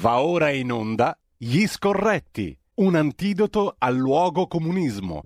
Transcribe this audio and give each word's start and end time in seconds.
Va 0.00 0.20
ora 0.22 0.50
in 0.50 0.70
onda 0.70 1.16
Gli 1.36 1.66
Scorretti, 1.66 2.56
un 2.76 2.94
antidoto 2.94 3.74
al 3.78 3.96
luogo 3.96 4.46
comunismo. 4.46 5.22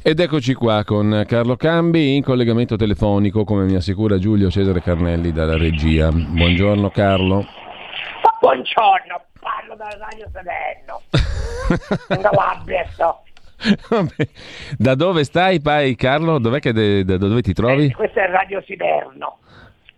Ed 0.00 0.20
eccoci 0.20 0.54
qua 0.54 0.84
con 0.84 1.24
Carlo 1.26 1.56
Cambi 1.56 2.14
in 2.14 2.22
collegamento 2.22 2.76
telefonico, 2.76 3.42
come 3.44 3.64
mi 3.64 3.74
assicura 3.74 4.18
Giulio 4.18 4.50
Cesare 4.50 4.80
Carnelli 4.80 5.32
dalla 5.32 5.56
regia. 5.56 6.10
Buongiorno 6.12 6.90
Carlo. 6.90 7.44
Buongiorno, 8.40 9.20
parlo 9.40 9.76
dal 9.76 9.98
Radio 9.98 10.28
Salerno. 10.32 11.00
In 12.10 12.20
Calabria 12.20 12.86
sto. 12.92 13.22
Da 14.76 14.94
dove 14.94 15.24
stai, 15.24 15.60
pai 15.60 15.94
Carlo? 15.96 16.38
Dov'è 16.38 16.58
che 16.58 16.72
de- 16.72 17.04
da 17.04 17.16
dove 17.16 17.42
ti 17.42 17.52
trovi? 17.52 17.86
Eh, 17.86 17.92
questo 17.92 18.18
è 18.20 18.24
il 18.24 18.30
Radio 18.30 18.62
Siderno. 18.66 19.38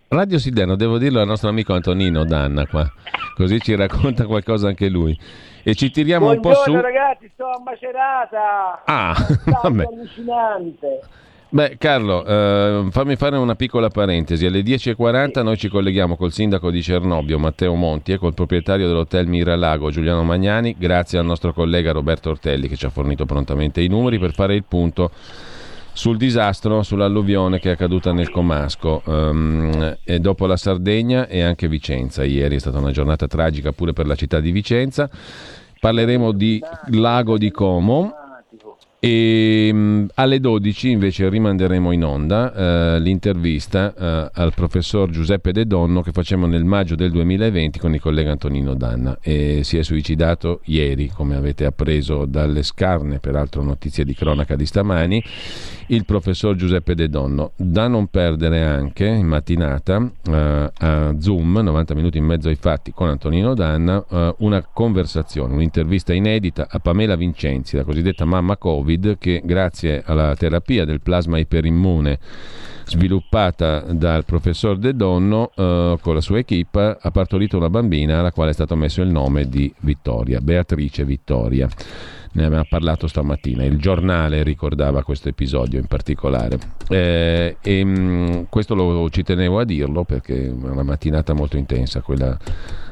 Radio 0.08 0.38
Siderno, 0.38 0.76
devo 0.76 0.98
dirlo 0.98 1.20
al 1.20 1.26
nostro 1.26 1.48
amico 1.48 1.72
Antonino 1.74 2.24
Danna 2.24 2.66
qua, 2.66 2.88
così 3.34 3.58
ci 3.60 3.74
racconta 3.74 4.26
qualcosa 4.26 4.68
anche 4.68 4.88
lui. 4.88 5.18
E 5.62 5.74
ci 5.74 5.90
tiriamo 5.90 6.30
un 6.30 6.40
po' 6.40 6.54
su. 6.54 6.70
Buongiorno 6.70 6.82
ragazzi, 6.82 7.30
sto 7.32 7.46
a 7.46 7.60
Macerata. 7.64 8.82
Ah, 8.84 9.14
vabbè. 9.62 9.84
allucinante. 9.84 11.00
Beh, 11.48 11.76
Carlo, 11.78 12.24
eh, 12.24 12.88
fammi 12.90 13.16
fare 13.16 13.36
una 13.36 13.54
piccola 13.54 13.88
parentesi. 13.88 14.44
Alle 14.44 14.60
10.40 14.60 15.42
noi 15.42 15.56
ci 15.56 15.68
colleghiamo 15.68 16.16
col 16.16 16.32
sindaco 16.32 16.70
di 16.70 16.82
Cernobbio, 16.82 17.38
Matteo 17.38 17.74
Monti, 17.74 18.12
e 18.12 18.18
col 18.18 18.34
proprietario 18.34 18.88
dell'hotel 18.88 19.28
Miralago, 19.28 19.90
Giuliano 19.90 20.24
Magnani, 20.24 20.74
grazie 20.76 21.18
al 21.18 21.24
nostro 21.24 21.52
collega 21.52 21.92
Roberto 21.92 22.30
Ortelli 22.30 22.68
che 22.68 22.76
ci 22.76 22.86
ha 22.86 22.90
fornito 22.90 23.24
prontamente 23.24 23.80
i 23.80 23.88
numeri 23.88 24.18
per 24.18 24.32
fare 24.32 24.54
il 24.54 24.64
punto 24.64 25.12
sul 25.94 26.16
disastro, 26.18 26.82
sull'alluvione 26.82 27.58
che 27.58 27.70
è 27.70 27.72
accaduta 27.72 28.12
nel 28.12 28.30
Comasco 28.30 29.02
ehm, 29.06 29.98
e 30.04 30.18
dopo 30.18 30.44
la 30.46 30.56
Sardegna 30.56 31.26
e 31.26 31.40
anche 31.40 31.68
Vicenza. 31.68 32.24
Ieri 32.24 32.56
è 32.56 32.58
stata 32.58 32.78
una 32.78 32.90
giornata 32.90 33.26
tragica 33.26 33.72
pure 33.72 33.92
per 33.92 34.06
la 34.06 34.14
città 34.14 34.40
di 34.40 34.50
Vicenza. 34.50 35.08
Parleremo 35.80 36.32
di 36.32 36.60
Lago 36.90 37.38
di 37.38 37.50
Como, 37.50 38.12
e 39.04 39.70
mh, 39.70 40.06
alle 40.14 40.40
12 40.40 40.88
invece 40.88 41.28
rimanderemo 41.28 41.92
in 41.92 42.04
onda 42.04 42.54
eh, 42.94 43.00
l'intervista 43.00 43.92
eh, 43.94 44.30
al 44.32 44.54
professor 44.54 45.10
Giuseppe 45.10 45.52
De 45.52 45.66
Donno 45.66 46.00
che 46.00 46.10
facciamo 46.10 46.46
nel 46.46 46.64
maggio 46.64 46.94
del 46.94 47.10
2020 47.10 47.78
con 47.78 47.92
il 47.92 48.00
collega 48.00 48.30
Antonino 48.30 48.72
Danna. 48.72 49.18
E 49.20 49.60
si 49.62 49.76
è 49.76 49.82
suicidato 49.82 50.60
ieri, 50.64 51.08
come 51.08 51.36
avete 51.36 51.66
appreso 51.66 52.24
dalle 52.24 52.62
scarne, 52.62 53.18
peraltro 53.18 53.62
notizie 53.62 54.06
di 54.06 54.14
cronaca 54.14 54.56
di 54.56 54.64
stamani, 54.64 55.22
il 55.88 56.04
professor 56.04 56.54
Giuseppe 56.54 56.94
De 56.94 57.08
Donno. 57.08 57.52
Da 57.56 57.88
non 57.88 58.06
perdere 58.08 58.62
anche 58.62 59.06
in 59.06 59.26
mattinata 59.26 60.10
eh, 60.26 60.70
a 60.76 61.14
Zoom, 61.18 61.58
90 61.58 61.94
minuti 61.94 62.18
in 62.18 62.24
mezzo 62.24 62.48
ai 62.48 62.56
fatti 62.56 62.92
con 62.92 63.08
Antonino 63.08 63.54
Danna, 63.54 64.04
eh, 64.08 64.34
una 64.38 64.64
conversazione, 64.64 65.54
un'intervista 65.54 66.12
inedita 66.12 66.66
a 66.68 66.78
Pamela 66.78 67.16
Vincenzi, 67.16 67.76
la 67.76 67.84
cosiddetta 67.84 68.24
mamma 68.24 68.56
Covid, 68.56 69.18
che 69.18 69.42
grazie 69.44 70.02
alla 70.04 70.34
terapia 70.36 70.84
del 70.84 71.00
plasma 71.00 71.38
iperimmune 71.38 72.18
sviluppata 72.86 73.80
dal 73.80 74.24
professor 74.24 74.76
De 74.76 74.94
Donno 74.94 75.50
eh, 75.54 75.96
con 76.00 76.14
la 76.14 76.20
sua 76.20 76.38
equipe 76.38 76.96
ha 77.00 77.10
partorito 77.10 77.56
una 77.56 77.70
bambina 77.70 78.18
alla 78.18 78.32
quale 78.32 78.50
è 78.50 78.54
stato 78.54 78.76
messo 78.76 79.02
il 79.02 79.08
nome 79.08 79.48
di 79.48 79.72
Vittoria, 79.80 80.40
Beatrice 80.40 81.04
Vittoria. 81.04 81.68
Ne 82.34 82.44
aveva 82.44 82.64
parlato 82.68 83.06
stamattina, 83.06 83.64
il 83.64 83.78
giornale 83.78 84.42
ricordava 84.42 85.04
questo 85.04 85.28
episodio 85.28 85.78
in 85.78 85.86
particolare. 85.86 86.58
Eh, 86.88 87.56
e 87.60 87.84
mh, 87.84 88.46
questo 88.50 88.74
lo, 88.74 89.08
ci 89.08 89.22
tenevo 89.22 89.60
a 89.60 89.64
dirlo 89.64 90.02
perché 90.02 90.46
è 90.46 90.50
una 90.50 90.82
mattinata 90.82 91.32
molto 91.32 91.56
intensa, 91.56 92.00
quella 92.00 92.36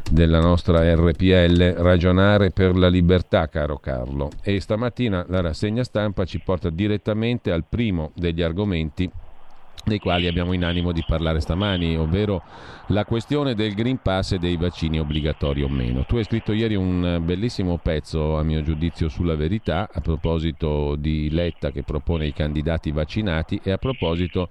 della 0.09 0.41
nostra 0.41 0.95
RPL, 0.95 1.75
ragionare 1.79 2.51
per 2.51 2.77
la 2.77 2.89
libertà, 2.89 3.49
caro 3.49 3.79
Carlo. 3.79 4.31
E 4.43 4.61
stamattina 4.61 5.25
la 5.29 5.41
rassegna 5.41 5.83
stampa 5.83 6.25
ci 6.25 6.41
porta 6.41 6.71
direttamente 6.71 7.51
al 7.51 7.65
primo 7.69 8.13
degli 8.15 8.43
argomenti 8.43 9.11
dei 9.85 9.99
quali 9.99 10.27
abbiamo 10.27 10.53
in 10.53 10.65
animo 10.65 10.93
di 10.93 11.03
parlare 11.05 11.41
stamani, 11.41 11.97
ovvero 11.97 12.43
la 12.87 13.05
questione 13.05 13.55
del 13.55 13.75
Green 13.75 14.01
Pass 14.01 14.33
e 14.33 14.39
dei 14.39 14.57
vaccini 14.57 15.01
obbligatori 15.01 15.63
o 15.63 15.69
meno. 15.69 16.05
Tu 16.05 16.17
hai 16.17 16.25
scritto 16.25 16.53
ieri 16.53 16.75
un 16.75 17.19
bellissimo 17.23 17.79
pezzo, 17.79 18.39
a 18.39 18.43
mio 18.43 18.63
giudizio, 18.63 19.09
sulla 19.09 19.35
verità 19.35 19.89
a 19.93 20.01
proposito 20.01 20.95
di 20.97 21.31
Letta 21.31 21.71
che 21.71 21.83
propone 21.83 22.27
i 22.27 22.33
candidati 22.33 22.93
vaccinati 22.93 23.61
e 23.63 23.73
a 23.73 23.79
proposito 23.79 24.49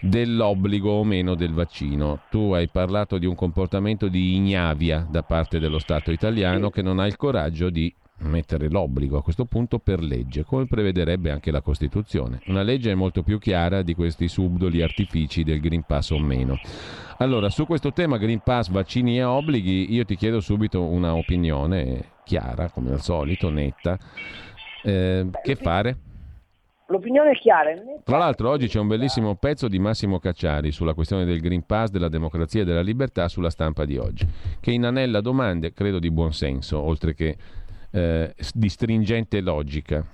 dell'obbligo 0.00 0.90
o 0.90 1.04
meno 1.04 1.34
del 1.34 1.52
vaccino. 1.52 2.20
Tu 2.28 2.52
hai 2.52 2.68
parlato 2.68 3.18
di 3.18 3.26
un 3.26 3.34
comportamento 3.34 4.08
di 4.08 4.36
ignavia 4.36 5.06
da 5.08 5.22
parte 5.22 5.58
dello 5.58 5.78
Stato 5.78 6.12
italiano 6.12 6.70
che 6.70 6.82
non 6.82 6.98
ha 6.98 7.06
il 7.06 7.16
coraggio 7.16 7.70
di 7.70 7.92
mettere 8.24 8.68
l'obbligo 8.68 9.18
a 9.18 9.22
questo 9.22 9.44
punto 9.44 9.78
per 9.78 10.02
legge, 10.02 10.44
come 10.44 10.66
prevederebbe 10.66 11.30
anche 11.30 11.50
la 11.50 11.60
Costituzione. 11.60 12.40
Una 12.46 12.62
legge 12.62 12.94
molto 12.94 13.22
più 13.22 13.38
chiara 13.38 13.82
di 13.82 13.94
questi 13.94 14.28
subdoli 14.28 14.82
artifici 14.82 15.44
del 15.44 15.60
Green 15.60 15.84
Pass 15.86 16.10
o 16.10 16.18
meno. 16.18 16.58
Allora, 17.18 17.48
su 17.48 17.66
questo 17.66 17.92
tema 17.92 18.18
Green 18.18 18.40
Pass, 18.40 18.68
vaccini 18.70 19.18
e 19.18 19.24
obblighi, 19.24 19.92
io 19.92 20.04
ti 20.04 20.16
chiedo 20.16 20.40
subito 20.40 20.82
una 20.82 21.14
opinione 21.14 22.12
chiara, 22.24 22.70
come 22.70 22.90
al 22.92 23.00
solito, 23.00 23.50
netta. 23.50 23.98
Eh, 24.82 25.26
che 25.42 25.54
fare? 25.54 25.96
L'opinione 26.88 27.30
è 27.30 27.38
chiara. 27.38 27.70
è. 27.70 27.82
Tra 28.04 28.18
l'altro 28.18 28.50
oggi 28.50 28.68
c'è 28.68 28.78
un 28.78 28.88
bellissimo 28.88 29.36
pezzo 29.36 29.68
di 29.68 29.78
Massimo 29.78 30.18
Cacciari 30.18 30.70
sulla 30.70 30.92
questione 30.92 31.24
del 31.24 31.40
Green 31.40 31.64
Pass, 31.64 31.88
della 31.88 32.08
democrazia 32.08 32.60
e 32.60 32.64
della 32.64 32.82
libertà 32.82 33.28
sulla 33.28 33.48
stampa 33.48 33.86
di 33.86 33.96
oggi, 33.96 34.26
che 34.60 34.70
inanella 34.70 35.22
domande, 35.22 35.72
credo 35.72 35.98
di 35.98 36.10
buon 36.10 36.32
senso, 36.34 36.78
oltre 36.78 37.14
che 37.14 37.36
eh, 37.94 38.34
di 38.52 38.68
stringente 38.68 39.40
logica. 39.40 40.04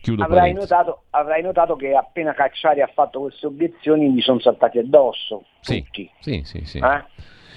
Chiudo 0.00 0.24
Avrai 0.24 0.52
notato, 0.52 1.04
avrai 1.10 1.40
notato 1.40 1.76
che 1.76 1.94
appena 1.94 2.34
Cacciari 2.34 2.80
ha 2.80 2.90
fatto 2.92 3.20
queste 3.20 3.46
obiezioni 3.46 4.12
gli 4.12 4.20
sono 4.20 4.40
saltati 4.40 4.78
addosso 4.78 5.44
Sì, 5.60 5.84
tutti. 5.84 6.10
sì, 6.18 6.42
sì, 6.44 6.64
sì. 6.64 6.78
eh? 6.78 7.04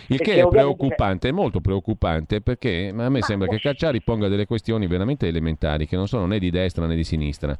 Il 0.09 0.19
che 0.19 0.39
è 0.39 0.47
preoccupante, 0.47 1.29
è 1.29 1.31
molto 1.31 1.61
preoccupante 1.61 2.41
perché 2.41 2.93
a 2.95 3.09
me 3.09 3.21
sembra 3.23 3.47
che 3.47 3.59
Cacciari 3.59 4.01
ponga 4.01 4.27
delle 4.27 4.45
questioni 4.45 4.85
veramente 4.85 5.27
elementari 5.27 5.87
che 5.87 5.95
non 5.95 6.07
sono 6.07 6.27
né 6.27 6.37
di 6.37 6.51
destra 6.51 6.85
né 6.85 6.95
di 6.95 7.03
sinistra, 7.03 7.57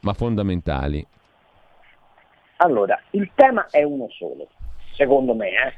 ma 0.00 0.12
fondamentali. 0.12 1.06
Allora, 2.56 3.00
il 3.10 3.30
tema 3.34 3.68
è 3.70 3.84
uno 3.84 4.08
solo, 4.10 4.48
secondo 4.94 5.34
me. 5.34 5.50
eh. 5.50 5.72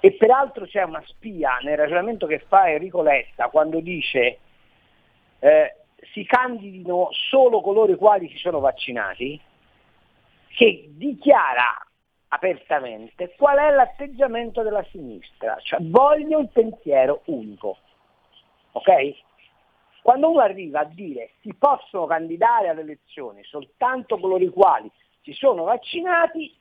E, 0.00 0.12
peraltro 0.12 0.64
c'è 0.64 0.82
una 0.82 1.02
spia 1.06 1.58
nel 1.62 1.76
ragionamento 1.76 2.26
che 2.26 2.38
fa 2.40 2.70
Enrico 2.70 3.02
Letta 3.02 3.48
quando 3.48 3.80
dice 3.80 4.38
eh, 5.38 5.76
si 6.12 6.24
candidino 6.24 7.08
solo 7.12 7.60
coloro 7.60 7.92
i 7.92 7.96
quali 7.96 8.28
si 8.28 8.38
sono 8.38 8.60
vaccinati, 8.60 9.40
che 10.48 10.86
dichiara 10.88 11.86
apertamente 12.28 13.34
qual 13.36 13.58
è 13.58 13.70
l'atteggiamento 13.70 14.62
della 14.62 14.84
sinistra, 14.90 15.56
cioè 15.60 15.80
voglio 15.82 16.38
il 16.38 16.48
pensiero 16.48 17.22
unico. 17.26 17.76
Ok? 18.72 19.14
Quando 20.02 20.30
uno 20.30 20.40
arriva 20.40 20.80
a 20.80 20.84
dire 20.84 21.32
si 21.42 21.54
possono 21.54 22.06
candidare 22.06 22.68
alle 22.68 22.80
elezioni 22.80 23.42
soltanto 23.44 24.18
coloro 24.18 24.42
i 24.42 24.48
quali 24.48 24.90
si 25.22 25.32
sono 25.32 25.64
vaccinati, 25.64 26.56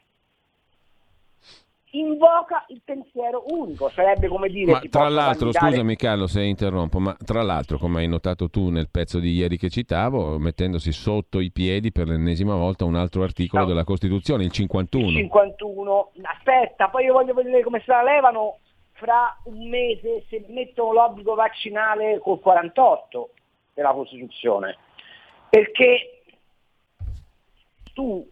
invoca 1.91 2.65
il 2.67 2.81
pensiero 2.83 3.43
unico, 3.47 3.89
sarebbe 3.89 4.27
come 4.27 4.49
dire 4.49 4.71
Ma 4.73 4.79
tra 4.89 5.09
l'altro, 5.09 5.49
candidare- 5.49 5.71
scusami 5.71 5.95
Carlo 5.95 6.27
se 6.27 6.43
interrompo, 6.43 6.99
ma 6.99 7.15
tra 7.23 7.41
l'altro, 7.41 7.77
come 7.77 7.99
hai 7.99 8.07
notato 8.07 8.49
tu 8.49 8.69
nel 8.69 8.89
pezzo 8.91 9.19
di 9.19 9.33
ieri 9.33 9.57
che 9.57 9.69
citavo, 9.69 10.37
mettendosi 10.37 10.91
sotto 10.91 11.39
i 11.39 11.51
piedi 11.51 11.91
per 11.91 12.07
l'ennesima 12.07 12.55
volta 12.55 12.85
un 12.85 12.95
altro 12.95 13.23
articolo 13.23 13.63
No. 13.63 13.67
della 13.67 13.83
Costituzione, 13.83 14.43
il 14.43 14.51
51. 14.51 15.09
51, 15.17 16.11
aspetta, 16.21 16.89
poi 16.89 17.05
io 17.05 17.13
voglio 17.13 17.33
vedere 17.33 17.63
come 17.63 17.79
se 17.79 17.91
la 17.91 18.03
levano 18.03 18.57
fra 18.93 19.35
un 19.45 19.69
mese 19.69 20.25
se 20.29 20.45
mettono 20.49 20.93
l'obbligo 20.93 21.33
vaccinale 21.33 22.19
col 22.19 22.39
48 22.39 23.29
della 23.73 23.93
Costituzione. 23.93 24.77
Perché 25.49 26.21
tu, 27.93 28.27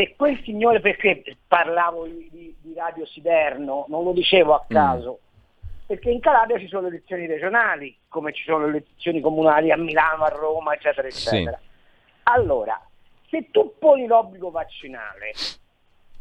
se 0.00 0.14
quel 0.16 0.40
signore, 0.44 0.80
perché 0.80 1.22
parlavo 1.46 2.06
di, 2.06 2.28
di- 2.32 2.54
di 2.62 2.74
Radio 2.74 3.04
Siderno, 3.06 3.84
non 3.88 4.02
lo 4.04 4.12
dicevo 4.12 4.54
a 4.54 4.64
caso, 4.66 5.18
perché 5.86 6.10
in 6.10 6.20
Calabria 6.20 6.58
ci 6.58 6.68
sono 6.68 6.82
le 6.82 6.88
elezioni 6.96 7.26
regionali, 7.26 7.94
come 8.08 8.32
ci 8.32 8.42
sono 8.44 8.64
le 8.64 8.78
elezioni 8.78 9.20
comunali 9.20 9.70
a 9.70 9.76
Milano, 9.76 10.24
a 10.24 10.28
Roma, 10.28 10.72
eccetera, 10.72 11.10
Sì. 11.10 11.28
eccetera. 11.28 11.60
Allora, 12.24 12.80
se 13.28 13.48
tu 13.50 13.74
poni 13.78 14.06
l'obbligo 14.06 14.50
vaccinale 14.50 15.32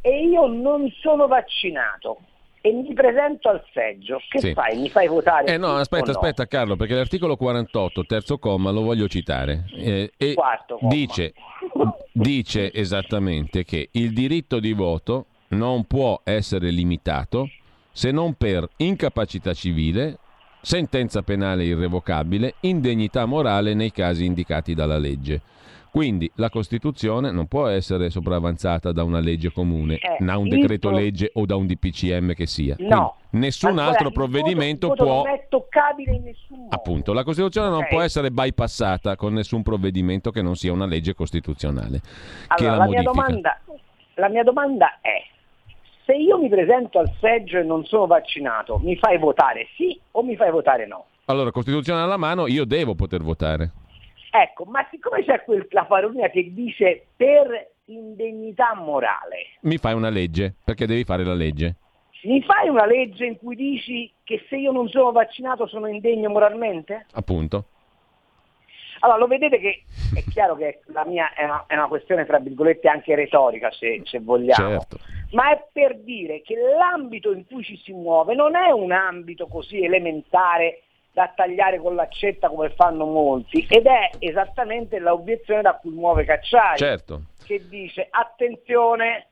e 0.01 0.23
io 0.25 0.45
non 0.47 0.89
sono 1.01 1.27
vaccinato 1.27 2.17
e 2.61 2.73
mi 2.73 2.91
presento 2.93 3.47
al 3.47 3.63
seggio, 3.71 4.19
che 4.27 4.39
Sì. 4.39 4.53
fai? 4.53 4.77
Mi 4.77 4.89
fai 4.89 5.07
votare? 5.07 5.45
Eh 5.53 5.57
no, 5.57 5.75
sì 5.75 5.81
aspetta, 5.81 6.11
no? 6.11 6.17
aspetta 6.19 6.45
Carlo, 6.47 6.75
perché 6.75 6.93
l'articolo 6.95 7.37
48, 7.37 8.05
terzo 8.05 8.37
comma, 8.37 8.71
lo 8.71 8.81
voglio 8.81 9.07
citare. 9.07 9.65
eh, 9.75 10.11
e 10.17 10.33
Quarto 10.33 10.75
comma. 10.77 10.91
dice, 10.93 11.33
dice 12.11 12.73
esattamente 12.73 13.63
che 13.63 13.89
il 13.91 14.13
diritto 14.13 14.59
di 14.59 14.73
voto 14.73 15.25
non 15.49 15.85
può 15.85 16.21
essere 16.23 16.69
limitato 16.69 17.49
se 17.91 18.11
non 18.11 18.33
per 18.35 18.67
incapacità 18.77 19.53
civile, 19.53 20.19
sentenza 20.61 21.21
penale 21.21 21.65
irrevocabile, 21.65 22.55
indegnità 22.61 23.25
morale 23.25 23.73
nei 23.73 23.91
casi 23.91 24.25
indicati 24.25 24.73
dalla 24.73 24.97
legge. 24.97 25.41
Quindi 25.91 26.31
la 26.35 26.49
Costituzione 26.49 27.31
non 27.31 27.47
può 27.47 27.67
essere 27.67 28.09
sopravanzata 28.09 28.91
da 28.91 29.03
una 29.03 29.19
legge 29.19 29.51
comune, 29.51 29.95
Eh, 29.95 30.23
da 30.23 30.37
un 30.37 30.47
decreto 30.47 30.91
legge 30.91 31.31
o 31.33 31.45
da 31.45 31.55
un 31.55 31.65
DPCM 31.65 32.33
che 32.33 32.45
sia. 32.45 32.75
No. 32.79 33.15
Quindi 33.29 33.47
nessun 33.47 33.69
Ancora, 33.71 33.87
altro 33.87 34.11
provvedimento 34.11 34.87
voto 34.89 35.03
può... 35.03 35.23
Non 35.23 35.33
è 35.33 35.45
toccabile 35.49 36.13
in 36.13 36.23
nessun 36.23 36.57
modo. 36.59 36.75
Appunto, 36.75 37.13
la 37.13 37.23
Costituzione 37.23 37.69
non 37.69 37.79
Ok. 37.79 37.87
può 37.89 38.01
essere 38.01 38.31
bypassata 38.31 39.15
con 39.15 39.33
nessun 39.33 39.63
provvedimento 39.63 40.31
che 40.31 40.41
non 40.41 40.55
sia 40.55 40.71
una 40.71 40.85
legge 40.85 41.13
costituzionale 41.13 42.01
Allora, 42.47 42.71
la 42.75 42.77
la, 42.77 42.87
mia 42.89 43.01
domanda, 43.01 43.59
la 44.15 44.29
mia 44.29 44.43
domanda 44.43 44.99
è, 45.01 45.23
se 46.05 46.13
io 46.13 46.37
mi 46.37 46.49
presento 46.49 46.99
al 46.99 47.11
seggio 47.19 47.57
e 47.57 47.63
non 47.63 47.83
sono 47.85 48.05
vaccinato, 48.07 48.77
mi 48.79 48.95
fai 48.95 49.17
votare 49.17 49.67
sì 49.75 49.99
o 50.11 50.23
mi 50.23 50.35
fai 50.35 50.51
votare 50.51 50.85
no? 50.87 51.05
Allora, 51.25 51.51
Costituzione 51.51 52.01
alla 52.01 52.17
mano, 52.17 52.47
io 52.47 52.65
devo 52.65 52.95
poter 52.95 53.21
votare. 53.21 53.71
Ecco, 54.31 54.65
ma 54.65 54.85
siccome 54.91 55.23
c'è 55.23 55.43
quel, 55.43 55.65
la 55.71 55.85
parolina 55.85 56.29
che 56.29 56.53
dice 56.53 57.07
per 57.15 57.71
indegnità 57.85 58.75
morale, 58.75 59.57
Mi 59.61 59.77
fai 59.77 59.93
una 59.93 60.09
legge, 60.09 60.53
perché 60.63 60.85
devi 60.85 61.03
fare 61.03 61.23
la 61.23 61.33
legge. 61.33 61.75
mi 62.23 62.41
fai 62.43 62.69
una 62.69 62.85
legge 62.85 63.25
in 63.25 63.37
cui 63.37 63.55
dici 63.55 64.11
che 64.23 64.45
se 64.47 64.57
io 64.57 64.71
non 64.71 64.87
sono 64.89 65.11
vaccinato 65.11 65.65
sono 65.67 65.87
indegno 65.87 66.29
moralmente? 66.29 67.05
Appunto. 67.13 67.65
Allora, 69.01 69.17
lo 69.19 69.27
vedete 69.27 69.59
che 69.59 69.83
è 70.13 70.23
chiaro 70.29 70.55
che 70.55 70.81
la 70.87 71.05
mia 71.05 71.33
è 71.33 71.45
una, 71.45 71.63
è 71.67 71.73
una 71.73 71.87
questione, 71.87 72.25
tra 72.25 72.37
virgolette, 72.37 72.89
anche 72.89 73.15
retorica, 73.15 73.71
se, 73.71 74.01
se 74.03 74.19
vogliamo. 74.19 74.79
Certo. 74.79 74.97
Ma 75.31 75.51
è 75.51 75.63
per 75.71 75.97
dire 75.99 76.41
che 76.41 76.55
l'ambito 76.55 77.31
in 77.31 77.45
cui 77.45 77.63
ci 77.63 77.77
si 77.77 77.93
muove 77.93 78.35
non 78.35 78.55
è 78.55 78.71
un 78.71 78.91
ambito 78.91 79.47
così 79.47 79.83
elementare 79.83 80.81
da 81.19 81.33
tagliare 81.35 81.79
con 81.79 81.95
l'accetta 81.95 82.47
come 82.47 82.69
fanno 82.69 83.05
molti, 83.05 83.67
ed 83.69 83.87
è 83.87 84.09
esattamente 84.19 84.99
l'obiezione 84.99 85.61
da 85.61 85.73
cui 85.73 85.91
muove 85.91 86.23
Cacciari, 86.23 86.77
Certo. 86.77 87.23
che 87.45 87.67
dice 87.67 88.07
attenzione 88.09 89.27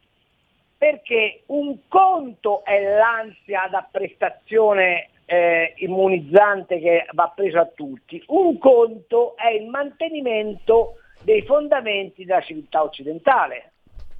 perché 0.78 1.44
un 1.45 1.88
conto 1.88 2.66
è 2.66 2.78
l'ansia 2.81 3.69
da 3.72 3.88
prestazione 3.89 5.12
eh, 5.24 5.75
immunizzante 5.78 6.78
che 6.80 7.06
va 7.13 7.31
preso 7.34 7.57
a 7.57 7.69
tutti, 7.74 8.22
un 8.28 8.57
conto 8.57 9.38
è 9.38 9.48
il 9.51 9.68
mantenimento 9.69 10.95
dei 11.22 11.42
fondamenti 11.44 12.25
della 12.25 12.42
civiltà 12.42 12.83
occidentale, 12.83 13.72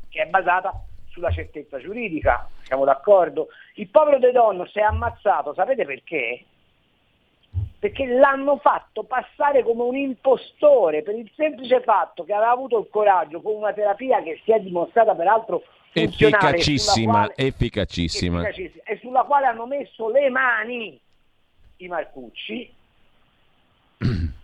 che 0.08 0.22
è 0.22 0.26
basata 0.28 0.74
sulla 1.10 1.32
certezza 1.32 1.80
giuridica, 1.80 2.48
siamo 2.62 2.86
d'accordo? 2.86 3.50
Il 3.76 3.90
povero 3.90 4.20
De 4.20 4.32
Donno 4.32 4.66
si 4.68 4.80
è 4.80 4.84
ammazzato, 4.84 5.54
sapete 5.54 5.84
perché? 5.84 6.46
Perché 7.80 8.08
l'hanno 8.08 8.58
fatto 8.58 9.04
passare 9.04 9.64
come 9.64 9.84
un 9.84 9.96
impostore 9.96 11.04
per 11.04 11.16
il 11.16 11.30
semplice 11.36 11.82
fatto 11.82 12.24
che 12.24 12.34
aveva 12.34 12.52
avuto 12.52 12.80
il 12.80 12.88
coraggio 12.90 13.42
con 13.42 13.56
una 13.56 13.72
terapia 13.72 14.22
che 14.24 14.42
si 14.44 14.52
è 14.52 14.60
dimostrata 14.60 15.14
peraltro 15.14 15.64
Efficacissima, 15.94 17.12
quale- 17.12 17.34
efficacissima. 17.36 18.42
efficacissima, 18.42 18.84
e 18.84 18.98
sulla 19.02 19.24
quale 19.24 19.46
hanno 19.48 19.66
messo 19.66 20.10
le 20.10 20.30
mani 20.30 21.00
i 21.78 21.88
Marcucci. 21.88 22.74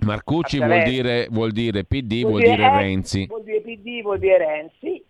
Marcucci 0.00 0.58
vuol 0.58 0.82
dire, 0.82 1.28
vuol 1.30 1.52
dire 1.52 1.84
PD, 1.84 2.22
vuol 2.22 2.42
dire 2.42 2.62
eh, 2.62 2.76
Renzi. 2.76 3.26
Vuol 3.26 3.44
dire 3.44 3.60
PD, 3.60 4.02
vuol 4.02 4.18
dire 4.18 4.38
Renzi. 4.38 5.04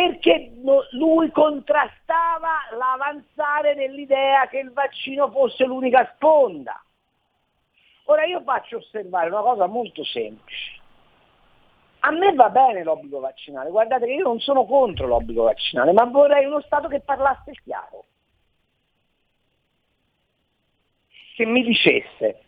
Perché 0.00 0.50
lui 0.92 1.30
contrastava 1.30 2.68
l'avanzare 2.70 3.74
dell'idea 3.74 4.48
che 4.48 4.56
il 4.60 4.72
vaccino 4.72 5.30
fosse 5.30 5.66
l'unica 5.66 6.10
sponda. 6.14 6.82
Ora 8.04 8.24
io 8.24 8.40
faccio 8.40 8.78
osservare 8.78 9.28
una 9.28 9.42
cosa 9.42 9.66
molto 9.66 10.02
semplice. 10.02 10.80
A 11.98 12.12
me 12.12 12.32
va 12.32 12.48
bene 12.48 12.82
l'obbligo 12.82 13.20
vaccinale, 13.20 13.68
guardate 13.68 14.06
che 14.06 14.12
io 14.12 14.22
non 14.22 14.40
sono 14.40 14.64
contro 14.64 15.06
l'obbligo 15.06 15.42
vaccinale, 15.42 15.92
ma 15.92 16.04
vorrei 16.04 16.46
uno 16.46 16.62
Stato 16.62 16.88
che 16.88 17.00
parlasse 17.00 17.52
chiaro. 17.62 18.04
Che 21.34 21.44
mi 21.44 21.62
dicesse, 21.62 22.40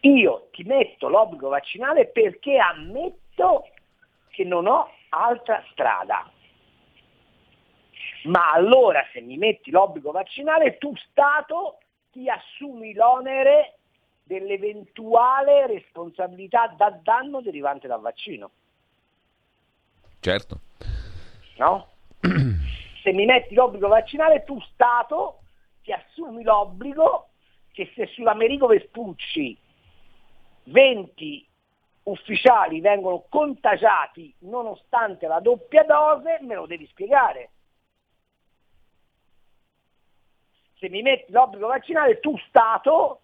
io 0.00 0.48
ti 0.52 0.62
metto 0.62 1.10
l'obbligo 1.10 1.50
vaccinale 1.50 2.06
perché 2.06 2.56
ammetto 2.56 3.68
che 4.30 4.44
non 4.44 4.66
ho 4.66 4.88
altra 5.12 5.62
strada. 5.70 6.30
Ma 8.24 8.52
allora 8.52 9.04
se 9.12 9.20
mi 9.20 9.36
metti 9.36 9.70
l'obbligo 9.70 10.10
vaccinale, 10.10 10.78
tu 10.78 10.94
Stato 11.10 11.78
ti 12.10 12.28
assumi 12.28 12.94
l'onere 12.94 13.78
dell'eventuale 14.22 15.66
responsabilità 15.66 16.68
da 16.76 16.90
danno 17.02 17.40
derivante 17.40 17.88
dal 17.88 18.00
vaccino. 18.00 18.50
Certo. 20.20 20.60
no? 21.56 21.88
Se 23.02 23.12
mi 23.12 23.24
metti 23.24 23.54
l'obbligo 23.54 23.88
vaccinale, 23.88 24.44
tu 24.44 24.60
Stato 24.60 25.40
ti 25.82 25.92
assumi 25.92 26.44
l'obbligo 26.44 27.30
che 27.72 27.90
se 27.96 28.06
sull'Americo 28.06 28.66
Vespucci 28.66 29.58
20 30.64 31.48
ufficiali 32.04 32.80
vengono 32.80 33.24
contagiati 33.28 34.34
nonostante 34.40 35.26
la 35.26 35.40
doppia 35.40 35.84
dose, 35.84 36.38
me 36.40 36.54
lo 36.54 36.66
devi 36.66 36.86
spiegare. 36.86 37.50
Se 40.78 40.88
mi 40.88 41.02
metti 41.02 41.30
l'obbligo 41.30 41.68
vaccinale, 41.68 42.18
tu 42.18 42.36
Stato 42.48 43.20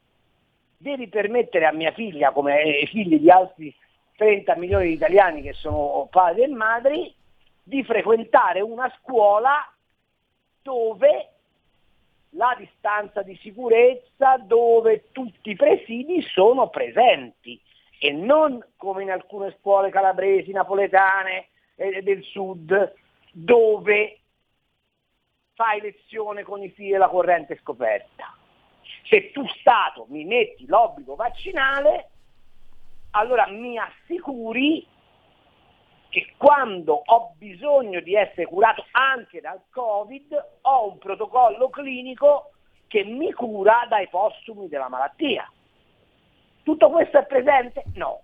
devi 0.76 1.08
permettere 1.08 1.66
a 1.66 1.72
mia 1.72 1.90
figlia, 1.90 2.30
come 2.30 2.52
ai 2.54 2.86
figli 2.86 3.19
di 3.19 3.30
altri 3.30 3.75
30 4.16 4.54
milioni 4.56 4.86
di 4.88 4.92
italiani 4.92 5.42
che 5.42 5.54
sono 5.54 6.06
padri 6.10 6.42
e 6.42 6.48
madri, 6.48 7.14
di 7.62 7.82
frequentare 7.84 8.60
una 8.60 8.92
scuola 8.98 9.70
dove 10.62 11.32
la 12.30 12.54
distanza 12.56 13.22
di 13.22 13.36
sicurezza, 13.36 14.36
dove 14.38 15.10
tutti 15.12 15.50
i 15.50 15.56
presidi 15.56 16.22
sono 16.22 16.69
presenti 16.69 17.60
e 17.99 18.12
non 18.12 18.65
come 18.77 19.03
in 19.03 19.11
alcune 19.11 19.56
scuole 19.59 19.91
calabresi, 19.91 20.53
napoletane 20.53 21.49
e 21.75 22.03
del 22.03 22.23
sud, 22.23 22.95
dove 23.33 24.21
fai 25.55 25.81
lezione 25.81 26.45
con 26.45 26.62
i 26.62 26.71
figli 26.71 26.93
della 26.93 27.09
corrente 27.09 27.59
scoperta. 27.61 28.37
Se 29.05 29.31
tu 29.33 29.47
Stato 29.49 30.07
mi 30.09 30.25
metti 30.25 30.67
l'obbligo 30.67 31.14
vaccinale, 31.14 32.11
allora 33.11 33.47
mi 33.49 33.76
assicuri 33.78 34.87
che 36.09 36.35
quando 36.37 37.02
ho 37.05 37.35
bisogno 37.37 38.00
di 38.00 38.14
essere 38.14 38.47
curato 38.47 38.87
anche 38.93 39.40
dal 39.40 39.61
Covid 39.71 40.59
ho 40.62 40.90
un 40.90 40.99
protocollo 40.99 41.69
clinico 41.69 42.52
che 42.87 43.05
mi 43.05 43.33
cura 43.33 43.87
dai 43.88 44.09
postumi 44.09 44.69
della 44.69 44.88
malattia. 44.88 45.50
Tutto 46.68 46.90
questo 46.90 47.16
è 47.16 47.25
presente? 47.25 47.82
No. 47.94 48.20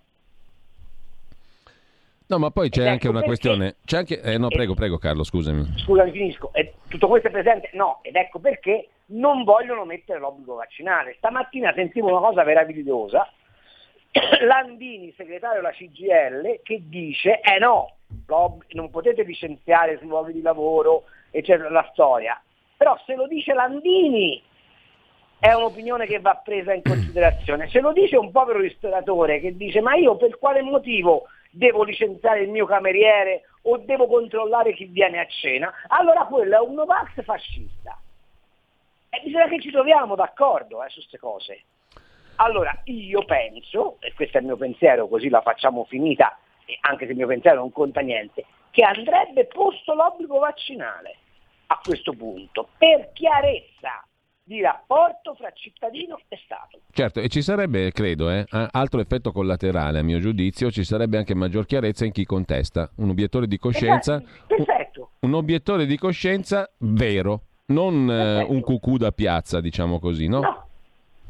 No, 2.26 2.38
ma 2.38 2.50
poi 2.50 2.68
c'è 2.68 2.82
Ed 2.82 2.88
anche 2.88 3.06
ecco 3.06 3.16
una 3.16 3.20
perché- 3.24 3.26
questione. 3.40 3.76
C'è 3.86 3.96
anche... 3.96 4.20
eh, 4.20 4.36
no, 4.36 4.48
prego, 4.48 4.74
prego, 4.74 4.98
Carlo, 4.98 5.24
scusami. 5.24 5.78
Scusami, 5.78 6.10
finisco. 6.10 6.52
E 6.52 6.74
tutto 6.88 7.08
questo 7.08 7.28
è 7.28 7.30
presente? 7.30 7.70
No. 7.72 8.00
Ed 8.02 8.16
ecco 8.16 8.40
perché 8.40 8.88
non 9.06 9.44
vogliono 9.44 9.86
mettere 9.86 10.18
l'obbligo 10.18 10.56
vaccinale. 10.56 11.14
Stamattina 11.16 11.72
sentivo 11.72 12.08
una 12.10 12.18
cosa 12.18 12.44
meravigliosa. 12.44 13.26
Landini, 14.44 15.14
segretario 15.16 15.62
della 15.62 15.72
CGL, 15.72 16.60
che 16.62 16.82
dice, 16.86 17.40
eh 17.40 17.58
no, 17.58 17.94
non 18.26 18.90
potete 18.90 19.22
licenziare 19.22 19.96
sui 19.96 20.06
luoghi 20.08 20.34
di 20.34 20.42
lavoro, 20.42 21.04
eccetera, 21.30 21.70
la 21.70 21.88
storia. 21.94 22.38
Però 22.76 22.94
se 23.06 23.14
lo 23.14 23.26
dice 23.26 23.54
Landini 23.54 24.42
è 25.38 25.52
un'opinione 25.52 26.06
che 26.06 26.20
va 26.20 26.34
presa 26.36 26.72
in 26.72 26.82
considerazione. 26.82 27.68
Se 27.68 27.80
lo 27.80 27.92
dice 27.92 28.16
un 28.16 28.30
povero 28.30 28.60
ristoratore 28.60 29.40
che 29.40 29.56
dice 29.56 29.80
ma 29.80 29.94
io 29.94 30.16
per 30.16 30.38
quale 30.38 30.62
motivo 30.62 31.26
devo 31.50 31.84
licenziare 31.84 32.40
il 32.40 32.50
mio 32.50 32.66
cameriere 32.66 33.42
o 33.62 33.78
devo 33.78 34.06
controllare 34.06 34.74
chi 34.74 34.86
viene 34.86 35.20
a 35.20 35.26
cena, 35.26 35.72
allora 35.88 36.24
quello 36.24 36.56
è 36.56 36.60
un 36.60 36.74
Novax 36.74 37.22
fascista. 37.22 37.98
E 39.10 39.20
bisogna 39.22 39.48
che 39.48 39.60
ci 39.60 39.70
troviamo 39.70 40.16
d'accordo 40.16 40.82
eh, 40.82 40.88
su 40.88 40.96
queste 40.96 41.18
cose. 41.18 41.62
Allora, 42.36 42.76
io 42.84 43.24
penso, 43.24 43.98
e 44.00 44.12
questo 44.12 44.38
è 44.38 44.40
il 44.40 44.46
mio 44.46 44.56
pensiero, 44.56 45.06
così 45.06 45.28
la 45.28 45.40
facciamo 45.40 45.84
finita, 45.84 46.36
anche 46.80 47.04
se 47.04 47.12
il 47.12 47.16
mio 47.16 47.28
pensiero 47.28 47.60
non 47.60 47.70
conta 47.70 48.00
niente, 48.00 48.44
che 48.70 48.82
andrebbe 48.82 49.46
posto 49.46 49.94
l'obbligo 49.94 50.38
vaccinale 50.38 51.16
a 51.68 51.78
questo 51.82 52.12
punto, 52.12 52.68
per 52.76 53.12
chiarezza 53.12 54.04
di 54.46 54.60
rapporto 54.60 55.34
fra 55.34 55.50
cittadino 55.52 56.20
e 56.28 56.38
Stato. 56.44 56.80
Certo, 56.90 57.20
e 57.20 57.28
ci 57.28 57.40
sarebbe, 57.40 57.90
credo, 57.92 58.30
eh, 58.30 58.44
altro 58.70 59.00
effetto 59.00 59.32
collaterale, 59.32 60.00
a 60.00 60.02
mio 60.02 60.18
giudizio, 60.18 60.70
ci 60.70 60.84
sarebbe 60.84 61.16
anche 61.16 61.34
maggior 61.34 61.64
chiarezza 61.64 62.04
in 62.04 62.12
chi 62.12 62.26
contesta. 62.26 62.90
Un 62.96 63.08
obiettore 63.08 63.46
di 63.46 63.56
coscienza, 63.56 64.18
Perfetto, 64.18 64.64
perfetto. 64.64 65.10
Un 65.20 65.34
obiettore 65.34 65.86
di 65.86 65.96
coscienza 65.96 66.70
vero, 66.78 67.40
non 67.66 68.10
eh, 68.10 68.42
un 68.42 68.60
cucù 68.60 68.98
da 68.98 69.12
piazza, 69.12 69.62
diciamo 69.62 69.98
così, 69.98 70.28
no? 70.28 70.40
No, 70.40 70.68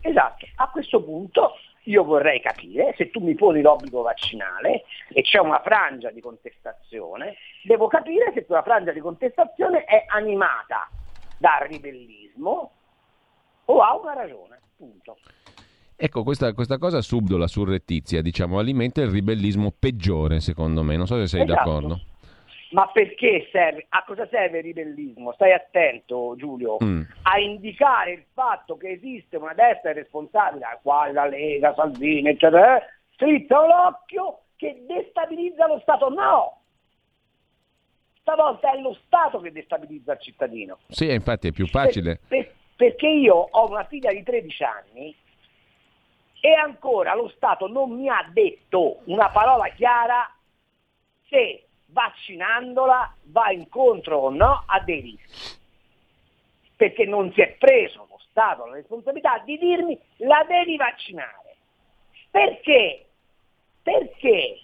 esatto. 0.01 0.45
A 0.57 0.69
questo 0.71 1.01
punto 1.01 1.53
io 1.85 2.03
vorrei 2.03 2.41
capire 2.41 2.95
se 2.97 3.11
tu 3.11 3.21
mi 3.21 3.35
poni 3.35 3.61
l'obbligo 3.61 4.03
vaccinale 4.03 4.85
e 5.13 5.23
c'è 5.23 5.39
una 5.39 5.61
frangia 5.61 6.11
di 6.11 6.21
contestazione, 6.21 7.37
devo 7.63 7.87
capire 7.87 8.33
se 8.35 8.45
quella 8.45 8.63
frangia 8.63 8.91
di 8.91 9.01
contestazione 9.01 9.85
è 9.85 10.05
animata 10.09 10.89
dal 11.39 11.69
ribellismo 11.69 12.73
o 13.67 13.81
ha 13.81 13.97
una 13.97 14.15
ragione. 14.15 14.61
Punto. 14.77 15.17
Ecco, 15.97 16.23
questa, 16.25 16.53
questa, 16.53 16.77
cosa 16.77 17.01
subdola, 17.01 17.47
surrettizia, 17.47 18.21
diciamo, 18.21 18.59
alimenta 18.59 19.01
il 19.01 19.11
ribellismo 19.11 19.73
peggiore, 19.79 20.41
secondo 20.41 20.83
me. 20.83 20.97
Non 20.97 21.07
so 21.07 21.17
se 21.19 21.27
sei 21.27 21.43
esatto. 21.43 21.55
d'accordo. 21.55 22.01
Ma 22.71 22.89
perché 22.89 23.49
serve? 23.53 23.87
A 23.91 24.03
cosa 24.05 24.27
serve 24.29 24.59
il 24.59 24.65
ribellismo? 24.65 25.33
Stai 25.35 25.53
attento, 25.53 26.35
Giulio, 26.37 26.79
mm. 26.83 27.03
a 27.23 27.39
indicare 27.39 28.13
il 28.13 28.25
fatto 28.33 28.77
che 28.77 28.91
esiste 28.91 29.37
una 29.37 29.55
destra 29.55 29.93
responsabile, 29.93 30.81
quale 30.83 31.13
la 31.13 31.27
Lega, 31.27 31.73
Salvini, 31.75 32.31
eccetera, 32.31 32.79
eh, 32.79 32.87
strizza 33.13 33.65
l'occhio 33.65 34.41
che 34.57 34.85
destabilizza 34.89 35.69
lo 35.69 35.79
Stato. 35.83 36.09
No! 36.09 36.63
Stavolta 38.23 38.73
è 38.73 38.81
lo 38.81 38.99
Stato 39.07 39.39
che 39.39 39.53
destabilizza 39.53 40.15
il 40.15 40.21
cittadino. 40.21 40.79
Sì, 40.89 41.13
infatti 41.13 41.49
è 41.49 41.53
più 41.53 41.69
facile. 41.69 42.19
Per, 42.27 42.39
per, 42.45 42.54
perché 42.77 43.09
io 43.09 43.35
ho 43.35 43.69
una 43.69 43.85
figlia 43.85 44.13
di 44.13 44.23
13 44.23 44.65
anni 44.65 45.17
e 46.41 46.53
ancora 46.53 47.15
lo 47.15 47.29
Stato 47.29 47.69
non 47.69 47.93
mi 47.93 48.09
ha 48.09 48.29
detto 48.33 49.01
una 49.05 49.31
parola 49.31 49.69
chiara 49.69 50.31
se 51.29 51.67
vaccinandola 51.87 53.17
va 53.23 53.51
incontro 53.51 54.19
o 54.19 54.31
no 54.31 54.65
a 54.67 54.81
dei 54.81 55.01
rischi. 55.01 55.63
Perché 56.77 57.07
non 57.07 57.33
si 57.33 57.41
è 57.41 57.53
preso 57.53 58.07
lo 58.11 58.19
Stato 58.29 58.67
la 58.67 58.75
responsabilità 58.75 59.39
di 59.45 59.57
dirmi 59.57 59.99
la 60.17 60.45
devi 60.47 60.77
vaccinare. 60.77 61.57
Perché? 62.31 63.07
Perché 63.83 64.59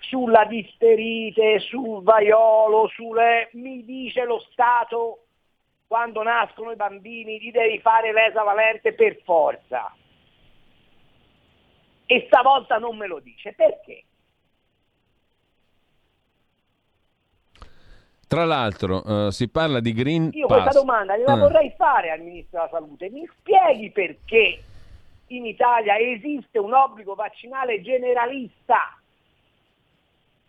sulla 0.00 0.44
disterite, 0.44 1.60
sul 1.60 2.02
vaiolo, 2.02 2.88
sulle... 2.88 3.50
mi 3.52 3.84
dice 3.84 4.24
lo 4.24 4.40
Stato 4.50 5.27
quando 5.88 6.22
nascono 6.22 6.70
i 6.70 6.76
bambini 6.76 7.40
gli 7.40 7.50
devi 7.50 7.80
fare 7.80 8.12
l'esavalente 8.12 8.92
per 8.92 9.18
forza 9.24 9.90
e 12.04 12.24
stavolta 12.26 12.76
non 12.76 12.96
me 12.96 13.06
lo 13.06 13.20
dice. 13.20 13.54
Perché? 13.54 14.04
Tra 18.28 18.44
l'altro 18.44 19.02
uh, 19.02 19.30
si 19.30 19.48
parla 19.48 19.80
di 19.80 19.94
Green 19.94 20.30
Io 20.34 20.46
Pass. 20.46 20.62
questa 20.62 20.80
domanda 20.80 21.16
gliela 21.16 21.34
uh. 21.34 21.38
vorrei 21.38 21.72
fare 21.76 22.10
al 22.10 22.20
Ministro 22.20 22.58
della 22.58 22.70
Salute. 22.70 23.08
Mi 23.08 23.26
spieghi 23.38 23.90
perché 23.90 24.62
in 25.28 25.46
Italia 25.46 25.98
esiste 25.98 26.58
un 26.58 26.74
obbligo 26.74 27.14
vaccinale 27.14 27.80
generalista 27.80 28.98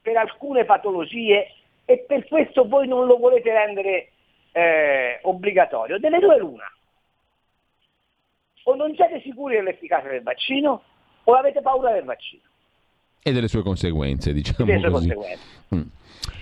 per 0.02 0.18
alcune 0.18 0.66
patologie 0.66 1.54
e 1.86 2.00
per 2.00 2.28
questo 2.28 2.68
voi 2.68 2.88
non 2.88 3.06
lo 3.06 3.18
volete 3.18 3.52
rendere 3.54 4.12
eh, 4.60 5.20
obbligatorio. 5.24 6.00
Delle 6.00 6.20
due 6.20 6.38
l'una. 6.38 6.72
O 8.64 8.76
non 8.76 8.94
siete 8.96 9.22
sicuri 9.22 9.56
dell'efficacia 9.56 10.10
del 10.10 10.22
vaccino 10.22 10.84
o 11.24 11.34
avete 11.34 11.62
paura 11.62 11.94
del 11.94 12.04
vaccino. 12.04 12.44
E 13.22 13.32
delle 13.32 13.48
sue 13.48 13.62
conseguenze, 13.62 14.34
diciamo 14.34 14.66
delle 14.66 14.80
sue 14.80 14.90
così. 14.90 15.14
conseguenze. 15.14 15.46
Mm. 15.76 15.82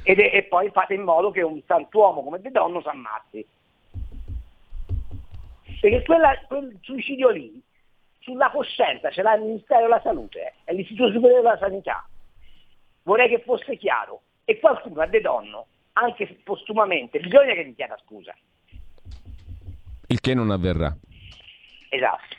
Ed 0.04 0.20
e 0.20 0.44
poi 0.44 0.70
fate 0.72 0.94
in 0.94 1.04
modo 1.04 1.32
che 1.32 1.42
un 1.42 1.62
santuomo 1.66 2.24
come 2.24 2.40
De 2.42 2.50
Donno 2.52 2.82
si 2.82 2.88
ammazzi. 2.88 3.46
Perché 5.80 6.04
quella, 6.04 6.38
quel 6.48 6.78
suicidio 6.82 7.30
lì, 7.30 7.62
sulla 8.20 8.50
coscienza 8.50 9.12
ce 9.12 9.22
l'ha 9.22 9.36
il 9.36 9.44
Ministero 9.44 9.82
della 9.82 10.02
Salute, 10.02 10.40
eh, 10.42 10.54
è 10.64 10.74
l'Istituto 10.74 11.12
Superiore 11.12 11.42
della 11.44 11.58
Sanità. 11.58 12.08
Vorrei 13.04 13.30
che 13.30 13.40
fosse 13.40 13.78
chiaro. 13.78 14.22
E 14.44 14.60
qualcuno 14.60 15.02
a 15.02 15.06
De 15.08 15.20
Donno, 15.20 15.68
anche 16.00 16.40
postumamente, 16.44 17.20
bisogna 17.20 17.54
che 17.54 17.68
gli 17.68 17.76
chieda 17.76 17.98
scusa. 18.06 18.36
Il 20.08 20.20
che 20.22 20.34
non 20.34 20.52
avverrà. 20.52 20.96
Esatto. 21.90 22.36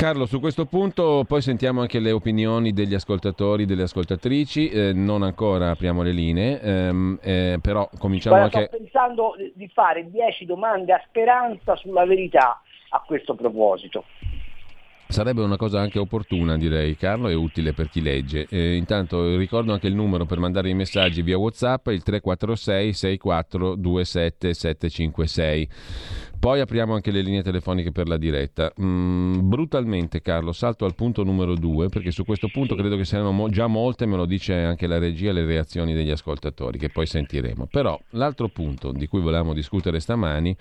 Carlo, 0.00 0.24
su 0.24 0.40
questo 0.40 0.64
punto 0.64 1.24
poi 1.28 1.42
sentiamo 1.42 1.82
anche 1.82 1.98
le 1.98 2.10
opinioni 2.10 2.72
degli 2.72 2.94
ascoltatori, 2.94 3.66
delle 3.66 3.82
ascoltatrici, 3.82 4.70
eh, 4.70 4.92
non 4.94 5.22
ancora 5.22 5.72
apriamo 5.72 6.00
le 6.00 6.12
linee, 6.12 6.58
ehm, 6.58 7.18
eh, 7.20 7.58
però 7.60 7.86
cominciamo 7.98 8.36
Guarda, 8.36 8.60
anche... 8.60 8.68
Sto 8.68 8.78
pensando 8.78 9.34
di 9.54 9.68
fare 9.68 10.10
10 10.10 10.46
domande 10.46 10.94
a 10.94 11.02
speranza 11.06 11.76
sulla 11.76 12.06
verità 12.06 12.62
a 12.88 13.02
questo 13.04 13.34
proposito. 13.34 14.04
Sarebbe 15.10 15.42
una 15.42 15.56
cosa 15.56 15.80
anche 15.80 15.98
opportuna, 15.98 16.56
direi, 16.56 16.96
Carlo, 16.96 17.28
e 17.28 17.34
utile 17.34 17.72
per 17.72 17.88
chi 17.88 18.00
legge. 18.00 18.46
Eh, 18.48 18.76
intanto 18.76 19.36
ricordo 19.36 19.72
anche 19.72 19.88
il 19.88 19.94
numero 19.94 20.24
per 20.24 20.38
mandare 20.38 20.70
i 20.70 20.74
messaggi 20.74 21.20
via 21.22 21.36
WhatsApp, 21.36 21.88
il 21.88 22.04
346 22.04 22.92
6427 22.92 24.54
756. 24.54 25.68
Poi 26.38 26.60
apriamo 26.60 26.94
anche 26.94 27.10
le 27.10 27.22
linee 27.22 27.42
telefoniche 27.42 27.90
per 27.90 28.06
la 28.06 28.16
diretta. 28.16 28.72
Mm, 28.80 29.48
brutalmente, 29.48 30.22
Carlo, 30.22 30.52
salto 30.52 30.84
al 30.84 30.94
punto 30.94 31.24
numero 31.24 31.56
due, 31.56 31.88
perché 31.88 32.12
su 32.12 32.24
questo 32.24 32.48
punto 32.48 32.76
credo 32.76 32.96
che 32.96 33.04
siano 33.04 33.32
mo- 33.32 33.48
già 33.48 33.66
molte, 33.66 34.06
me 34.06 34.16
lo 34.16 34.26
dice 34.26 34.54
anche 34.54 34.86
la 34.86 34.98
regia, 34.98 35.32
le 35.32 35.44
reazioni 35.44 35.92
degli 35.92 36.10
ascoltatori, 36.10 36.78
che 36.78 36.88
poi 36.88 37.06
sentiremo. 37.06 37.66
Però 37.66 38.00
l'altro 38.10 38.48
punto 38.48 38.92
di 38.92 39.08
cui 39.08 39.20
volevamo 39.20 39.54
discutere 39.54 39.98
stamani 39.98 40.56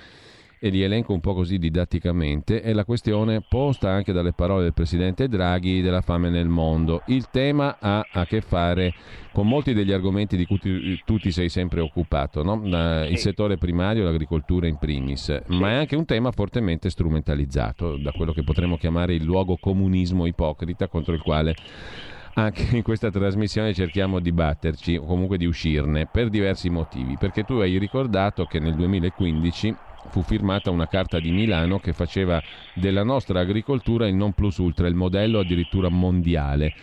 e 0.59 0.69
li 0.69 0.81
elenco 0.81 1.13
un 1.13 1.21
po' 1.21 1.33
così 1.33 1.57
didatticamente, 1.57 2.61
è 2.61 2.73
la 2.73 2.83
questione 2.83 3.41
posta 3.47 3.89
anche 3.89 4.11
dalle 4.11 4.33
parole 4.33 4.63
del 4.63 4.73
Presidente 4.73 5.27
Draghi 5.27 5.81
della 5.81 6.01
fame 6.01 6.29
nel 6.29 6.49
mondo. 6.49 7.01
Il 7.07 7.29
tema 7.31 7.77
ha 7.79 8.05
a 8.11 8.25
che 8.25 8.41
fare 8.41 8.93
con 9.31 9.47
molti 9.47 9.73
degli 9.73 9.93
argomenti 9.93 10.35
di 10.35 10.45
cui 10.45 10.59
tu, 11.05 11.17
ti 11.17 11.31
sei 11.31 11.47
sempre 11.47 11.79
occupato, 11.79 12.43
no? 12.43 12.61
il 13.07 13.17
settore 13.17 13.57
primario, 13.57 14.03
l'agricoltura 14.03 14.67
in 14.67 14.77
primis, 14.77 15.41
ma 15.47 15.69
è 15.69 15.73
anche 15.75 15.95
un 15.95 16.05
tema 16.05 16.31
fortemente 16.31 16.89
strumentalizzato 16.89 17.97
da 17.97 18.11
quello 18.11 18.33
che 18.33 18.43
potremmo 18.43 18.77
chiamare 18.77 19.13
il 19.13 19.23
luogo 19.23 19.57
comunismo 19.57 20.25
ipocrita 20.25 20.87
contro 20.87 21.13
il 21.13 21.21
quale 21.21 21.55
anche 22.33 22.75
in 22.75 22.83
questa 22.83 23.09
trasmissione 23.09 23.73
cerchiamo 23.73 24.19
di 24.19 24.31
batterci 24.31 24.95
o 24.95 25.05
comunque 25.05 25.37
di 25.37 25.45
uscirne 25.45 26.05
per 26.05 26.29
diversi 26.29 26.69
motivi, 26.69 27.17
perché 27.17 27.43
tu 27.43 27.55
hai 27.55 27.77
ricordato 27.77 28.45
che 28.45 28.59
nel 28.59 28.75
2015 28.75 29.75
fu 30.09 30.21
firmata 30.21 30.71
una 30.71 30.87
carta 30.87 31.19
di 31.19 31.31
Milano 31.31 31.79
che 31.79 31.93
faceva 31.93 32.41
della 32.73 33.03
nostra 33.03 33.41
agricoltura 33.41 34.07
il 34.07 34.15
non 34.15 34.33
plus 34.33 34.57
ultra, 34.57 34.87
il 34.87 34.95
modello 34.95 35.39
addirittura 35.39 35.89
mondiale. 35.89 36.73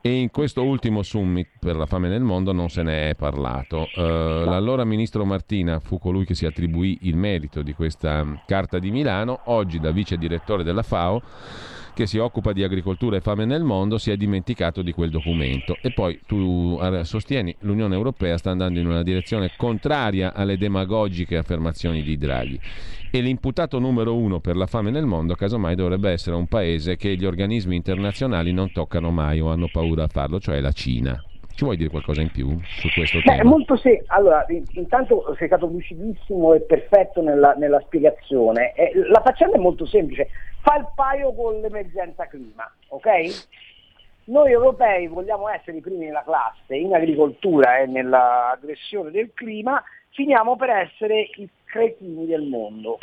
E 0.00 0.20
in 0.20 0.30
questo 0.30 0.62
ultimo 0.62 1.02
summit 1.02 1.48
per 1.58 1.74
la 1.74 1.86
fame 1.86 2.08
nel 2.08 2.22
mondo 2.22 2.52
non 2.52 2.68
se 2.68 2.82
ne 2.82 3.10
è 3.10 3.14
parlato. 3.16 3.88
Uh, 3.96 4.00
l'allora 4.00 4.84
ministro 4.84 5.24
Martina 5.24 5.80
fu 5.80 5.98
colui 5.98 6.24
che 6.24 6.34
si 6.34 6.46
attribuì 6.46 6.98
il 7.02 7.16
merito 7.16 7.62
di 7.62 7.72
questa 7.72 8.24
carta 8.46 8.78
di 8.78 8.92
Milano, 8.92 9.40
oggi 9.46 9.80
da 9.80 9.90
vice 9.90 10.16
direttore 10.16 10.62
della 10.62 10.84
FAO 10.84 11.22
che 11.96 12.06
si 12.06 12.18
occupa 12.18 12.52
di 12.52 12.62
agricoltura 12.62 13.16
e 13.16 13.22
fame 13.22 13.46
nel 13.46 13.64
mondo 13.64 13.96
si 13.96 14.10
è 14.10 14.18
dimenticato 14.18 14.82
di 14.82 14.92
quel 14.92 15.08
documento. 15.08 15.78
E 15.80 15.92
poi 15.92 16.20
tu 16.26 16.78
eh, 16.78 17.04
sostieni 17.04 17.56
l'Unione 17.60 17.94
Europea 17.94 18.36
sta 18.36 18.50
andando 18.50 18.78
in 18.78 18.86
una 18.86 19.02
direzione 19.02 19.52
contraria 19.56 20.34
alle 20.34 20.58
demagogiche 20.58 21.38
affermazioni 21.38 22.02
di 22.02 22.18
Draghi. 22.18 22.60
E 23.10 23.20
l'imputato 23.22 23.78
numero 23.78 24.14
uno 24.14 24.40
per 24.40 24.56
la 24.56 24.66
fame 24.66 24.90
nel 24.90 25.06
mondo, 25.06 25.34
casomai, 25.36 25.74
dovrebbe 25.74 26.10
essere 26.10 26.36
un 26.36 26.48
paese 26.48 26.96
che 26.96 27.16
gli 27.16 27.24
organismi 27.24 27.74
internazionali 27.74 28.52
non 28.52 28.72
toccano 28.72 29.10
mai 29.10 29.40
o 29.40 29.48
hanno 29.48 29.70
paura 29.72 30.04
a 30.04 30.08
farlo, 30.08 30.38
cioè 30.38 30.60
la 30.60 30.72
Cina. 30.72 31.18
Ci 31.56 31.64
vuoi 31.64 31.78
dire 31.78 31.88
qualcosa 31.88 32.20
in 32.20 32.30
più 32.30 32.60
su 32.62 32.86
questo 32.92 33.16
Beh, 33.24 33.36
tema? 33.36 33.48
Molto 33.48 33.76
sì. 33.76 33.98
Allora, 34.08 34.44
intanto 34.72 35.34
sei 35.38 35.46
stato 35.46 35.64
lucidissimo 35.64 36.52
e 36.52 36.60
perfetto 36.60 37.22
nella, 37.22 37.54
nella 37.54 37.80
spiegazione. 37.80 38.74
Eh, 38.74 38.92
la 39.08 39.22
faccenda 39.24 39.56
è 39.56 39.58
molto 39.58 39.86
semplice. 39.86 40.28
Fa 40.60 40.76
il 40.76 40.86
paio 40.94 41.32
con 41.32 41.58
l'emergenza 41.60 42.26
clima, 42.26 42.70
ok? 42.88 43.46
Noi 44.24 44.50
europei 44.50 45.06
vogliamo 45.06 45.48
essere 45.48 45.78
i 45.78 45.80
primi 45.80 46.04
nella 46.04 46.24
classe 46.24 46.74
in 46.74 46.94
agricoltura 46.94 47.78
e 47.78 47.86
nell'aggressione 47.86 49.10
del 49.10 49.30
clima, 49.32 49.82
finiamo 50.10 50.56
per 50.56 50.68
essere 50.68 51.30
i 51.36 51.48
cretini 51.64 52.26
del 52.26 52.42
mondo. 52.42 52.98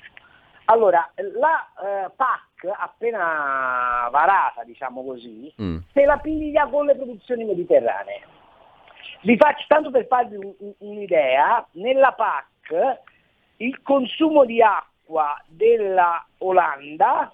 Allora, 0.65 1.09
la 1.15 2.05
eh, 2.05 2.11
PAC 2.15 2.71
appena 2.77 4.07
varata, 4.11 4.63
diciamo 4.63 5.03
così, 5.03 5.51
mm. 5.59 5.77
se 5.91 6.05
la 6.05 6.17
piglia 6.17 6.67
con 6.67 6.85
le 6.85 6.95
produzioni 6.95 7.45
mediterranee. 7.45 8.32
Vi 9.23 9.37
faccio 9.37 9.63
tanto 9.67 9.89
per 9.89 10.05
farvi 10.07 10.35
un, 10.35 10.53
un'idea, 10.79 11.65
nella 11.73 12.11
PAC 12.11 12.99
il 13.57 13.81
consumo 13.81 14.43
di 14.43 14.61
acqua 14.61 15.41
della 15.47 16.25
Olanda 16.39 17.31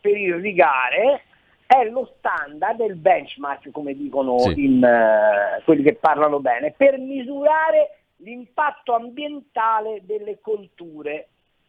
per 0.00 0.16
irrigare 0.16 1.24
è 1.66 1.84
lo 1.88 2.12
standard 2.18 2.76
del 2.76 2.94
benchmark, 2.94 3.70
come 3.72 3.94
dicono 3.94 4.38
sì. 4.38 4.64
in, 4.64 4.84
uh, 4.84 5.62
quelli 5.64 5.82
che 5.82 5.94
parlano 5.94 6.38
bene, 6.38 6.72
per 6.76 6.98
misurare 6.98 8.02
l'impatto 8.18 8.94
ambientale 8.94 10.02
delle 10.04 10.38
colture. 10.40 11.28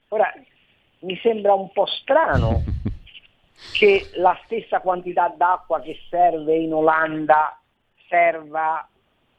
Ora, 0.09 0.31
mi 0.99 1.17
sembra 1.23 1.53
un 1.53 1.71
po' 1.71 1.87
strano 1.87 2.61
che 3.73 4.09
la 4.15 4.37
stessa 4.43 4.79
quantità 4.81 5.33
d'acqua 5.35 5.79
che 5.81 5.97
serve 6.09 6.55
in 6.55 6.73
Olanda 6.73 7.57
serva 8.07 8.87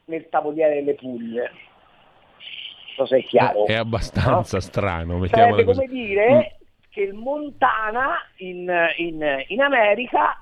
nel 0.07 0.27
tavoliere 0.29 0.75
delle 0.75 0.95
Puglie. 0.95 1.51
So 2.95 3.05
se 3.05 3.17
è 3.17 3.23
chiaro. 3.23 3.65
È 3.65 3.75
abbastanza 3.75 4.57
no? 4.57 4.61
strano. 4.61 5.27
Sarebbe 5.27 5.63
come 5.63 5.87
dire 5.87 6.33
mm. 6.33 6.65
che 6.89 7.01
il 7.01 7.13
Montana 7.13 8.17
in, 8.37 8.71
in, 8.97 9.43
in 9.47 9.61
America 9.61 10.41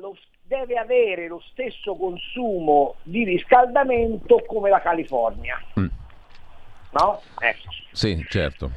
lo, 0.00 0.16
deve 0.42 0.76
avere 0.76 1.28
lo 1.28 1.40
stesso 1.50 1.94
consumo 1.96 2.96
di 3.02 3.24
riscaldamento 3.24 4.42
come 4.46 4.68
la 4.70 4.80
California. 4.80 5.60
Mm. 5.78 5.86
No? 6.90 7.20
Ecco. 7.38 7.68
Sì, 7.92 8.24
certo. 8.28 8.70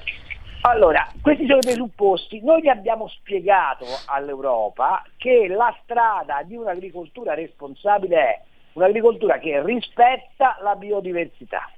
Allora, 0.62 1.12
questi 1.22 1.48
sono 1.48 1.58
i 1.58 1.66
presupposti. 1.66 2.40
Noi 2.44 2.70
abbiamo 2.70 3.08
spiegato 3.08 3.86
all'Europa 4.06 5.04
che 5.18 5.48
la 5.48 5.76
strada 5.82 6.44
di 6.44 6.56
un'agricoltura 6.56 7.34
responsabile 7.34 8.18
è 8.18 8.42
un'agricoltura 8.74 9.40
che 9.40 9.64
rispetta 9.64 10.58
la 10.62 10.76
biodiversità, 10.76 11.70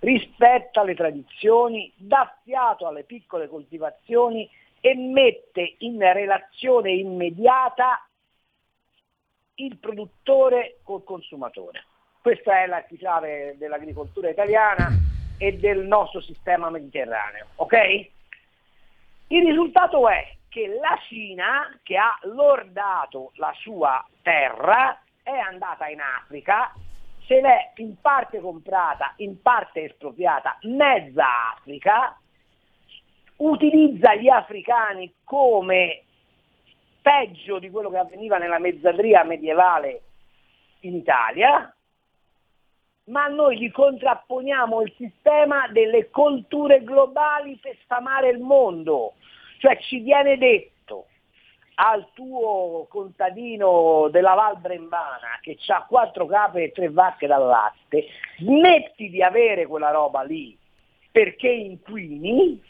rispetta 0.00 0.82
le 0.82 0.94
tradizioni, 0.94 1.92
dà 1.96 2.36
fiato 2.42 2.86
alle 2.86 3.04
piccole 3.04 3.48
coltivazioni 3.48 4.48
e 4.80 4.94
mette 4.94 5.76
in 5.78 5.98
relazione 5.98 6.92
immediata 6.92 8.06
il 9.56 9.76
produttore 9.78 10.78
col 10.82 11.04
consumatore. 11.04 11.84
Questa 12.20 12.62
è 12.62 12.66
la 12.66 12.82
chiave 12.82 13.56
dell'agricoltura 13.58 14.28
italiana 14.30 14.88
e 15.38 15.58
del 15.58 15.86
nostro 15.86 16.20
sistema 16.20 16.70
mediterraneo. 16.70 17.46
ok? 17.56 18.10
Il 19.28 19.44
risultato 19.46 20.08
è 20.08 20.36
che 20.48 20.68
la 20.68 20.98
Cina, 21.08 21.78
che 21.82 21.96
ha 21.96 22.18
lordato 22.22 23.32
la 23.34 23.52
sua 23.58 24.06
terra, 24.22 24.98
è 25.24 25.36
andata 25.36 25.88
in 25.88 26.00
Africa, 26.00 26.72
se 27.26 27.40
l'è 27.40 27.72
in 27.76 27.98
parte 28.00 28.40
comprata, 28.40 29.14
in 29.16 29.40
parte 29.40 29.84
espropriata, 29.84 30.58
mezza 30.64 31.24
Africa, 31.56 32.16
utilizza 33.36 34.14
gli 34.14 34.28
africani 34.28 35.12
come 35.24 36.02
peggio 37.00 37.58
di 37.58 37.70
quello 37.70 37.90
che 37.90 37.98
avveniva 37.98 38.36
nella 38.36 38.58
mezzadria 38.58 39.24
medievale 39.24 40.02
in 40.80 40.94
Italia, 40.94 41.74
ma 43.04 43.26
noi 43.28 43.58
gli 43.58 43.70
contrapponiamo 43.70 44.82
il 44.82 44.92
sistema 44.96 45.68
delle 45.68 46.10
colture 46.10 46.84
globali 46.84 47.58
per 47.60 47.76
sfamare 47.82 48.28
il 48.28 48.40
mondo. 48.40 49.14
Cioè 49.58 49.78
ci 49.78 50.00
viene 50.00 50.36
detto 50.36 50.73
al 51.76 52.08
tuo 52.12 52.86
contadino 52.88 54.08
della 54.10 54.34
Val 54.34 54.58
Brembana 54.58 55.38
che 55.40 55.58
ha 55.68 55.84
quattro 55.86 56.26
cape 56.26 56.64
e 56.64 56.72
tre 56.72 56.90
vacche 56.90 57.26
dal 57.26 57.44
latte, 57.44 58.06
smetti 58.38 59.10
di 59.10 59.22
avere 59.22 59.66
quella 59.66 59.90
roba 59.90 60.22
lì 60.22 60.56
perché 61.10 61.48
inquini, 61.48 62.60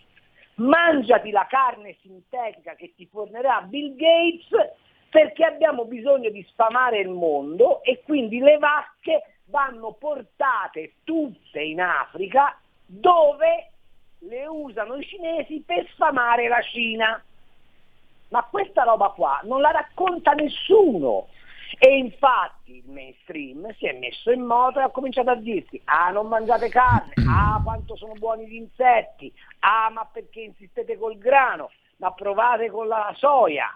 mangiati 0.56 1.30
la 1.30 1.46
carne 1.48 1.96
sintetica 2.02 2.74
che 2.74 2.92
ti 2.94 3.06
fornerà 3.06 3.62
Bill 3.62 3.96
Gates 3.96 4.72
perché 5.08 5.44
abbiamo 5.44 5.84
bisogno 5.84 6.28
di 6.28 6.44
sfamare 6.50 6.98
il 6.98 7.08
mondo 7.08 7.82
e 7.82 8.02
quindi 8.04 8.40
le 8.40 8.58
vacche 8.58 9.36
vanno 9.46 9.92
portate 9.92 10.94
tutte 11.04 11.62
in 11.62 11.80
Africa 11.80 12.58
dove 12.84 13.70
le 14.18 14.46
usano 14.46 14.96
i 14.96 15.04
cinesi 15.04 15.62
per 15.64 15.86
sfamare 15.92 16.48
la 16.48 16.60
Cina. 16.62 17.22
Ma 18.34 18.42
questa 18.50 18.82
roba 18.82 19.10
qua 19.10 19.40
non 19.44 19.60
la 19.60 19.70
racconta 19.70 20.32
nessuno. 20.32 21.28
E 21.78 21.96
infatti 21.96 22.78
il 22.78 22.90
mainstream 22.90 23.72
si 23.76 23.86
è 23.86 23.96
messo 23.96 24.32
in 24.32 24.42
moto 24.42 24.80
e 24.80 24.82
ha 24.82 24.90
cominciato 24.90 25.30
a 25.30 25.36
dirti 25.36 25.80
ah 25.84 26.10
non 26.10 26.26
mangiate 26.26 26.68
carne, 26.68 27.12
ah 27.28 27.60
quanto 27.62 27.96
sono 27.96 28.14
buoni 28.14 28.48
gli 28.48 28.56
insetti, 28.56 29.32
ah 29.60 29.88
ma 29.90 30.04
perché 30.04 30.40
insistete 30.40 30.98
col 30.98 31.16
grano, 31.16 31.70
ma 31.98 32.12
provate 32.12 32.70
con 32.70 32.88
la 32.88 33.12
soia. 33.16 33.72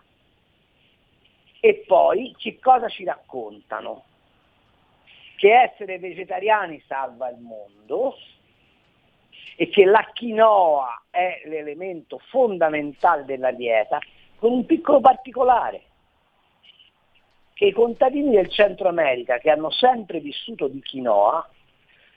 E 1.61 1.85
poi 1.87 2.35
che 2.37 2.59
cosa 2.61 2.88
ci 2.88 3.05
raccontano? 3.05 4.05
che 5.37 5.55
essere 5.55 6.01
vegetariani 6.01 6.83
salva 6.88 7.29
il 7.29 7.38
mondo 7.38 8.16
e 9.57 9.68
che 9.68 9.85
la 9.85 10.05
quinoa 10.12 11.05
è 11.11 11.42
l'elemento 11.44 12.18
fondamentale 12.29 13.25
della 13.25 13.53
dieta, 13.53 14.01
con 14.38 14.53
un 14.53 14.66
piccolo 14.66 15.01
particolare, 15.01 15.83
che 17.55 17.66
i 17.66 17.72
contadini 17.72 18.31
del 18.31 18.48
Centro 18.51 18.88
America 18.88 19.38
che 19.38 19.51
hanno 19.51 19.70
sempre 19.70 20.20
vissuto 20.20 20.68
di 20.68 20.81
quinoa, 20.83 21.48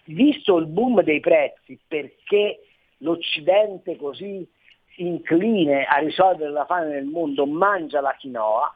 visto 0.06 0.58
il 0.58 0.68
boom 0.68 1.02
dei 1.02 1.20
prezzi 1.20 1.80
perché 1.88 2.60
l'Occidente 2.98 3.98
così 3.98 4.48
incline 4.98 5.86
a 5.86 5.98
risolvere 5.98 6.52
la 6.52 6.66
fame 6.66 6.90
nel 6.90 7.06
mondo 7.06 7.48
mangia 7.48 8.02
la 8.02 8.16
quinoa, 8.20 8.76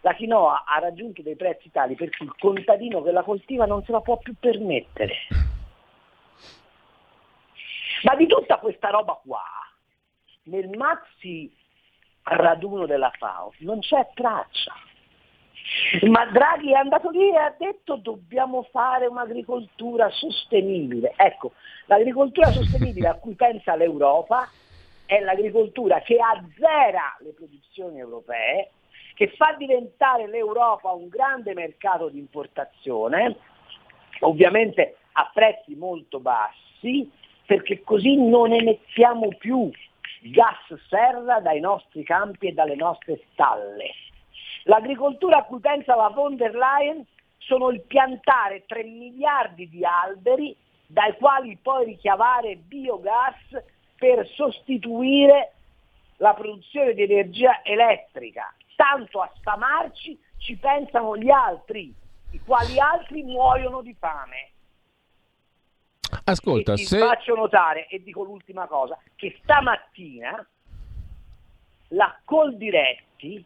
la 0.00 0.14
quinoa 0.14 0.64
ha 0.64 0.78
raggiunto 0.78 1.20
dei 1.20 1.36
prezzi 1.36 1.70
tali 1.70 1.94
per 1.96 2.08
cui 2.16 2.26
il 2.26 2.34
contadino 2.38 3.02
che 3.02 3.10
la 3.10 3.22
coltiva 3.22 3.66
non 3.66 3.84
se 3.84 3.92
la 3.92 4.00
può 4.00 4.16
più 4.16 4.34
permettere. 4.40 5.14
Ma 8.04 8.14
di 8.14 8.26
tutta 8.26 8.56
questa 8.56 8.88
roba 8.88 9.20
qua, 9.22 9.42
nel 10.44 10.70
maxi 10.70 11.52
raduno 12.26 12.86
della 12.86 13.10
FAO 13.16 13.52
non 13.58 13.80
c'è 13.80 14.08
traccia. 14.14 14.72
Ma 16.08 16.26
Draghi 16.26 16.72
è 16.72 16.76
andato 16.76 17.10
lì 17.10 17.30
e 17.30 17.36
ha 17.36 17.54
detto 17.56 17.96
dobbiamo 17.96 18.62
fare 18.70 19.06
un'agricoltura 19.06 20.08
sostenibile. 20.10 21.12
Ecco, 21.16 21.52
l'agricoltura 21.86 22.52
sostenibile 22.52 23.08
a 23.08 23.14
cui 23.14 23.34
pensa 23.36 23.74
l'Europa 23.74 24.48
è 25.06 25.20
l'agricoltura 25.20 26.00
che 26.00 26.18
azzera 26.18 27.16
le 27.20 27.32
produzioni 27.32 27.98
europee, 27.98 28.70
che 29.14 29.28
fa 29.36 29.54
diventare 29.56 30.28
l'Europa 30.28 30.92
un 30.92 31.08
grande 31.08 31.54
mercato 31.54 32.08
di 32.08 32.18
importazione, 32.18 33.36
ovviamente 34.20 34.96
a 35.12 35.30
prezzi 35.32 35.74
molto 35.74 36.20
bassi, 36.20 37.10
perché 37.46 37.82
così 37.82 38.16
non 38.16 38.52
emettiamo 38.52 39.28
più 39.38 39.70
gas 40.30 40.58
serra 40.88 41.40
dai 41.40 41.60
nostri 41.60 42.02
campi 42.02 42.48
e 42.48 42.52
dalle 42.52 42.76
nostre 42.76 43.20
stalle. 43.32 43.90
L'agricoltura 44.64 45.38
a 45.38 45.44
cui 45.44 45.60
pensa 45.60 45.94
la 45.94 46.08
von 46.08 46.36
der 46.36 46.54
Leyen 46.54 47.04
sono 47.38 47.70
il 47.70 47.82
piantare 47.82 48.64
3 48.66 48.82
miliardi 48.82 49.68
di 49.68 49.84
alberi 49.84 50.56
dai 50.86 51.16
quali 51.16 51.56
poi 51.60 51.84
richiavare 51.84 52.56
biogas 52.56 53.36
per 53.96 54.26
sostituire 54.28 55.52
la 56.18 56.34
produzione 56.34 56.94
di 56.94 57.02
energia 57.02 57.60
elettrica 57.62 58.52
tanto 58.76 59.20
a 59.20 59.32
sfamarci 59.38 60.18
ci 60.38 60.56
pensano 60.56 61.16
gli 61.16 61.30
altri, 61.30 61.92
i 62.30 62.40
quali 62.40 62.78
altri 62.78 63.22
muoiono 63.22 63.82
di 63.82 63.94
fame. 63.98 64.50
Ascolta, 66.26 66.72
e 66.74 66.78
se... 66.78 66.98
faccio 66.98 67.34
notare, 67.34 67.86
e 67.88 68.02
dico 68.02 68.22
l'ultima 68.22 68.66
cosa, 68.66 68.98
che 69.14 69.38
stamattina 69.42 70.46
la 71.90 72.18
Coldiretti, 72.24 73.44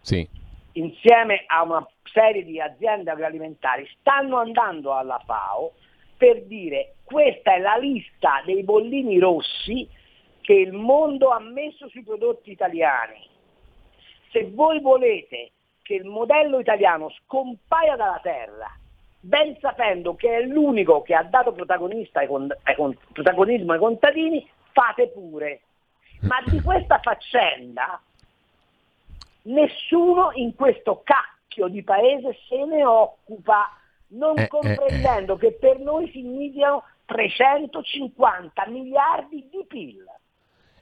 sì. 0.00 0.28
insieme 0.72 1.44
a 1.46 1.62
una 1.62 1.86
serie 2.04 2.44
di 2.44 2.60
aziende 2.60 3.10
agroalimentari, 3.10 3.86
stanno 3.98 4.38
andando 4.38 4.94
alla 4.94 5.20
FAO 5.24 5.72
per 6.16 6.44
dire 6.44 6.96
questa 7.04 7.54
è 7.54 7.58
la 7.58 7.76
lista 7.76 8.42
dei 8.46 8.62
bollini 8.62 9.18
rossi 9.18 9.88
che 10.40 10.54
il 10.54 10.72
mondo 10.72 11.30
ha 11.30 11.40
messo 11.40 11.88
sui 11.88 12.02
prodotti 12.02 12.50
italiani 12.50 13.32
se 14.34 14.50
voi 14.52 14.80
volete 14.80 15.52
che 15.80 15.94
il 15.94 16.06
modello 16.06 16.58
italiano 16.58 17.08
scompaia 17.10 17.94
dalla 17.94 18.18
terra, 18.20 18.66
ben 19.24 19.56
sapendo 19.58 20.14
che 20.14 20.36
è 20.36 20.42
l'unico 20.42 21.00
che 21.00 21.14
ha 21.14 21.22
dato 21.22 21.54
ai 21.56 22.26
con, 22.26 22.54
ai 22.62 22.74
con, 22.74 22.96
protagonismo 23.12 23.72
ai 23.72 23.78
contadini, 23.78 24.46
fate 24.72 25.08
pure. 25.08 25.60
Ma 26.20 26.42
di 26.46 26.60
questa 26.60 26.98
faccenda 26.98 28.00
nessuno 29.42 30.30
in 30.34 30.54
questo 30.54 31.02
cacchio 31.02 31.68
di 31.68 31.82
paese 31.82 32.36
se 32.48 32.64
ne 32.64 32.84
occupa, 32.84 33.70
non 34.08 34.38
eh, 34.38 34.46
comprendendo 34.48 35.34
eh, 35.34 35.36
eh. 35.36 35.38
che 35.38 35.52
per 35.52 35.78
noi 35.80 36.10
significano 36.10 36.84
350 37.06 38.66
miliardi 38.68 39.48
di 39.50 39.64
PIL. 39.66 40.04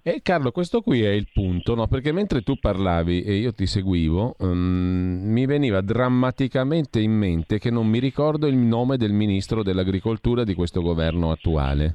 E 0.05 0.19
Carlo, 0.21 0.51
questo 0.51 0.81
qui 0.81 1.05
è 1.05 1.11
il 1.11 1.29
punto, 1.33 1.77
no? 1.77 1.87
perché 1.87 2.11
mentre 2.11 2.43
tu 2.43 2.59
parlavi 2.59 3.23
e 3.23 3.35
io 3.35 3.53
ti 3.53 3.67
seguivo, 3.67 4.35
um, 4.41 5.21
mi 5.23 5.47
veniva 5.47 5.81
drammaticamente 5.81 6.99
in 6.99 7.13
mente 7.13 7.61
che 7.61 7.71
non 7.71 7.87
mi 7.87 8.01
ricordo 8.01 8.49
il 8.49 8.57
nome 8.57 8.97
del 8.97 9.13
ministro 9.13 9.63
dell'agricoltura 9.63 10.43
di 10.43 10.55
questo 10.55 10.83
governo 10.83 11.31
attuale. 11.31 11.95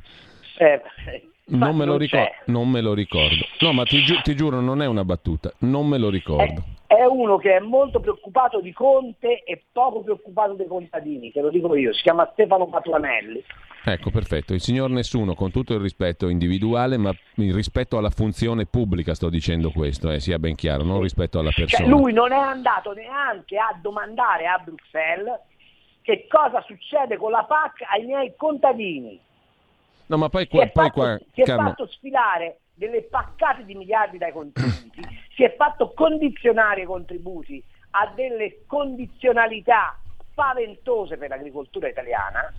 Eh, 0.58 0.82
non, 1.50 1.76
me 1.76 1.86
non, 1.86 1.98
ricor- 1.98 2.44
non, 2.46 2.70
me 2.70 2.82
lo 2.82 2.94
ricordo. 2.94 3.46
No, 3.60 3.74
ma 3.74 3.84
ti, 3.84 4.02
gi- 4.04 4.22
ti, 4.22 4.36
giuro, 4.36 4.60
non 4.60 4.82
è 4.82 4.86
una 4.86 5.06
battuta, 5.06 5.52
non 5.60 5.88
me 5.88 5.98
lo 5.98 6.10
ricordo. 6.10 6.64
È, 6.88 6.96
è, 6.96 7.06
uno 7.06 7.38
che 7.38 7.56
è 7.56 7.60
molto 7.60 8.00
preoccupato 8.00 8.60
di 8.60 8.74
Conte 8.74 9.44
e 9.44 9.64
poco 9.72 10.02
preoccupato 10.02 10.54
dei 10.54 10.68
contadini, 10.68 11.32
te 11.32 11.42
lo 11.42 11.50
dico 11.50 11.74
io, 11.76 11.94
si 11.94 12.02
chiama 12.02 12.30
Stefano 12.34 12.68
Patuanelli. 12.68 13.44
Ecco, 13.86 14.12
perfetto. 14.12 14.54
Il 14.54 14.60
signor 14.60 14.90
Nessuno, 14.90 15.34
con 15.34 15.50
tutto 15.50 15.74
il 15.74 15.80
rispetto 15.80 16.28
individuale, 16.28 16.98
ma 16.98 17.14
rispetto 17.36 17.98
alla 17.98 18.10
funzione 18.10 18.66
pubblica, 18.66 19.14
sto 19.14 19.30
dicendo 19.30 19.72
questo, 19.72 20.12
eh, 20.12 20.20
sia 20.20 20.40
ben 20.40 20.56
chiaro, 20.56 20.84
non 20.84 21.02
rispetto 21.02 21.40
alla 21.40 21.52
cioè, 21.52 21.64
persona. 21.64 21.88
Cioè, 21.88 21.98
lui 21.98 22.12
non 22.12 22.34
è 22.34 22.38
andato 22.38 22.92
neanche 22.92 23.58
a 23.58 23.78
domandare 23.82 24.46
a 24.48 24.62
Bruxelles 24.62 25.40
che 26.02 26.28
cosa 26.30 26.62
succede 26.68 27.16
con 27.16 27.32
la 27.32 27.46
PAC 27.46 27.84
ai 27.90 28.06
miei 28.06 28.34
contadini. 28.36 29.18
No, 30.08 30.18
ma 30.18 30.30
poi 30.30 30.48
qua... 30.48 30.62
Si 30.62 30.68
è, 30.68 30.72
poi 30.72 30.86
fatto, 30.86 31.00
qua, 31.00 31.18
si 31.34 31.42
è 31.42 31.46
fatto 31.46 31.88
sfilare 31.88 32.60
delle 32.74 33.04
paccate 33.04 33.66
di 33.66 33.76
miliardi 33.76 34.18
dai 34.18 34.32
contributi, 34.32 35.02
si 35.36 35.44
è 35.44 35.56
fatto 35.56 35.94
condizionare 35.94 36.82
i 36.82 36.86
contributi 36.86 37.64
a 37.92 38.12
delle 38.16 38.64
condizionalità 38.68 39.98
spaventose 40.32 41.18
per 41.18 41.30
l'agricoltura 41.30 41.88
italiana 41.88 42.54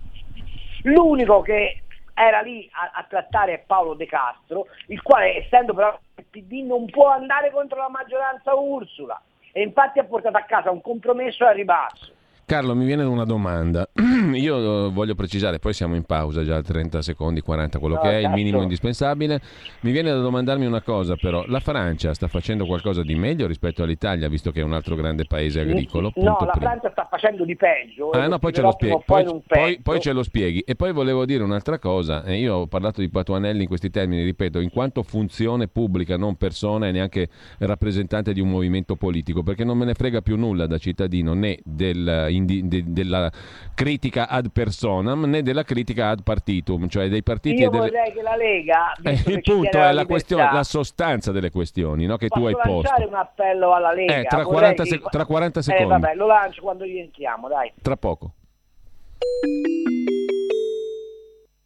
L'unico 0.83 1.41
che 1.41 1.83
era 2.15 2.41
lì 2.41 2.69
a, 2.73 2.91
a, 2.95 3.07
trattare 3.09 3.55
è 3.55 3.65
Paolo 3.65 3.95
De 3.95 4.07
Castro, 4.07 4.67
il 4.87 5.03
quale 5.03 5.37
essendo 5.37 5.75
però 5.75 5.99
il 6.17 6.25
PD 6.31 6.65
non 6.65 6.87
può 6.87 7.09
andare 7.09 7.51
contro 7.51 7.79
la 7.79 7.89
maggioranza 7.89 8.55
Ursula 8.55 9.21
e 9.53 9.63
infatti 9.63 9.99
ha 9.99 10.05
portato 10.05 10.37
a 10.37 10.43
casa 10.43 10.71
un 10.71 10.81
compromesso 10.81 11.47
al 11.47 11.55
ribasso. 11.55 12.15
Carlo, 12.49 12.75
mi 12.75 12.87
viene 12.87 13.03
una 13.05 13.25
domanda. 13.25 13.91
Io 14.33 14.87
eh, 14.87 14.91
voglio 14.91 15.15
precisare, 15.15 15.59
poi 15.59 15.75
siamo 15.75 15.97
in 15.97 16.05
pausa 16.05 16.43
già 16.45 16.63
30 16.63 17.03
secondi, 17.03 17.43
40, 17.43 17.79
quello 17.79 17.97
no, 17.97 18.01
che 18.01 18.09
è 18.09 18.17
il 18.27 18.31
minimo 18.31 18.63
indispensabile. 18.63 19.39
Mi 19.81 19.91
viene 19.91 20.09
da 20.09 20.21
domandarmi 20.21 20.65
una 20.65 20.81
cosa 20.81 21.15
però, 21.17 21.45
la 21.47 21.61
Francia 21.61 22.15
sta 22.15 22.27
facendo 22.27 22.65
qualcosa 22.65 23.03
di 23.03 23.15
meglio 23.17 23.47
rispetto 23.47 23.83
all'Italia, 23.83 24.31
visto 24.31 24.51
che 24.51 24.61
è 24.61 24.65
un 24.65 24.73
altro 24.73 24.95
grande 24.95 25.27
paese 25.27 25.61
agricolo? 25.61 26.11
No, 26.15 26.39
la 26.41 26.53
prima. 26.53 26.71
Francia 26.71 26.91
sta 26.91 27.07
facendo 27.11 27.45
di 27.45 27.55
peggio. 27.55 28.13
Ah, 28.13 28.27
no, 28.29 28.39
poi 28.39 28.55
ce, 28.55 28.63
lo 28.63 28.71
spieghi, 28.71 28.97
poi, 29.05 29.43
poi, 29.47 29.81
poi 29.83 30.01
ce 30.01 30.13
lo 30.13 30.23
spieghi. 30.23 30.61
E 30.61 30.75
poi 30.75 30.95
volevo 30.95 31.27
dire 31.27 31.45
un'altra 31.45 31.79
cosa, 31.79 32.25
eh, 32.25 32.39
io 32.39 32.55
ho 32.55 32.67
parlato 32.67 33.03
di 33.03 33.11
Patuanelli 33.11 33.65
in 33.65 33.69
questi 33.69 33.91
termini, 33.91 34.23
ripeto, 34.23 34.59
in 34.59 34.71
quanto 34.71 35.03
funzione 35.03 35.69
pubblica, 35.69 36.17
non 36.17 36.37
persona 36.37 36.89
e 36.89 36.93
neanche 36.93 37.29
rappresentante 37.59 38.33
di 38.33 38.41
un 38.41 38.49
movimento 38.49 38.97
politico, 38.97 39.43
perché 39.43 39.65
non 39.65 39.77
me 39.77 39.85
ne 39.85 39.93
frega 39.93 40.23
più 40.23 40.39
nulla 40.39 40.67
da 40.67 40.79
cittadino 40.79 41.35
né 41.35 41.59
del 41.63 42.37
indi, 42.39 42.67
de, 42.67 42.83
della 42.87 43.31
critica 43.75 44.29
ad 44.29 44.51
personam 44.51 45.25
né 45.25 45.43
della 45.43 45.63
critica 45.63 46.09
ad 46.09 46.23
partitum, 46.23 46.89
cioè 46.89 47.09
dei 47.09 47.23
partiti... 47.23 47.63
Io 47.63 47.71
delle... 47.71 47.91
vorrei 47.91 48.13
che 48.13 48.23
la 48.23 48.37
Lega... 48.37 48.93
Eh, 49.03 49.23
il 49.27 49.43
punto 49.43 49.79
è 49.79 49.93
la, 49.93 50.07
questione, 50.07 50.51
la, 50.53 50.65
sostanza 50.65 51.31
delle 51.31 51.51
questioni 51.51 52.07
no, 52.07 52.17
che 52.17 52.29
Posso 52.29 52.41
tu 52.41 52.47
hai 52.47 52.55
posto. 52.55 52.73
lanciare 52.73 53.05
un 53.05 53.15
appello 53.15 53.75
alla 53.75 53.93
Lega? 53.93 54.17
Eh, 54.17 54.25
tra, 54.25 54.45
40 54.45 54.83
che... 54.85 55.01
tra 55.11 55.25
40 55.25 55.63
secondi. 55.63 55.85
Eh, 55.85 55.87
vabbè, 55.87 56.15
lo 56.15 56.27
lancio 56.27 56.63
quando 56.63 56.85
rientriamo, 56.85 57.49
dai. 57.49 57.73
Tra 57.81 57.97
poco. 57.97 58.33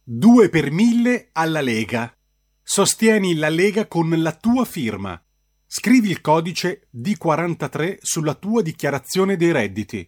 2 0.05 0.49
per 0.49 0.71
1000 0.71 1.29
alla 1.31 1.61
Lega. 1.61 2.13
Sostieni 2.61 3.35
la 3.35 3.49
Lega 3.49 3.87
con 3.87 4.09
la 4.21 4.31
tua 4.31 4.65
firma. 4.65 5.21
Scrivi 5.65 6.09
il 6.09 6.21
codice 6.21 6.87
D43 6.95 7.97
sulla 8.01 8.35
tua 8.35 8.61
dichiarazione 8.61 9.35
dei 9.35 9.51
redditi. 9.51 10.07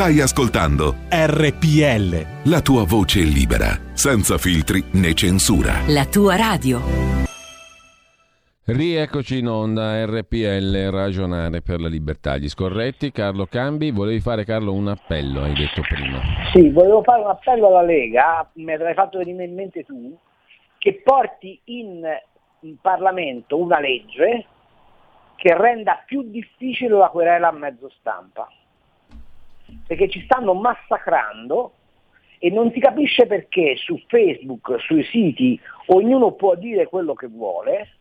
Stai 0.00 0.18
ascoltando 0.20 0.94
RPL. 1.10 2.48
La 2.50 2.62
tua 2.62 2.86
voce 2.86 3.20
libera, 3.20 3.76
senza 3.92 4.38
filtri 4.38 4.82
né 4.94 5.12
censura. 5.12 5.84
La 5.88 6.06
tua 6.06 6.36
radio. 6.36 6.80
Rieccoci 8.64 9.40
in 9.40 9.48
onda 9.48 10.02
RPL 10.06 10.88
Ragionare 10.88 11.60
per 11.60 11.80
la 11.82 11.88
Libertà. 11.88 12.38
Gli 12.38 12.48
scorretti, 12.48 13.12
Carlo 13.12 13.44
Cambi, 13.44 13.90
volevi 13.90 14.20
fare 14.20 14.46
Carlo 14.46 14.72
un 14.72 14.88
appello, 14.88 15.42
hai 15.42 15.52
detto 15.52 15.82
prima. 15.82 16.18
Sì, 16.54 16.70
volevo 16.70 17.02
fare 17.02 17.20
un 17.20 17.28
appello 17.28 17.66
alla 17.66 17.82
Lega, 17.82 18.48
mi 18.54 18.72
avrai 18.72 18.94
fatto 18.94 19.18
venire 19.18 19.44
in 19.44 19.52
mente 19.52 19.84
tu, 19.84 20.16
che 20.78 21.02
porti 21.04 21.60
in, 21.64 22.00
in 22.60 22.76
Parlamento 22.80 23.58
una 23.58 23.78
legge 23.78 24.46
che 25.36 25.54
renda 25.54 26.02
più 26.06 26.22
difficile 26.22 26.96
la 26.96 27.10
querela 27.10 27.48
a 27.48 27.52
mezzo 27.52 27.92
stampa. 27.98 28.48
Perché 29.90 30.08
ci 30.08 30.22
stanno 30.22 30.54
massacrando 30.54 31.72
e 32.38 32.48
non 32.48 32.70
si 32.70 32.78
capisce 32.78 33.26
perché 33.26 33.74
su 33.74 34.00
Facebook, 34.06 34.76
sui 34.78 35.02
siti, 35.02 35.60
ognuno 35.86 36.30
può 36.34 36.54
dire 36.54 36.86
quello 36.86 37.12
che 37.14 37.26
vuole 37.26 37.96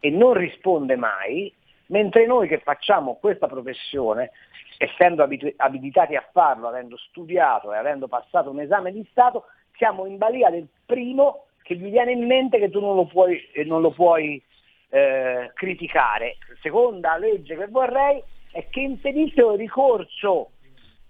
e 0.00 0.10
non 0.10 0.32
risponde 0.32 0.96
mai, 0.96 1.54
mentre 1.86 2.26
noi 2.26 2.48
che 2.48 2.58
facciamo 2.58 3.18
questa 3.20 3.46
professione, 3.46 4.32
essendo 4.78 5.22
abitu- 5.22 5.54
abilitati 5.58 6.16
a 6.16 6.28
farlo, 6.32 6.66
avendo 6.66 6.96
studiato 6.96 7.72
e 7.72 7.76
avendo 7.76 8.08
passato 8.08 8.50
un 8.50 8.58
esame 8.58 8.90
di 8.90 9.06
Stato, 9.08 9.44
siamo 9.76 10.06
in 10.06 10.16
balia 10.16 10.50
del 10.50 10.66
primo 10.84 11.44
che 11.62 11.76
gli 11.76 11.88
viene 11.88 12.10
in 12.10 12.26
mente 12.26 12.58
che 12.58 12.68
tu 12.68 12.80
non 12.80 12.96
lo 12.96 13.06
puoi, 13.06 13.40
non 13.64 13.80
lo 13.80 13.92
puoi 13.92 14.42
eh, 14.88 15.52
criticare. 15.54 16.38
Seconda 16.62 17.16
legge 17.16 17.56
che 17.56 17.68
vorrei 17.68 18.20
è 18.50 18.68
che 18.70 18.80
impedissero 18.80 19.52
il 19.52 19.58
ricorso 19.58 20.50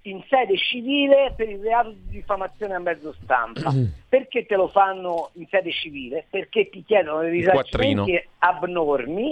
in 0.03 0.23
sede 0.29 0.57
civile 0.57 1.33
per 1.37 1.49
il 1.49 1.61
reato 1.61 1.91
di 1.91 2.09
diffamazione 2.09 2.75
a 2.75 2.79
mezzo 2.79 3.15
stampa. 3.23 3.73
Perché 4.09 4.47
te 4.47 4.57
lo 4.57 4.69
fanno 4.69 5.31
in 5.35 5.47
sede 5.49 5.71
civile? 5.71 6.25
Perché 6.31 6.69
ti 6.71 6.83
chiedono 6.85 7.21
dei 7.21 7.31
risarcimenti 7.31 8.23
abnormi, 8.39 9.29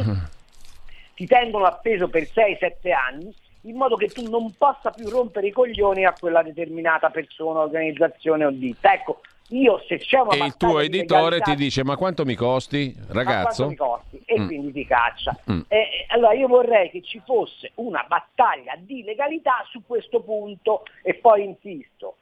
ti 1.14 1.26
tengono 1.26 1.64
appeso 1.64 2.08
per 2.08 2.24
6-7 2.24 2.92
anni, 2.92 3.34
in 3.62 3.76
modo 3.76 3.96
che 3.96 4.08
tu 4.08 4.28
non 4.28 4.54
possa 4.56 4.90
più 4.90 5.08
rompere 5.08 5.48
i 5.48 5.52
coglioni 5.52 6.04
a 6.04 6.14
quella 6.18 6.42
determinata 6.42 7.10
persona, 7.10 7.60
organizzazione 7.60 8.44
o 8.44 8.50
ditta. 8.50 8.92
Ecco, 8.92 9.20
io 9.50 9.82
se 9.86 9.98
c'è 9.98 10.20
una 10.20 10.34
e 10.34 10.44
il 10.44 10.56
tuo 10.56 10.80
editore 10.80 11.40
ti 11.40 11.54
dice 11.54 11.84
ma 11.84 11.96
quanto 11.96 12.24
mi 12.24 12.34
costi 12.34 12.94
ragazzo? 13.08 13.64
Quanto 13.64 13.68
mi 13.68 13.76
costi? 13.76 14.22
E 14.24 14.40
mm. 14.40 14.46
quindi 14.46 14.72
ti 14.72 14.86
caccia. 14.86 15.36
Mm. 15.50 15.60
Eh, 15.68 16.06
allora 16.08 16.32
io 16.32 16.48
vorrei 16.48 16.90
che 16.90 17.02
ci 17.02 17.22
fosse 17.24 17.72
una 17.76 18.04
battaglia 18.08 18.74
di 18.78 19.02
legalità 19.02 19.64
su 19.70 19.82
questo 19.86 20.20
punto 20.20 20.82
e 21.02 21.14
poi 21.14 21.44
insisto, 21.44 22.16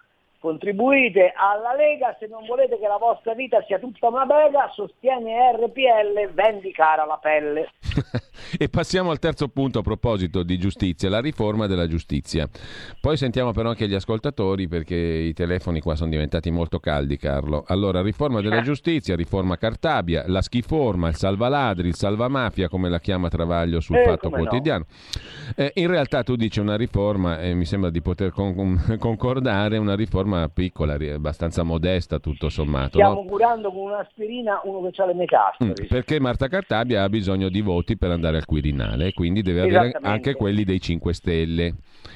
contribuite 0.44 1.32
alla 1.34 1.74
Lega, 1.74 2.14
se 2.18 2.26
non 2.26 2.44
volete 2.44 2.78
che 2.78 2.86
la 2.86 2.98
vostra 2.98 3.32
vita 3.32 3.64
sia 3.66 3.78
tutta 3.78 4.08
una 4.08 4.26
bella, 4.26 4.70
sostiene 4.74 5.52
RPL, 5.52 6.34
vendi 6.34 6.70
cara 6.70 7.06
la 7.06 7.16
pelle. 7.16 7.70
e 8.58 8.68
passiamo 8.68 9.10
al 9.10 9.18
terzo 9.18 9.48
punto 9.48 9.78
a 9.78 9.82
proposito 9.82 10.42
di 10.42 10.58
giustizia, 10.58 11.08
la 11.08 11.20
riforma 11.20 11.66
della 11.66 11.86
giustizia. 11.86 12.46
Poi 13.00 13.16
sentiamo 13.16 13.52
però 13.52 13.70
anche 13.70 13.88
gli 13.88 13.94
ascoltatori 13.94 14.68
perché 14.68 14.94
i 14.94 15.32
telefoni 15.32 15.80
qua 15.80 15.96
sono 15.96 16.10
diventati 16.10 16.50
molto 16.50 16.78
caldi, 16.78 17.16
Carlo. 17.16 17.64
Allora, 17.66 18.02
riforma 18.02 18.42
della 18.42 18.58
eh. 18.58 18.62
giustizia, 18.62 19.16
riforma 19.16 19.56
Cartabia, 19.56 20.24
la 20.26 20.42
schiforma, 20.42 21.08
il 21.08 21.16
salvaladri, 21.16 21.88
il 21.88 21.94
salvamafia, 21.94 22.68
come 22.68 22.90
la 22.90 23.00
chiama 23.00 23.28
Travaglio 23.28 23.80
sul 23.80 23.96
eh, 23.96 24.04
Fatto 24.04 24.28
Quotidiano. 24.28 24.84
No. 24.86 25.64
Eh, 25.64 25.72
in 25.76 25.86
realtà 25.86 26.22
tu 26.22 26.36
dici 26.36 26.60
una 26.60 26.76
riforma, 26.76 27.40
e 27.40 27.54
mi 27.54 27.64
sembra 27.64 27.88
di 27.88 28.02
poter 28.02 28.30
con- 28.30 28.78
concordare, 29.00 29.78
una 29.78 29.94
riforma 29.94 30.33
forma 30.34 30.48
piccola, 30.48 30.94
abbastanza 30.94 31.62
modesta 31.62 32.18
tutto 32.18 32.48
sommato. 32.48 32.98
Stiamo 32.98 33.14
no? 33.14 33.24
curando 33.24 33.70
con 33.70 33.92
un'aspirina 33.92 34.60
uno 34.64 34.90
che 34.90 35.02
ha 35.02 35.06
le 35.06 35.14
metastasi. 35.14 35.82
Mm, 35.82 35.86
perché 35.88 36.20
Marta 36.20 36.48
Cartabia 36.48 37.02
ha 37.02 37.08
bisogno 37.08 37.48
di 37.48 37.60
voti 37.60 37.96
per 37.96 38.10
andare 38.10 38.36
al 38.36 38.44
Quirinale 38.44 39.12
quindi 39.12 39.42
deve 39.42 39.60
avere 39.62 39.98
anche 40.02 40.34
quelli 40.34 40.64
dei 40.64 40.80
5 40.80 41.14
Stelle. 41.14 41.74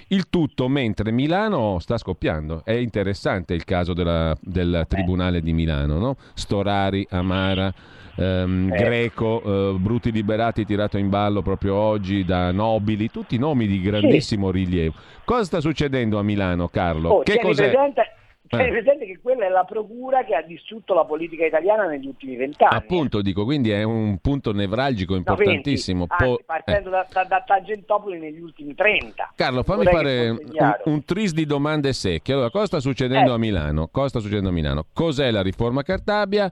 Il 0.09 0.29
tutto 0.31 0.69
mentre 0.69 1.11
Milano 1.11 1.79
sta 1.81 1.99
scoppiando. 1.99 2.63
È 2.65 2.73
interessante 2.73 3.55
il 3.55 3.65
caso 3.65 3.93
della, 3.93 4.37
del 4.41 4.85
Tribunale 4.89 5.41
di 5.41 5.53
Milano, 5.53 5.99
no? 5.99 6.17
Storari, 6.35 7.07
Amara. 7.11 7.73
Um, 8.17 8.69
eh. 8.73 8.77
Greco, 8.77 9.41
uh, 9.45 9.79
Bruti 9.79 10.11
Liberati 10.11 10.65
tirato 10.65 10.99
in 10.99 11.09
ballo 11.09 11.41
proprio 11.41 11.77
oggi 11.77 12.25
da 12.25 12.51
Nobili, 12.51 13.11
tutti 13.13 13.39
nomi 13.39 13.69
di 13.69 13.81
grandissimo 13.81 14.51
sì. 14.51 14.59
rilievo. 14.59 14.95
Cosa 15.25 15.45
sta 15.45 15.61
succedendo 15.61 16.19
a 16.19 16.23
Milano, 16.25 16.67
Carlo? 16.67 17.11
Oh, 17.11 17.23
che 17.23 17.39
cos'è? 17.39 17.71
Presente, 17.71 18.18
tieni 18.49 18.69
eh. 18.69 18.71
presente 18.71 19.07
che 19.07 19.19
quella 19.23 19.47
è 19.47 19.49
la 19.49 19.65
procura 19.65 20.25
che 20.25 20.35
ha 20.35 20.43
distrutto 20.43 20.95
la 20.95 21.05
politica 21.05 21.47
italiana 21.47 21.87
negli 21.87 22.07
ultimi 22.07 22.37
vent'anni. 22.37 22.77
Appunto, 22.77 23.23
dico, 23.23 23.45
quindi 23.45 23.71
è 23.71 23.83
un 23.83 24.19
punto 24.19 24.53
nevralgico 24.53 25.15
importantissimo. 25.15 26.07
No, 26.09 26.17
20, 26.19 26.25
anzi, 26.25 26.45
partendo 26.45 26.89
eh. 26.89 26.93
da, 26.93 27.07
da, 27.13 27.25
da, 27.25 27.45
Tangentopoli 27.47 28.19
negli 28.19 28.41
ultimi 28.41 28.75
30. 28.75 29.33
Carlo, 29.37 29.63
fammi 29.63 29.85
fare 29.85 30.31
un, 30.31 30.77
un, 30.85 31.05
tris 31.05 31.33
di 31.33 31.47
domande 31.47 31.93
secche. 31.93 32.33
Allora, 32.33 32.51
cosa 32.51 32.67
sta 32.67 32.81
succedendo 32.81 33.31
eh. 33.31 33.35
a 33.35 33.39
Milano? 33.39 33.89
Cosa 33.89 34.09
sta 34.09 34.19
succedendo 34.19 34.49
a 34.49 34.53
Milano? 34.53 34.87
Cos'è 34.93 35.31
la 35.31 35.43
riforma 35.43 35.83
Cartabia? 35.83 36.51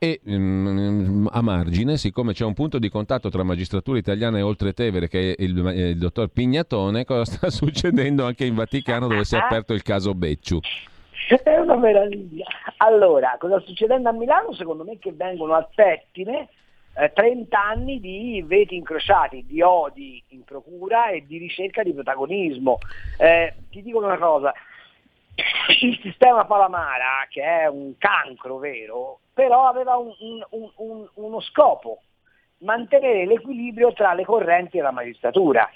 E 0.00 0.20
um, 0.26 1.28
a 1.32 1.42
margine, 1.42 1.96
siccome 1.96 2.32
c'è 2.32 2.44
un 2.44 2.54
punto 2.54 2.78
di 2.78 2.88
contatto 2.88 3.30
tra 3.30 3.42
magistratura 3.42 3.98
italiana 3.98 4.38
e 4.38 4.42
Oltretevere, 4.42 5.08
che 5.08 5.34
è 5.34 5.42
il, 5.42 5.66
eh, 5.66 5.88
il 5.88 5.98
dottor 5.98 6.28
Pignatone, 6.28 7.04
cosa 7.04 7.24
sta 7.24 7.50
succedendo 7.50 8.24
anche 8.24 8.44
in 8.44 8.54
Vaticano 8.54 9.08
dove 9.08 9.24
si 9.24 9.34
è 9.34 9.38
aperto 9.38 9.74
il 9.74 9.82
caso 9.82 10.14
Becciu? 10.14 10.60
È 11.28 11.56
una 11.58 11.76
meraviglia. 11.76 12.46
Allora, 12.78 13.36
cosa 13.38 13.58
sta 13.58 13.68
succedendo 13.68 14.08
a 14.08 14.12
Milano? 14.12 14.54
Secondo 14.54 14.84
me 14.84 14.98
che 14.98 15.12
vengono 15.12 15.54
al 15.54 15.68
pettine 15.74 16.48
eh, 16.96 17.12
30 17.12 17.62
anni 17.62 18.00
di 18.00 18.42
veti 18.46 18.76
incrociati, 18.76 19.44
di 19.44 19.60
odi 19.60 20.22
in 20.28 20.44
procura 20.44 21.10
e 21.10 21.26
di 21.26 21.36
ricerca 21.36 21.82
di 21.82 21.92
protagonismo. 21.92 22.78
Eh, 23.18 23.54
ti 23.70 23.82
dico 23.82 23.98
una 23.98 24.16
cosa, 24.16 24.54
il 25.80 25.98
sistema 26.02 26.46
Palamara, 26.46 27.26
che 27.28 27.42
è 27.42 27.66
un 27.66 27.98
cancro 27.98 28.56
vero, 28.56 29.20
però 29.34 29.66
aveva 29.66 29.96
un, 29.96 30.12
un, 30.18 30.70
un, 30.76 31.08
uno 31.14 31.40
scopo, 31.40 32.02
mantenere 32.58 33.26
l'equilibrio 33.26 33.92
tra 33.92 34.14
le 34.14 34.24
correnti 34.24 34.78
e 34.78 34.82
la 34.82 34.90
magistratura 34.90 35.70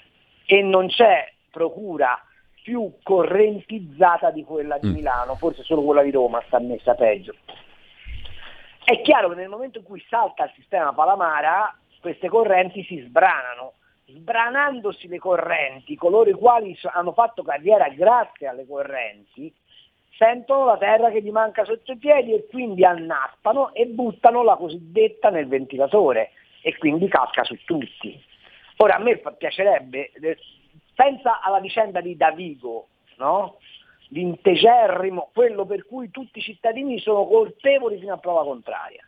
e 0.45 0.61
non 0.61 0.87
c'è 0.87 1.31
procura 1.51 2.19
più 2.63 2.93
correntizzata 3.03 4.31
di 4.31 4.43
quella 4.43 4.79
di 4.79 4.87
mm. 4.87 4.93
Milano, 4.93 5.35
forse 5.35 5.63
solo 5.63 5.83
quella 5.83 6.01
di 6.01 6.11
Roma 6.11 6.41
sta 6.47 6.59
messa 6.59 6.95
peggio. 6.95 7.35
È 8.83 9.01
chiaro 9.01 9.29
che 9.29 9.35
nel 9.35 9.49
momento 9.49 9.79
in 9.79 9.83
cui 9.83 10.03
salta 10.09 10.45
il 10.45 10.51
sistema 10.55 10.93
Palamara, 10.93 11.77
queste 12.01 12.29
correnti 12.29 12.83
si 12.83 12.99
sbranano. 12.99 13.73
Sbranandosi 14.05 15.07
le 15.07 15.19
correnti, 15.19 15.95
coloro 15.95 16.29
i 16.29 16.33
quali 16.33 16.77
hanno 16.91 17.13
fatto 17.13 17.43
carriera 17.43 17.87
grazie 17.89 18.47
alle 18.47 18.65
correnti, 18.65 19.53
sentono 20.17 20.65
la 20.65 20.77
terra 20.77 21.09
che 21.09 21.21
gli 21.21 21.31
manca 21.31 21.63
sotto 21.63 21.93
i 21.93 21.97
piedi 21.97 22.33
e 22.33 22.45
quindi 22.47 22.83
annaspano 22.83 23.73
e 23.73 23.87
buttano 23.87 24.43
la 24.43 24.55
cosiddetta 24.55 25.29
nel 25.29 25.47
ventilatore 25.47 26.31
e 26.61 26.77
quindi 26.77 27.07
casca 27.07 27.43
su 27.43 27.55
tutti. 27.63 28.21
Ora 28.77 28.95
a 28.95 28.99
me 28.99 29.21
piacerebbe, 29.37 30.11
eh, 30.11 30.37
pensa 30.93 31.41
alla 31.41 31.59
vicenda 31.59 32.01
di 32.01 32.15
Davigo, 32.15 32.87
no? 33.17 33.57
l'integerrimo, 34.09 35.29
quello 35.33 35.65
per 35.65 35.85
cui 35.85 36.11
tutti 36.11 36.39
i 36.39 36.43
cittadini 36.43 36.99
sono 36.99 37.25
colpevoli 37.25 37.99
fino 37.99 38.13
a 38.13 38.17
prova 38.17 38.43
contraria, 38.43 39.05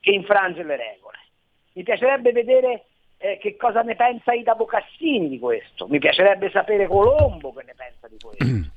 che 0.00 0.10
infrange 0.10 0.62
le 0.62 0.76
regole. 0.76 1.18
Mi 1.74 1.84
piacerebbe 1.84 2.32
vedere 2.32 2.86
eh, 3.18 3.38
che 3.38 3.56
cosa 3.56 3.82
ne 3.82 3.94
pensa 3.94 4.32
Ida 4.32 4.54
Bocassini 4.54 5.28
di 5.28 5.38
questo, 5.38 5.86
mi 5.86 5.98
piacerebbe 5.98 6.50
sapere 6.50 6.86
Colombo 6.86 7.52
che 7.52 7.64
ne 7.64 7.74
pensa 7.74 8.08
di 8.08 8.18
questo. 8.18 8.76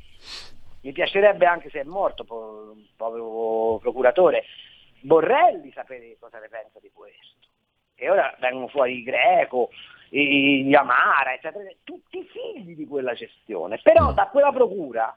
Mi 0.84 0.94
piacerebbe 0.94 1.46
anche 1.46 1.70
se 1.70 1.82
è 1.82 1.84
morto, 1.84 2.24
po- 2.24 2.76
povero 2.96 3.78
procuratore, 3.80 4.46
Borrelli 5.02 5.72
sapere 5.74 6.18
cosa 6.20 6.40
ne 6.40 6.48
pensa 6.50 6.80
di 6.80 6.90
questo. 6.92 7.48
E 7.94 8.10
ora 8.10 8.36
vengono 8.40 8.68
fuori 8.68 8.98
i 8.98 9.04
Greco, 9.04 9.70
gli 10.14 10.74
Amara, 10.74 11.34
eccetera, 11.34 11.64
tutti 11.84 12.24
figli 12.26 12.76
di 12.76 12.86
quella 12.86 13.14
gestione. 13.14 13.80
Però 13.82 14.12
da 14.12 14.28
quella 14.28 14.52
procura 14.52 15.16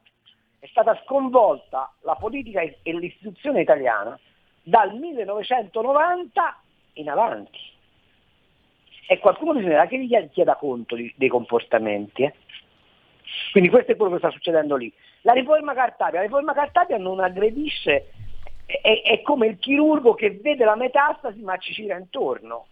è 0.61 0.66
stata 0.68 0.98
sconvolta 1.04 1.92
la 2.02 2.14
politica 2.14 2.61
e 2.61 2.78
l'istituzione 2.92 3.61
italiana 3.61 4.18
dal 4.62 4.94
1990 4.94 6.61
in 6.94 7.11
avanti. 7.11 7.59
E 9.07 9.18
qualcuno 9.18 9.54
bisognerà 9.54 9.87
che 9.87 9.98
gli 9.98 10.30
chieda 10.30 10.54
conto 10.54 10.94
di, 10.94 11.12
dei 11.16 11.28
comportamenti. 11.28 12.22
Eh? 12.22 12.35
Quindi 13.50 13.70
questo 13.70 13.92
è 13.92 13.96
quello 13.96 14.12
che 14.12 14.18
sta 14.18 14.30
succedendo 14.30 14.76
lì. 14.76 14.92
La 15.22 15.33
riforma 15.33 15.74
Cartabia, 15.74 16.20
la 16.20 16.26
riforma 16.26 16.54
Cartabia 16.54 16.98
non 16.98 17.18
aggredisce, 17.18 18.11
è, 18.64 19.02
è 19.02 19.22
come 19.22 19.48
il 19.48 19.59
chirurgo 19.59 20.14
che 20.14 20.30
vede 20.30 20.64
la 20.64 20.76
metastasi 20.76 21.40
ma 21.40 21.57
ci 21.57 21.72
gira 21.72 21.98
intorno. 21.98 22.68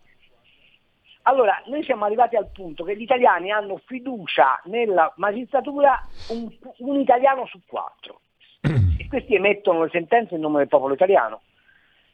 Allora, 1.22 1.62
noi 1.66 1.82
siamo 1.84 2.04
arrivati 2.04 2.36
al 2.36 2.50
punto 2.50 2.84
che 2.84 2.96
gli 2.96 3.02
italiani 3.02 3.50
hanno 3.50 3.80
fiducia 3.84 4.60
nella 4.64 5.12
magistratura 5.16 6.00
un, 6.30 6.48
un, 6.78 7.00
italiano 7.00 7.46
su 7.46 7.60
quattro. 7.66 8.20
E 8.98 9.08
questi 9.08 9.34
emettono 9.34 9.82
le 9.82 9.90
sentenze 9.90 10.34
in 10.34 10.40
nome 10.40 10.58
del 10.58 10.68
popolo 10.68 10.94
italiano. 10.94 11.42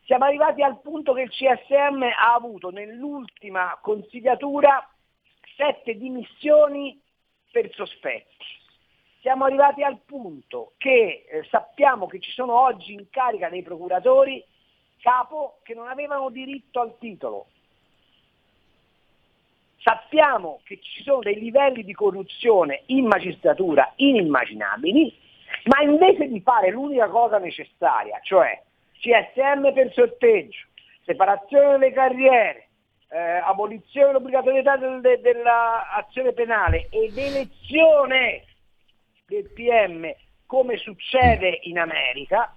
Siamo 0.05 0.25
arrivati 0.25 0.63
al 0.63 0.81
punto 0.81 1.13
che 1.13 1.23
il 1.23 1.31
CSM 1.31 2.03
ha 2.03 2.35
avuto 2.35 2.71
nell'ultima 2.71 3.79
consigliatura 3.83 4.89
sette 5.57 5.97
dimissioni 5.97 6.99
per 7.51 7.71
sospetti 7.75 8.57
siamo 9.21 9.45
arrivati 9.45 9.83
al 9.83 9.99
punto 10.05 10.73
che 10.79 11.27
eh, 11.29 11.45
sappiamo 11.51 12.07
che 12.07 12.21
ci 12.21 12.31
sono 12.31 12.59
oggi 12.59 12.93
in 12.93 13.11
carica 13.11 13.49
dei 13.49 13.63
procuratori 13.63 14.43
capo 15.01 15.59
che 15.63 15.75
non 15.75 15.89
avevano 15.89 16.31
diritto 16.31 16.81
al 16.81 16.97
titolo. 16.99 17.49
Sappiamo 19.81 20.61
che 20.65 20.81
ci 20.83 21.03
sono 21.03 21.21
dei 21.21 21.39
livelli 21.39 21.85
di 21.85 21.93
corruzione 21.93 22.83
in 22.87 23.07
magistratura 23.07 23.93
inimmaginabili, 23.97 25.17
ma 25.65 25.83
invece 25.83 26.29
di 26.29 26.41
fare 26.41 26.71
l'unica 26.71 27.09
cosa 27.09 27.39
necessaria, 27.39 28.19
cioè 28.23 28.61
CSM 28.99 29.73
per 29.73 29.93
sorteggio, 29.93 30.67
separazione 31.05 31.79
delle 31.79 31.93
carriere, 31.93 32.69
eh, 33.11 33.19
abolizione 33.19 34.09
dell'obbligatorietà 34.09 34.77
del, 34.77 35.01
de, 35.01 35.21
dell'azione 35.21 36.33
penale 36.33 36.89
ed 36.91 37.17
elezione 37.17 38.45
del 39.27 39.51
PM 39.53 40.13
come 40.47 40.77
succede 40.79 41.61
in 41.65 41.79
America, 41.79 42.55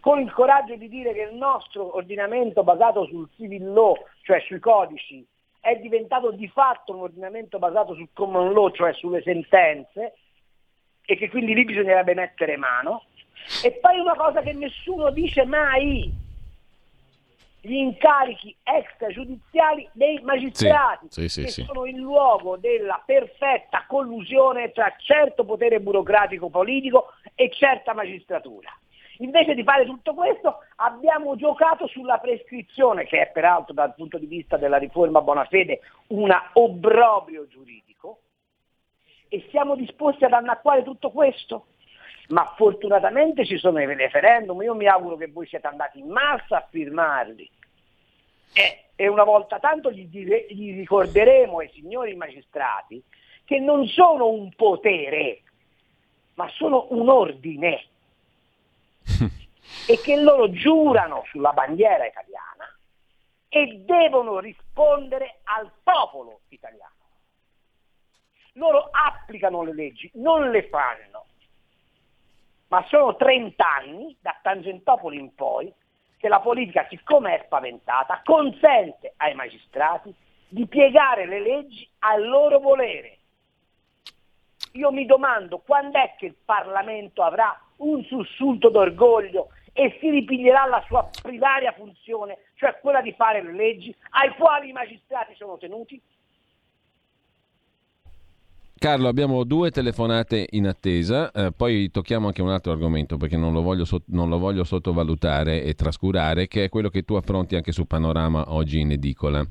con 0.00 0.20
il 0.20 0.32
coraggio 0.32 0.76
di 0.76 0.88
dire 0.88 1.12
che 1.12 1.22
il 1.22 1.34
nostro 1.34 1.96
ordinamento 1.96 2.62
basato 2.62 3.06
sul 3.06 3.28
civil 3.36 3.72
law, 3.72 3.96
cioè 4.22 4.40
sui 4.40 4.58
codici, 4.58 5.26
è 5.68 5.76
diventato 5.76 6.30
di 6.30 6.48
fatto 6.48 6.92
un 6.92 7.00
ordinamento 7.00 7.58
basato 7.58 7.94
sul 7.94 8.08
common 8.12 8.52
law, 8.52 8.70
cioè 8.70 8.92
sulle 8.94 9.22
sentenze, 9.22 10.14
e 11.04 11.16
che 11.16 11.28
quindi 11.28 11.54
lì 11.54 11.64
bisognerebbe 11.64 12.14
mettere 12.14 12.56
mano. 12.56 13.04
E 13.62 13.72
poi 13.72 13.98
una 13.98 14.14
cosa 14.14 14.40
che 14.40 14.52
nessuno 14.52 15.10
dice 15.10 15.44
mai, 15.44 16.12
gli 17.60 17.74
incarichi 17.74 18.54
extragiudiziali 18.62 19.88
dei 19.92 20.20
magistrati, 20.22 21.06
sì, 21.10 21.28
sì, 21.28 21.42
che 21.42 21.50
sì, 21.50 21.64
sono 21.64 21.86
il 21.86 21.96
luogo 21.96 22.56
della 22.56 23.02
perfetta 23.04 23.84
collusione 23.86 24.72
tra 24.72 24.94
certo 24.98 25.44
potere 25.44 25.80
burocratico 25.80 26.48
politico 26.48 27.12
e 27.34 27.50
certa 27.50 27.94
magistratura. 27.94 28.70
Invece 29.18 29.54
di 29.54 29.64
fare 29.64 29.84
tutto 29.84 30.14
questo 30.14 30.58
abbiamo 30.76 31.34
giocato 31.36 31.86
sulla 31.88 32.18
prescrizione, 32.18 33.04
che 33.04 33.20
è 33.20 33.30
peraltro 33.30 33.74
dal 33.74 33.94
punto 33.94 34.18
di 34.18 34.26
vista 34.26 34.56
della 34.56 34.76
riforma 34.76 35.20
Bonafede 35.20 35.80
un 36.08 36.30
obbrobrio 36.52 37.46
giuridico, 37.48 38.20
e 39.28 39.46
siamo 39.50 39.74
disposti 39.74 40.24
ad 40.24 40.32
annacquare 40.32 40.82
tutto 40.82 41.10
questo? 41.10 41.66
Ma 42.28 42.44
fortunatamente 42.56 43.44
ci 43.44 43.58
sono 43.58 43.80
i 43.80 43.86
referendum, 43.86 44.62
io 44.62 44.74
mi 44.74 44.86
auguro 44.86 45.16
che 45.16 45.28
voi 45.28 45.46
siate 45.46 45.66
andati 45.66 45.98
in 45.98 46.08
massa 46.08 46.58
a 46.58 46.68
firmarli. 46.70 47.50
E, 48.52 48.84
e 48.94 49.08
una 49.08 49.24
volta 49.24 49.58
tanto 49.58 49.90
gli, 49.90 50.06
dire, 50.06 50.46
gli 50.48 50.74
ricorderemo 50.74 51.58
ai 51.58 51.70
signori 51.70 52.14
magistrati 52.14 53.02
che 53.44 53.58
non 53.58 53.86
sono 53.86 54.28
un 54.28 54.50
potere, 54.54 55.42
ma 56.34 56.48
sono 56.50 56.86
un 56.90 57.08
ordine 57.08 57.84
e 59.88 59.98
che 60.02 60.16
loro 60.16 60.50
giurano 60.50 61.24
sulla 61.30 61.52
bandiera 61.52 62.04
italiana 62.04 62.70
e 63.48 63.82
devono 63.86 64.38
rispondere 64.38 65.40
al 65.44 65.70
popolo 65.82 66.40
italiano. 66.48 66.92
Loro 68.52 68.90
applicano 68.90 69.62
le 69.62 69.72
leggi, 69.72 70.10
non 70.16 70.50
le 70.50 70.68
fanno. 70.68 71.24
Ma 72.68 72.84
sono 72.88 73.16
30 73.16 73.64
anni, 73.66 74.14
da 74.20 74.38
Tangentopoli 74.42 75.18
in 75.18 75.34
poi, 75.34 75.72
che 76.18 76.28
la 76.28 76.40
politica, 76.40 76.86
siccome 76.90 77.38
è 77.38 77.44
spaventata, 77.46 78.20
consente 78.22 79.14
ai 79.16 79.34
magistrati 79.34 80.14
di 80.48 80.66
piegare 80.66 81.24
le 81.24 81.40
leggi 81.40 81.88
al 82.00 82.28
loro 82.28 82.58
volere. 82.58 83.16
Io 84.72 84.92
mi 84.92 85.06
domando 85.06 85.60
quando 85.60 85.98
è 85.98 86.14
che 86.18 86.26
il 86.26 86.36
Parlamento 86.44 87.22
avrà 87.22 87.58
un 87.76 88.04
sussulto 88.04 88.68
d'orgoglio 88.68 89.48
e 89.78 89.96
si 90.00 90.10
ripiglierà 90.10 90.66
la 90.66 90.82
sua 90.88 91.08
primaria 91.22 91.70
funzione, 91.70 92.38
cioè 92.56 92.76
quella 92.80 93.00
di 93.00 93.12
fare 93.12 93.44
le 93.44 93.52
leggi, 93.52 93.94
ai 94.10 94.34
quali 94.36 94.70
i 94.70 94.72
magistrati 94.72 95.36
sono 95.36 95.56
tenuti? 95.56 96.02
Carlo, 98.76 99.06
abbiamo 99.06 99.44
due 99.44 99.70
telefonate 99.70 100.48
in 100.50 100.66
attesa, 100.66 101.30
eh, 101.30 101.52
poi 101.52 101.92
tocchiamo 101.92 102.26
anche 102.26 102.42
un 102.42 102.50
altro 102.50 102.72
argomento 102.72 103.16
perché 103.18 103.36
non 103.36 103.52
lo, 103.52 103.62
voglio 103.62 103.84
non 104.06 104.28
lo 104.28 104.38
voglio 104.38 104.64
sottovalutare 104.64 105.62
e 105.62 105.74
trascurare, 105.74 106.48
che 106.48 106.64
è 106.64 106.68
quello 106.68 106.88
che 106.88 107.02
tu 107.02 107.14
affronti 107.14 107.54
anche 107.54 107.70
su 107.70 107.86
Panorama 107.86 108.52
oggi 108.52 108.80
in 108.80 108.90
edicola 108.90 109.46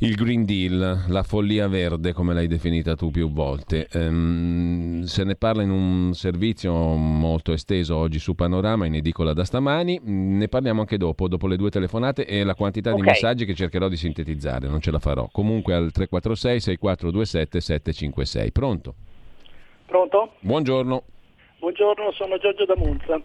il 0.00 0.14
Green 0.14 0.44
Deal, 0.44 1.04
la 1.08 1.22
follia 1.22 1.68
verde 1.68 2.12
come 2.12 2.34
l'hai 2.34 2.46
definita 2.46 2.94
tu 2.94 3.10
più 3.10 3.30
volte. 3.30 3.88
Um, 3.94 5.02
se 5.04 5.24
ne 5.24 5.36
parla 5.36 5.62
in 5.62 5.70
un 5.70 6.12
servizio 6.12 6.72
molto 6.74 7.52
esteso 7.52 7.96
oggi 7.96 8.18
su 8.18 8.34
Panorama, 8.34 8.84
in 8.84 8.94
edicola 8.94 9.32
da 9.32 9.44
stamani, 9.44 9.98
ne 10.02 10.48
parliamo 10.48 10.80
anche 10.80 10.98
dopo, 10.98 11.28
dopo 11.28 11.46
le 11.46 11.56
due 11.56 11.70
telefonate 11.70 12.26
e 12.26 12.44
la 12.44 12.54
quantità 12.54 12.90
okay. 12.90 13.00
di 13.00 13.08
messaggi 13.08 13.44
che 13.46 13.54
cercherò 13.54 13.88
di 13.88 13.96
sintetizzare, 13.96 14.68
non 14.68 14.80
ce 14.80 14.90
la 14.90 14.98
farò. 14.98 15.28
Comunque 15.32 15.72
al 15.72 15.90
346 15.92 16.60
6427 16.60 17.60
756. 17.60 18.52
Pronto? 18.52 18.94
Pronto? 19.86 20.34
Buongiorno. 20.40 21.04
Buongiorno, 21.58 22.12
sono 22.12 22.36
Giorgio 22.36 22.66
da 22.66 22.76
Monza. 22.76 23.18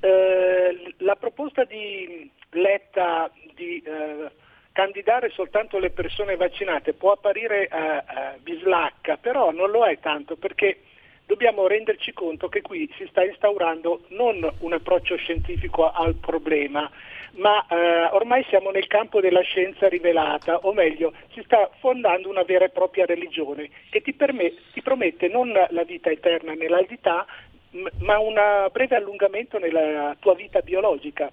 Eh, 0.00 0.94
la 0.98 1.16
proposta 1.16 1.64
di 1.64 2.30
Letta 2.50 3.30
di... 3.54 3.82
Eh, 3.82 4.42
candidare 4.74 5.30
soltanto 5.30 5.78
le 5.78 5.90
persone 5.90 6.34
vaccinate 6.34 6.94
può 6.94 7.12
apparire 7.12 7.68
uh, 7.70 7.76
uh, 7.76 8.40
bislacca, 8.42 9.16
però 9.18 9.52
non 9.52 9.70
lo 9.70 9.86
è 9.86 10.00
tanto 10.00 10.34
perché 10.34 10.80
dobbiamo 11.24 11.68
renderci 11.68 12.12
conto 12.12 12.48
che 12.48 12.60
qui 12.60 12.92
si 12.96 13.06
sta 13.08 13.24
instaurando 13.24 14.02
non 14.08 14.52
un 14.58 14.72
approccio 14.72 15.14
scientifico 15.14 15.90
al 15.90 16.16
problema, 16.16 16.90
ma 17.36 17.64
eh, 17.66 18.08
ormai 18.12 18.44
siamo 18.48 18.70
nel 18.70 18.86
campo 18.88 19.20
della 19.20 19.40
scienza 19.40 19.88
rivelata, 19.88 20.58
o 20.58 20.72
meglio, 20.72 21.14
si 21.32 21.40
sta 21.44 21.70
fondando 21.78 22.28
una 22.28 22.42
vera 22.42 22.66
e 22.66 22.70
propria 22.70 23.06
religione 23.06 23.70
che 23.90 24.02
ti, 24.02 24.12
permet- 24.12 24.72
ti 24.72 24.82
promette 24.82 25.28
non 25.28 25.50
la 25.52 25.84
vita 25.84 26.10
eterna 26.10 26.52
nell'aldità, 26.52 27.24
m- 27.70 27.86
ma 28.00 28.18
un 28.18 28.68
breve 28.70 28.96
allungamento 28.96 29.58
nella 29.58 30.14
tua 30.18 30.34
vita 30.34 30.60
biologica. 30.60 31.30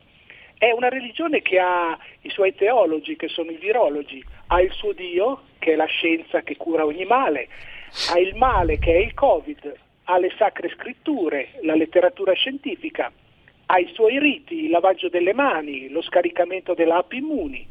È 0.62 0.69
una 0.69 0.89
religione 0.89 1.41
che 1.41 1.58
ha 1.58 1.97
i 2.21 2.30
suoi 2.30 2.54
teologi, 2.54 3.15
che 3.15 3.28
sono 3.30 3.50
i 3.50 3.56
virologi, 3.56 4.24
ha 4.50 4.62
il 4.62 4.71
suo 4.74 4.93
Dio, 4.93 5.45
che 5.58 5.74
è 5.74 5.76
la 5.76 5.86
scienza 5.86 6.43
che 6.43 6.56
cura 6.56 6.86
ogni 6.86 7.04
male, 7.04 7.47
ha 8.12 8.19
il 8.19 8.36
male, 8.36 8.78
che 8.78 8.93
è 8.93 8.97
il 8.97 9.15
Covid, 9.15 9.74
ha 10.04 10.19
le 10.19 10.32
sacre 10.38 10.69
scritture, 10.69 11.54
la 11.63 11.74
letteratura 11.74 12.34
scientifica, 12.34 13.12
ha 13.65 13.80
i 13.80 13.89
suoi 13.95 14.19
riti, 14.19 14.65
il 14.65 14.69
lavaggio 14.69 15.10
delle 15.10 15.34
mani, 15.34 15.89
lo 15.89 16.04
scaricamento 16.04 16.76
delle 16.76 16.93
app 16.93 17.12
immuni, 17.13 17.67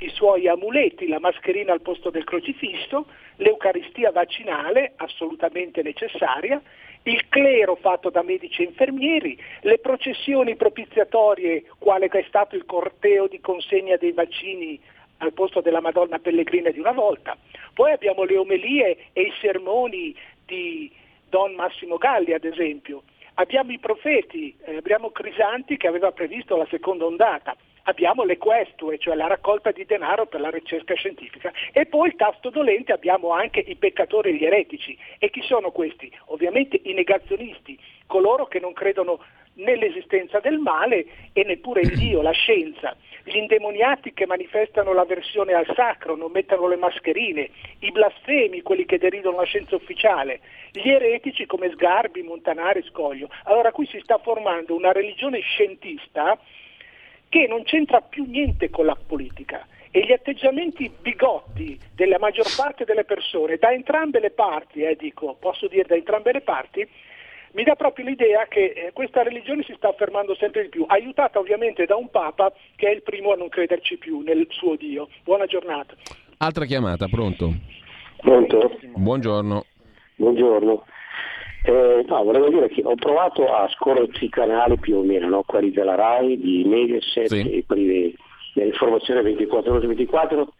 i 0.00 0.08
suoi 0.08 0.48
amuleti, 0.48 1.06
la 1.06 1.20
mascherina 1.20 1.72
al 1.72 1.80
posto 1.80 2.10
del 2.10 2.24
crocifisso, 2.24 3.06
l'Eucaristia 3.36 4.10
vaccinale, 4.10 4.94
assolutamente 4.96 5.80
necessaria, 5.82 6.60
il 7.04 7.28
clero 7.28 7.74
fatto 7.74 8.10
da 8.10 8.22
medici 8.22 8.62
e 8.62 8.66
infermieri, 8.66 9.38
le 9.62 9.78
processioni 9.78 10.54
propiziatorie, 10.56 11.64
quale 11.78 12.06
è 12.06 12.24
stato 12.28 12.54
il 12.54 12.64
corteo 12.64 13.26
di 13.26 13.40
consegna 13.40 13.96
dei 13.96 14.12
vaccini 14.12 14.78
al 15.18 15.32
posto 15.32 15.60
della 15.60 15.80
Madonna 15.80 16.18
Pellegrina 16.18 16.70
di 16.70 16.78
una 16.78 16.92
volta. 16.92 17.36
Poi 17.74 17.92
abbiamo 17.92 18.24
le 18.24 18.36
omelie 18.36 18.96
e 19.12 19.22
i 19.22 19.32
sermoni 19.40 20.14
di 20.46 20.90
Don 21.28 21.54
Massimo 21.54 21.96
Galli, 21.96 22.32
ad 22.32 22.44
esempio. 22.44 23.02
Abbiamo 23.34 23.72
i 23.72 23.78
profeti, 23.78 24.54
eh, 24.64 24.76
abbiamo 24.76 25.10
Crisanti 25.10 25.76
che 25.76 25.86
aveva 25.86 26.12
previsto 26.12 26.56
la 26.56 26.66
seconda 26.68 27.06
ondata 27.06 27.56
abbiamo 27.84 28.24
le 28.24 28.38
questue, 28.38 28.98
cioè 28.98 29.14
la 29.14 29.26
raccolta 29.26 29.70
di 29.70 29.84
denaro 29.84 30.26
per 30.26 30.40
la 30.40 30.50
ricerca 30.50 30.94
scientifica 30.94 31.52
e 31.72 31.86
poi 31.86 32.08
il 32.08 32.16
tasto 32.16 32.50
dolente 32.50 32.92
abbiamo 32.92 33.30
anche 33.30 33.60
i 33.60 33.76
peccatori 33.76 34.30
e 34.30 34.34
gli 34.34 34.44
eretici. 34.44 34.96
E 35.18 35.30
chi 35.30 35.42
sono 35.42 35.70
questi? 35.70 36.10
Ovviamente 36.26 36.80
i 36.84 36.92
negazionisti, 36.92 37.78
coloro 38.06 38.46
che 38.46 38.60
non 38.60 38.72
credono 38.72 39.20
nell'esistenza 39.54 40.40
del 40.40 40.58
male 40.58 41.06
e 41.32 41.44
neppure 41.44 41.82
in 41.82 41.94
Dio, 41.94 42.22
la 42.22 42.30
scienza, 42.30 42.96
gli 43.24 43.36
indemoniati 43.36 44.12
che 44.14 44.26
manifestano 44.26 44.92
l'avversione 44.92 45.52
al 45.52 45.70
sacro, 45.74 46.16
non 46.16 46.30
mettono 46.32 46.68
le 46.68 46.76
mascherine, 46.76 47.50
i 47.80 47.90
blasfemi, 47.90 48.62
quelli 48.62 48.86
che 48.86 48.98
deridono 48.98 49.36
la 49.36 49.44
scienza 49.44 49.76
ufficiale, 49.76 50.40
gli 50.72 50.88
eretici 50.88 51.46
come 51.46 51.70
Sgarbi, 51.70 52.22
Montanari, 52.22 52.82
Scoglio. 52.84 53.28
Allora 53.44 53.72
qui 53.72 53.86
si 53.86 54.00
sta 54.02 54.18
formando 54.18 54.74
una 54.74 54.92
religione 54.92 55.40
scientista 55.40 56.38
che 57.32 57.46
non 57.48 57.62
c'entra 57.62 58.02
più 58.02 58.26
niente 58.28 58.68
con 58.68 58.84
la 58.84 58.94
politica 58.94 59.66
e 59.90 60.04
gli 60.04 60.12
atteggiamenti 60.12 60.92
bigotti 61.00 61.80
della 61.94 62.18
maggior 62.18 62.44
parte 62.54 62.84
delle 62.84 63.04
persone, 63.04 63.56
da 63.56 63.72
entrambe 63.72 64.20
le 64.20 64.32
parti, 64.32 64.82
eh, 64.82 64.96
dico, 64.96 65.34
posso 65.40 65.66
dire 65.66 65.84
da 65.88 65.94
entrambe 65.94 66.30
le 66.30 66.42
parti, 66.42 66.86
mi 67.52 67.62
dà 67.62 67.74
proprio 67.74 68.04
l'idea 68.04 68.44
che 68.48 68.74
eh, 68.76 68.90
questa 68.92 69.22
religione 69.22 69.62
si 69.62 69.72
sta 69.78 69.88
affermando 69.88 70.34
sempre 70.34 70.64
di 70.64 70.68
più, 70.68 70.84
aiutata 70.86 71.38
ovviamente 71.38 71.86
da 71.86 71.96
un 71.96 72.10
Papa 72.10 72.52
che 72.76 72.88
è 72.88 72.90
il 72.90 73.02
primo 73.02 73.32
a 73.32 73.36
non 73.36 73.48
crederci 73.48 73.96
più 73.96 74.20
nel 74.20 74.46
suo 74.50 74.76
Dio. 74.76 75.08
Buona 75.24 75.46
giornata. 75.46 75.94
Altra 76.36 76.66
chiamata, 76.66 77.06
pronto? 77.08 77.50
Pronto? 78.18 78.78
Buongiorno. 78.94 79.64
Buongiorno. 80.16 80.84
Eh, 81.64 82.04
no, 82.08 82.24
volevo 82.24 82.48
dire 82.48 82.68
che 82.68 82.82
ho 82.84 82.94
provato 82.96 83.52
a 83.54 83.68
scorrere 83.68 84.08
i 84.20 84.28
canali 84.28 84.78
più 84.78 84.96
o 84.96 85.02
meno, 85.02 85.28
no? 85.28 85.42
quelli 85.44 85.70
della 85.70 85.94
RAI, 85.94 86.38
di 86.38 86.64
Mediaset 86.64 87.26
sì. 87.26 87.50
e 87.50 87.64
quelli 87.64 88.14
dell'informazione 88.54 89.22
24 89.22 89.72
ore 89.72 89.86
24, 89.86 90.52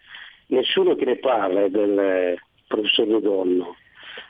nessuno 0.49 0.95
che 0.95 1.05
ne 1.05 1.17
parla 1.17 1.65
è 1.65 1.71
del 1.71 2.39
professor 2.69 3.07
De 3.07 3.21
Donno, 3.21 3.77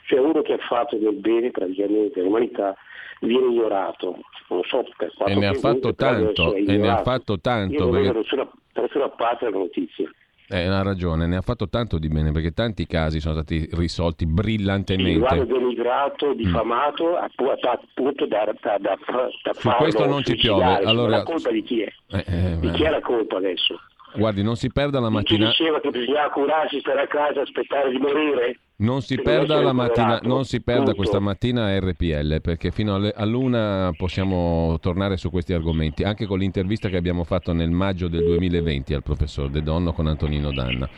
cioè 0.07 0.19
uno 0.19 0.41
che 0.43 0.55
ha 0.55 0.59
fatto 0.59 0.97
del 0.97 1.15
bene 1.15 1.51
praticamente 1.51 2.21
all'umanità 2.21 2.75
viene 3.21 3.47
ignorato, 3.47 4.19
non 4.49 4.63
so 4.65 4.85
per 4.97 5.13
quanto 5.15 5.35
E 5.35 5.41
ne 5.41 5.47
ha 5.49 5.55
fatto 5.55 5.95
tanto, 5.95 6.55
e 6.55 6.63
ne 6.63 6.89
ha 6.89 7.03
fatto 7.03 7.39
tanto. 7.39 7.75
Io 7.75 7.81
non 7.81 7.91
perché... 7.91 8.07
vedo 8.07 8.19
nessuna, 8.21 8.51
nessuna 8.75 9.09
parte 9.11 9.45
della 9.45 9.59
notizia. 9.59 10.11
Eh, 10.49 10.67
ha 10.67 10.83
ragione, 10.83 11.27
ne 11.27 11.37
ha 11.37 11.41
fatto 11.41 11.69
tanto 11.69 11.99
di 11.99 12.09
bene 12.09 12.31
perché 12.33 12.53
tanti 12.53 12.87
casi 12.87 13.21
sono 13.21 13.35
stati 13.35 13.69
risolti 13.73 14.27
brillantemente. 14.27 15.19
Guarda, 15.19 15.45
denigrato, 15.45 16.35
diffamato, 16.35 17.13
mm. 17.13 17.65
appunto 17.65 18.27
da, 18.27 18.53
da, 18.61 18.79
da, 18.79 18.99
da 19.43 19.53
Su 19.55 19.71
questo 19.79 20.07
non 20.07 20.23
ci 20.23 20.37
piove. 20.37 20.65
Allora... 20.85 21.19
La 21.19 21.23
colpa 21.23 21.51
di 21.51 21.63
chi 21.63 21.83
è? 21.83 21.93
Eh, 22.11 22.25
eh, 22.27 22.59
di 22.59 22.71
chi 22.71 22.83
è 22.83 22.91
la 22.91 23.01
colpa 23.01 23.37
adesso? 23.37 23.81
Guardi, 24.15 24.43
non 24.43 24.57
si 24.57 24.71
perda 24.71 25.01
la 25.01 25.09
mattina. 25.09 25.51
Chi 25.51 25.59
diceva 25.59 25.81
che 25.81 25.91
bisognava 25.91 26.31
curarsi, 26.31 26.81
stare 26.81 27.03
a 27.03 27.07
casa, 27.07 27.41
aspettare 27.41 27.91
di 27.91 27.99
morire? 27.99 28.59
Non 28.75 29.01
si, 29.01 29.21
perda, 29.21 29.73
mattina, 29.73 30.19
non 30.25 30.45
si 30.45 30.61
perda 30.61 30.95
questa 30.95 31.21
mattina 31.21 31.79
RPL 31.79 32.41
perché 32.41 32.73
fino 32.73 32.97
a 32.97 33.25
luna 33.25 33.93
possiamo 33.97 34.77
tornare 34.81 35.17
su 35.17 35.31
questi 35.31 35.53
argomenti, 35.53 36.03
anche 36.03 36.27
con 36.27 36.41
l'intervista 36.41 36.89
che 36.89 36.97
abbiamo 36.97 37.23
fatto 37.23 37.53
nel 37.53 37.71
maggio 37.71 38.09
del 38.09 38.25
2020 38.25 38.95
al 38.95 39.03
professor 39.05 39.51
De 39.51 39.63
Donno 39.63 39.93
con 39.93 40.09
Antonino 40.09 40.51
Danna. 40.53 40.89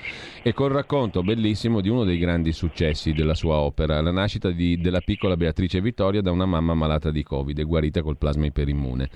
E 0.43 0.55
col 0.55 0.71
racconto 0.71 1.23
bellissimo 1.23 1.83
di 1.83 1.91
uno 1.91 2.05
dei 2.05 2.17
grandi 2.17 2.53
successi 2.53 3.13
della 3.13 3.35
sua 3.35 3.57
opera, 3.57 4.01
la 4.01 4.13
nascita 4.13 4.51
di, 4.51 4.81
della 4.81 5.01
piccola 5.01 5.37
Beatrice 5.37 5.83
Vittoria 5.83 6.23
da 6.23 6.31
una 6.31 6.47
mamma 6.47 6.73
malata 6.73 7.11
di 7.11 7.23
Covid 7.23 7.59
e 7.59 7.65
guarita 7.65 8.03
col 8.03 8.17
plasma 8.17 8.47
iperimmune. 8.47 9.11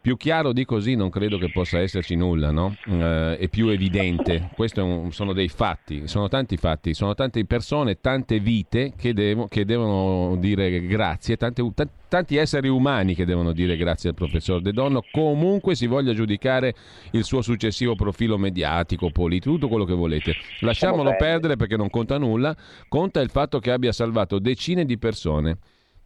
Più 0.00 0.16
chiaro 0.16 0.52
di 0.52 0.64
così 0.64 0.94
non 0.94 1.10
credo 1.10 1.38
che 1.38 1.50
possa 1.50 1.80
esserci 1.80 2.14
nulla, 2.14 2.50
no? 2.50 2.76
Eh, 2.86 3.36
è 3.36 3.48
più 3.48 3.68
evidente. 3.68 4.48
Questi 4.54 4.80
sono 5.10 5.32
dei 5.32 5.48
fatti, 5.48 6.06
sono 6.06 6.28
tanti 6.28 6.56
fatti, 6.56 6.94
sono 6.94 7.14
tante 7.14 7.44
persone, 7.44 8.00
tante 8.00 8.38
vite 8.38 8.92
che, 8.96 9.12
devo, 9.12 9.48
che 9.48 9.64
devono 9.64 10.36
dire 10.36 10.86
grazie, 10.86 11.36
tante, 11.36 11.62
t- 11.74 11.88
tanti 12.08 12.36
esseri 12.36 12.68
umani 12.68 13.14
che 13.14 13.24
devono 13.24 13.52
dire 13.52 13.76
grazie 13.76 14.10
al 14.10 14.14
professor 14.14 14.60
De 14.60 14.72
Donno, 14.72 15.02
comunque 15.10 15.74
si 15.74 15.86
voglia 15.86 16.14
giudicare 16.14 16.74
il 17.10 17.24
suo 17.24 17.42
successivo 17.42 17.96
profilo 17.96 18.38
mediatico, 18.38 19.10
politico, 19.10 19.54
tutto 19.54 19.68
quello 19.68 19.84
che 19.84 19.94
volete. 19.94 20.34
Lasciamolo 20.60 21.16
perdere 21.18 21.56
perché 21.56 21.76
non 21.76 21.90
conta 21.90 22.18
nulla, 22.18 22.56
conta 22.88 23.20
il 23.20 23.30
fatto 23.30 23.58
che 23.58 23.72
abbia 23.72 23.92
salvato 23.92 24.38
decine 24.38 24.84
di 24.84 24.96
persone. 24.96 25.58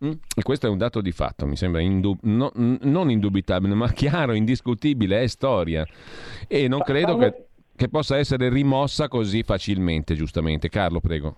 Mm? 0.05 0.13
E 0.37 0.43
questo 0.43 0.67
è 0.67 0.71
un 0.71 0.79
dato 0.79 1.01
di 1.01 1.13
fatto, 1.13 1.47
mi 1.47 1.57
sembra 1.57 1.81
indub- 1.81 2.23
no, 2.23 2.51
non 2.55 3.11
indubitabile, 3.11 3.75
ma 3.75 3.89
chiaro, 3.93 4.33
indiscutibile, 4.33 5.23
è 5.23 5.27
storia. 5.29 5.87
E 6.49 6.67
non 6.67 6.81
credo 6.81 7.17
che, 7.17 7.47
che 7.77 7.89
possa 7.89 8.17
essere 8.17 8.49
rimossa 8.49 9.09
così 9.09 9.43
facilmente, 9.43 10.15
giustamente. 10.15 10.69
Carlo, 10.69 11.01
prego. 11.01 11.37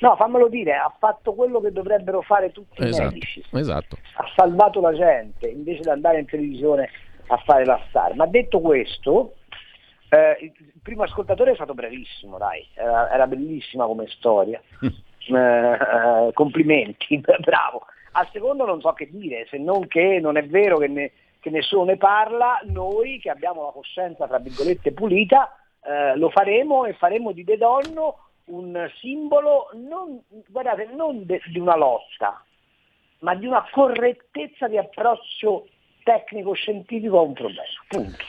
No, 0.00 0.16
fammelo 0.16 0.48
dire, 0.48 0.74
ha 0.74 0.92
fatto 0.98 1.34
quello 1.34 1.60
che 1.60 1.72
dovrebbero 1.72 2.20
fare 2.22 2.52
tutti 2.52 2.82
esatto, 2.82 3.02
i 3.02 3.12
medici. 3.12 3.44
Esatto. 3.52 3.96
Ha 4.16 4.32
salvato 4.34 4.80
la 4.80 4.92
gente 4.92 5.48
invece 5.48 5.80
di 5.82 5.88
andare 5.88 6.20
in 6.20 6.26
televisione 6.26 6.90
a 7.28 7.36
fare 7.38 7.64
la 7.64 7.80
star. 7.88 8.14
Ma 8.14 8.26
detto 8.26 8.60
questo, 8.60 9.34
eh, 10.10 10.36
il 10.40 10.80
primo 10.82 11.04
ascoltatore 11.04 11.52
è 11.52 11.54
stato 11.54 11.74
bravissimo, 11.74 12.38
dai, 12.38 12.66
era, 12.74 13.10
era 13.10 13.26
bellissima 13.26 13.86
come 13.86 14.06
storia. 14.08 14.60
Eh, 15.28 16.32
complimenti, 16.32 17.20
bravo. 17.40 17.86
Al 18.12 18.28
secondo 18.32 18.64
non 18.64 18.80
so 18.80 18.92
che 18.92 19.08
dire, 19.10 19.46
se 19.50 19.58
non 19.58 19.86
che 19.88 20.18
non 20.20 20.36
è 20.36 20.46
vero 20.46 20.78
che, 20.78 20.88
ne, 20.88 21.12
che 21.40 21.50
nessuno 21.50 21.84
ne 21.84 21.96
parla, 21.96 22.60
noi 22.64 23.18
che 23.18 23.30
abbiamo 23.30 23.64
la 23.64 23.72
coscienza, 23.72 24.26
tra 24.26 24.38
virgolette, 24.38 24.92
pulita, 24.92 25.56
eh, 25.84 26.16
lo 26.16 26.30
faremo 26.30 26.84
e 26.84 26.94
faremo 26.94 27.32
di 27.32 27.44
De 27.44 27.56
Donno 27.56 28.18
un 28.46 28.90
simbolo 29.00 29.70
non, 29.74 30.20
guardate, 30.48 30.88
non 30.94 31.24
de, 31.24 31.40
di 31.46 31.58
una 31.58 31.76
lotta, 31.76 32.44
ma 33.20 33.34
di 33.34 33.46
una 33.46 33.66
correttezza 33.70 34.68
di 34.68 34.76
approccio 34.76 35.66
tecnico-scientifico 36.02 37.18
a 37.18 37.22
un 37.22 37.32
problema. 37.32 37.62
Punto. 37.88 38.24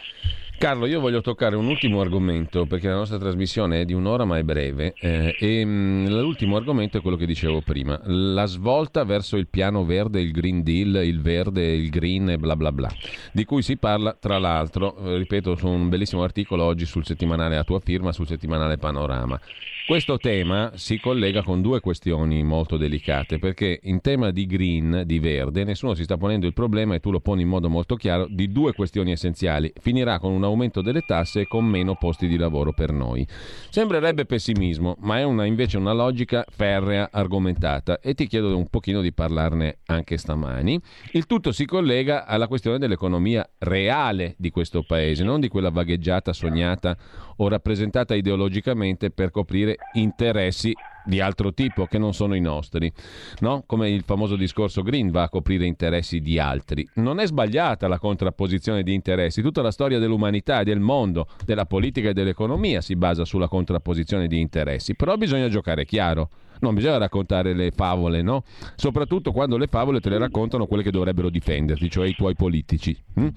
Carlo, 0.58 0.86
io 0.86 1.02
voglio 1.02 1.20
toccare 1.20 1.58
un 1.58 1.68
ultimo 1.68 2.00
argomento 2.00 2.66
perché 2.66 2.88
la 2.88 2.96
nostra 2.96 3.18
trasmissione 3.18 3.82
è 3.82 3.86
di 3.86 3.92
un'ora 3.92 4.24
ma 4.24 4.38
è 4.38 4.44
breve 4.44 4.94
eh, 4.98 5.36
e 5.38 5.66
mh, 5.66 5.70
mm, 5.70 6.06
l'ultimo 6.08 6.56
argomento 6.56 6.98
è 6.98 7.02
quello 7.02 7.18
che 7.18 7.26
dicevo 7.26 7.60
prima, 7.60 8.00
la 8.06 8.46
svolta 8.46 9.04
verso 9.04 9.36
il 9.36 9.48
piano 9.48 9.84
verde, 9.84 10.22
il 10.22 10.32
Green 10.32 10.64
Deal, 10.64 11.06
il 11.06 11.22
verde, 11.22 11.74
il 11.74 11.90
green 11.90 12.30
e 12.30 12.38
bla 12.38 12.56
bla 12.56 12.72
bla, 12.72 12.90
di 13.34 13.44
cui 13.44 13.62
si 13.62 13.76
parla 13.76 14.16
tra 14.18 14.40
l'altro, 14.40 14.96
eh, 14.98 15.18
ripeto, 15.18 15.56
su 15.56 15.68
un 15.68 15.90
bellissimo 15.90 16.24
articolo 16.24 16.64
oggi 16.64 16.86
sul 16.86 17.06
settimanale 17.06 17.58
a 17.58 17.64
tua 17.66 17.82
firma, 17.82 18.14
sul 18.14 18.26
settimanale 18.26 18.78
Panorama. 18.78 19.40
Questo 19.88 20.18
tema 20.18 20.72
si 20.74 21.00
collega 21.00 21.44
con 21.44 21.62
due 21.62 21.80
questioni 21.80 22.42
molto 22.42 22.76
delicate, 22.76 23.38
perché 23.38 23.80
in 23.84 24.02
tema 24.02 24.32
di 24.32 24.48
green, 24.48 25.04
di 25.06 25.20
verde, 25.20 25.64
nessuno 25.64 25.94
si 25.94 26.06
sta 26.06 26.18
ponendo 26.18 26.48
il 26.48 26.54
problema, 26.54 26.96
e 26.96 27.00
tu 27.00 27.12
lo 27.12 27.20
poni 27.20 27.44
in 27.44 27.50
modo 27.50 27.70
molto 27.70 27.96
chiaro, 27.96 28.26
di 28.28 28.52
due 28.52 28.74
questioni 28.74 29.12
essenziali. 29.12 29.72
Finirà 29.80 30.18
con 30.18 30.32
un 30.32 30.44
aumento 30.44 30.82
delle 30.82 31.02
tasse 31.02 31.42
e 31.42 31.48
con 31.48 31.66
meno 31.66 31.94
posti 31.94 32.28
di 32.28 32.36
lavoro 32.36 32.74
per 32.74 32.92
noi. 32.92 33.28
Sembrerebbe 33.70 34.26
pessimismo, 34.26 34.96
ma 35.02 35.20
è 35.20 35.24
una, 35.24 35.46
invece 35.46 35.78
una 35.78 35.94
logica 35.94 36.44
ferrea, 36.50 37.10
argomentata, 37.12 38.00
e 38.00 38.16
ti 38.16 38.26
chiedo 38.26 38.58
un 38.58 38.68
pochino 38.68 39.02
di 39.02 39.14
parlarne 39.14 39.82
anche 39.86 40.18
stamani. 40.18 40.82
Il 41.12 41.28
tutto 41.28 41.52
si 41.52 41.66
collega 41.66 42.26
alla 42.26 42.48
questione 42.48 42.80
dell'economia 42.80 43.48
reale 43.60 44.34
di 44.40 44.50
questo 44.50 44.82
paese, 44.82 45.24
non 45.24 45.40
di 45.40 45.48
quella 45.48 45.70
vagheggiata, 45.70 46.34
sognata 46.34 46.98
o 47.38 47.48
rappresentata 47.48 48.16
ideologicamente 48.16 49.12
per 49.12 49.30
coprire 49.30 49.75
interessi 49.94 50.74
di 51.06 51.22
altro 51.22 51.54
tipo 51.54 51.86
che 51.86 51.98
non 51.98 52.14
sono 52.14 52.36
i 52.36 52.42
nostri, 52.42 52.92
no? 53.40 53.64
come 53.66 53.90
il 53.90 54.04
famoso 54.04 54.36
discorso 54.36 54.82
Green 54.82 55.12
va 55.12 55.24
a 55.24 55.30
coprire 55.30 55.66
interessi 55.66 56.20
di 56.20 56.40
altri. 56.40 56.88
Non 56.96 57.20
è 57.20 57.28
sbagliata 57.28 57.88
la 57.88 58.00
contrapposizione 58.00 58.84
di 58.84 58.94
interessi, 58.94 59.42
tutta 59.42 59.62
la 59.62 59.72
storia 59.72 60.00
dell'umanità 60.00 60.62
e 60.62 60.64
del 60.64 60.80
mondo, 60.80 61.28
della 61.46 61.66
politica 61.66 62.10
e 62.10 62.14
dell'economia 62.14 62.82
si 62.82 62.96
basa 62.96 63.24
sulla 63.24 63.48
contrapposizione 63.48 64.28
di 64.28 64.40
interessi, 64.40 64.96
però 64.96 65.16
bisogna 65.16 65.48
giocare 65.48 65.86
chiaro. 65.86 66.30
Non 66.60 66.74
bisogna 66.74 66.98
raccontare 66.98 67.54
le 67.54 67.72
favole, 67.72 68.22
no? 68.22 68.44
Soprattutto 68.76 69.32
quando 69.32 69.58
le 69.58 69.68
favole 69.68 70.00
te 70.00 70.10
le 70.10 70.18
raccontano 70.18 70.66
quelle 70.66 70.84
che 70.84 70.92
dovrebbero 70.92 71.30
difenderti, 71.30 71.90
cioè 71.90 72.08
i 72.08 72.14
tuoi 72.14 72.36
politici. 72.36 72.98
Hm? 73.16 73.28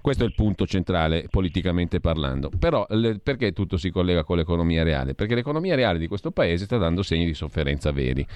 Questo 0.00 0.24
è 0.24 0.26
il 0.26 0.34
punto 0.34 0.66
centrale, 0.66 1.26
politicamente 1.30 2.00
parlando. 2.00 2.50
Però 2.58 2.86
le, 2.90 3.18
perché 3.18 3.52
tutto 3.52 3.76
si 3.76 3.90
collega 3.90 4.24
con 4.24 4.36
l'economia 4.36 4.82
reale? 4.82 5.14
Perché 5.14 5.34
l'economia 5.34 5.74
reale 5.74 5.98
di 5.98 6.06
questo 6.06 6.30
paese 6.30 6.64
sta 6.64 6.76
dando 6.76 7.02
segni 7.02 7.24
di 7.24 7.34
sofferenza 7.34 7.90
veri. 7.92 8.26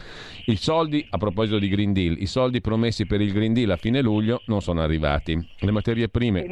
I 0.47 0.57
soldi, 0.57 1.07
a 1.11 1.19
proposito 1.19 1.59
di 1.59 1.69
Green 1.69 1.93
Deal, 1.93 2.17
i 2.19 2.27
soldi 2.27 2.61
promessi 2.61 3.07
per 3.07 3.21
il 3.21 3.33
Green 3.33 3.53
Deal 3.53 3.71
a 3.71 3.77
fine 3.77 4.01
luglio 4.03 4.43
non 4.47 4.61
sono 4.61 4.81
arrivati. 4.81 5.39
Le 5.59 5.71
materie 5.71 6.09
prime 6.09 6.47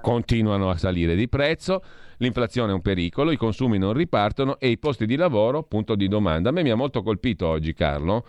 continuano 0.00 0.70
a 0.70 0.76
salire 0.76 1.14
di 1.14 1.28
prezzo 1.28 1.82
L'inflazione 2.22 2.70
è 2.70 2.74
un 2.74 2.82
pericolo, 2.82 3.32
i 3.32 3.36
consumi 3.36 3.78
non 3.78 3.94
ripartono 3.94 4.60
e 4.60 4.68
i 4.68 4.78
posti 4.78 5.06
di 5.06 5.16
lavoro, 5.16 5.64
punto 5.64 5.96
di 5.96 6.06
domanda. 6.06 6.50
A 6.50 6.52
me 6.52 6.62
mi 6.62 6.70
ha 6.70 6.76
molto 6.76 7.02
colpito 7.02 7.48
oggi, 7.48 7.74
Carlo, 7.74 8.24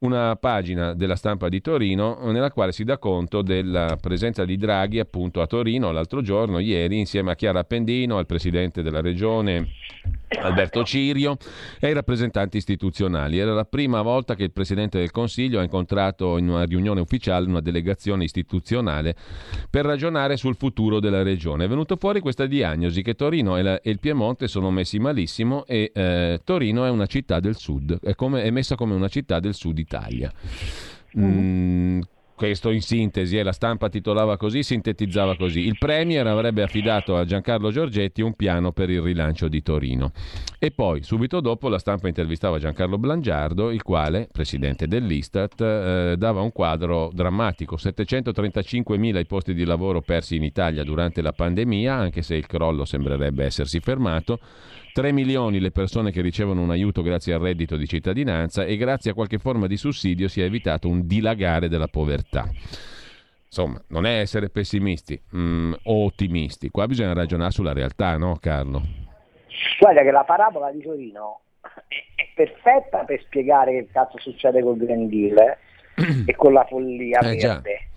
una 0.00 0.36
pagina 0.36 0.94
della 0.94 1.16
stampa 1.16 1.48
di 1.48 1.60
Torino 1.60 2.18
nella 2.30 2.52
quale 2.52 2.72
si 2.72 2.84
dà 2.84 2.98
conto 2.98 3.42
della 3.42 3.96
presenza 4.00 4.44
di 4.44 4.56
Draghi 4.56 5.00
appunto 5.00 5.40
a 5.40 5.46
Torino 5.46 5.90
l'altro 5.90 6.22
giorno, 6.22 6.58
ieri, 6.58 6.98
insieme 6.98 7.32
a 7.32 7.34
Chiara 7.34 7.60
Appendino, 7.60 8.18
al 8.18 8.26
presidente 8.26 8.82
della 8.82 9.00
regione 9.00 9.68
Alberto 10.40 10.84
Cirio 10.84 11.36
e 11.80 11.88
ai 11.88 11.94
rappresentanti 11.94 12.58
istituzionali. 12.58 13.38
Era 13.38 13.54
la 13.54 13.64
prima 13.64 14.02
volta 14.02 14.34
che 14.34 14.44
il 14.44 14.52
Presidente 14.52 14.98
del 14.98 15.10
Consiglio 15.10 15.58
ha 15.58 15.62
incontrato 15.62 16.36
in 16.36 16.48
una 16.48 16.64
riunione 16.64 17.00
ufficiale 17.00 17.46
una 17.46 17.60
delegazione 17.60 18.24
istituzionale 18.24 19.16
per 19.70 19.84
ragionare 19.84 20.36
sul 20.36 20.56
futuro 20.56 21.00
della 21.00 21.22
regione. 21.22 21.64
È 21.64 21.68
venuto 21.68 21.96
fuori 21.96 22.20
questa 22.20 22.46
diagnosi 22.46 23.02
che 23.02 23.14
Torino 23.14 23.56
e, 23.56 23.62
la, 23.62 23.80
e 23.80 23.90
il 23.90 23.98
Piemonte 23.98 24.48
sono 24.48 24.70
messi 24.70 24.98
malissimo 24.98 25.64
e 25.66 25.90
eh, 25.94 26.40
Torino 26.44 26.84
è 26.84 26.90
una 26.90 27.06
città 27.06 27.40
del 27.40 27.56
sud, 27.56 27.98
è, 28.00 28.14
come, 28.14 28.42
è, 28.42 28.50
messa 28.50 28.74
come 28.74 28.94
una 28.94 29.08
città 29.08 29.40
del 29.40 29.54
sud 29.54 29.78
Italia. 29.88 30.32
Mm, 31.18 32.00
questo 32.34 32.70
in 32.70 32.82
sintesi, 32.82 33.36
eh, 33.38 33.42
la 33.42 33.52
stampa 33.52 33.88
titolava 33.88 34.36
così, 34.36 34.62
sintetizzava 34.62 35.36
così. 35.36 35.66
Il 35.66 35.76
Premier 35.78 36.26
avrebbe 36.26 36.62
affidato 36.62 37.16
a 37.16 37.24
Giancarlo 37.24 37.72
Giorgetti 37.72 38.22
un 38.22 38.34
piano 38.34 38.70
per 38.70 38.90
il 38.90 39.00
rilancio 39.00 39.48
di 39.48 39.62
Torino. 39.62 40.12
E 40.58 40.70
poi, 40.70 41.02
subito 41.02 41.40
dopo, 41.40 41.68
la 41.68 41.78
stampa 41.78 42.06
intervistava 42.06 42.58
Giancarlo 42.58 42.98
Blangiardo, 42.98 43.70
il 43.70 43.82
quale, 43.82 44.28
presidente 44.30 44.86
dell'Istat, 44.86 45.60
eh, 45.60 46.14
dava 46.16 46.42
un 46.42 46.52
quadro 46.52 47.10
drammatico. 47.12 47.76
735.000 47.76 49.18
i 49.18 49.26
posti 49.26 49.54
di 49.54 49.64
lavoro 49.64 50.00
persi 50.00 50.36
in 50.36 50.44
Italia 50.44 50.84
durante 50.84 51.22
la 51.22 51.32
pandemia, 51.32 51.92
anche 51.92 52.22
se 52.22 52.36
il 52.36 52.46
crollo 52.46 52.84
sembrerebbe 52.84 53.46
essersi 53.46 53.80
fermato. 53.80 54.38
3 54.98 55.12
milioni 55.12 55.60
le 55.60 55.70
persone 55.70 56.10
che 56.10 56.20
ricevono 56.20 56.60
un 56.60 56.72
aiuto 56.72 57.02
grazie 57.02 57.32
al 57.32 57.38
reddito 57.38 57.76
di 57.76 57.86
cittadinanza 57.86 58.64
e 58.64 58.76
grazie 58.76 59.12
a 59.12 59.14
qualche 59.14 59.38
forma 59.38 59.68
di 59.68 59.76
sussidio 59.76 60.26
si 60.26 60.40
è 60.40 60.44
evitato 60.44 60.88
un 60.88 61.06
dilagare 61.06 61.68
della 61.68 61.86
povertà. 61.86 62.48
Insomma, 63.44 63.80
non 63.90 64.06
è 64.06 64.18
essere 64.18 64.48
pessimisti 64.48 65.16
mm, 65.36 65.72
o 65.84 66.06
ottimisti, 66.06 66.70
qua 66.70 66.88
bisogna 66.88 67.12
ragionare 67.12 67.52
sulla 67.52 67.72
realtà, 67.72 68.16
no 68.16 68.38
Carlo? 68.40 68.82
Guarda 69.78 70.02
che 70.02 70.10
la 70.10 70.24
parabola 70.24 70.72
di 70.72 70.82
Torino 70.82 71.42
è 72.16 72.26
perfetta 72.34 73.04
per 73.04 73.22
spiegare 73.22 73.70
che 73.70 73.88
cazzo 73.92 74.18
succede 74.18 74.62
col 74.62 74.78
Green 74.78 75.08
Deal 75.08 75.38
eh? 75.38 76.24
e 76.26 76.34
con 76.34 76.52
la 76.52 76.64
follia 76.64 77.20
eh. 77.20 77.88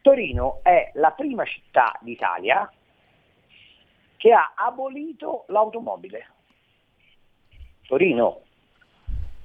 Torino 0.00 0.60
è 0.62 0.90
la 0.94 1.10
prima 1.10 1.44
città 1.44 1.92
d'Italia 2.00 2.66
che 4.18 4.32
ha 4.32 4.52
abolito 4.54 5.44
l'automobile. 5.48 6.26
Torino. 7.86 8.42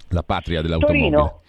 La 0.09 0.23
patria 0.23 0.61
dell'automobile. 0.61 1.09
Torino, 1.09 1.41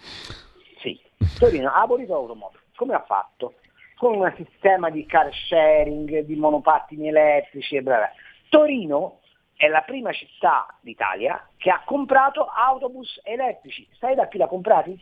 sì, 0.79 0.99
Torino 1.37 1.69
ha 1.69 1.81
abolito 1.81 2.13
l'automobile. 2.13 2.63
Come 2.75 2.93
ha 2.93 3.03
fatto? 3.03 3.55
Con 3.97 4.15
un 4.15 4.33
sistema 4.37 4.89
di 4.89 5.05
car 5.05 5.33
sharing, 5.33 6.19
di 6.19 6.35
monopattini 6.35 7.09
elettrici 7.09 7.75
e 7.75 7.81
bla 7.81 7.97
bla. 7.97 8.11
Torino 8.49 9.19
è 9.55 9.67
la 9.67 9.81
prima 9.81 10.11
città 10.11 10.67
d'Italia 10.81 11.47
che 11.57 11.69
ha 11.69 11.81
comprato 11.85 12.45
autobus 12.45 13.19
elettrici. 13.23 13.87
Sai 13.99 14.15
da 14.15 14.27
chi 14.27 14.37
l'ha 14.37 14.47
comprati? 14.47 14.99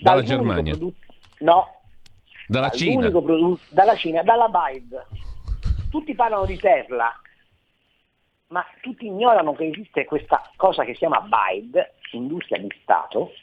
Dalla 0.00 0.22
Germania. 0.22 0.76
Produ- 0.76 0.96
no. 1.40 1.80
Dalla 2.46 2.70
Cina. 2.70 3.10
Produ- 3.10 3.60
dalla 3.68 3.96
Cina, 3.96 4.22
dalla 4.22 4.48
BIDE. 4.48 5.06
Tutti 5.92 6.14
parlano 6.14 6.46
di 6.46 6.56
Tesla, 6.56 7.12
ma 8.46 8.64
tutti 8.80 9.04
ignorano 9.04 9.52
che 9.52 9.66
esiste 9.66 10.06
questa 10.06 10.50
cosa 10.56 10.84
che 10.84 10.92
si 10.92 11.00
chiama 11.00 11.20
BIDE, 11.20 11.96
industria 12.12 12.58
di 12.58 12.74
Stato, 12.80 13.34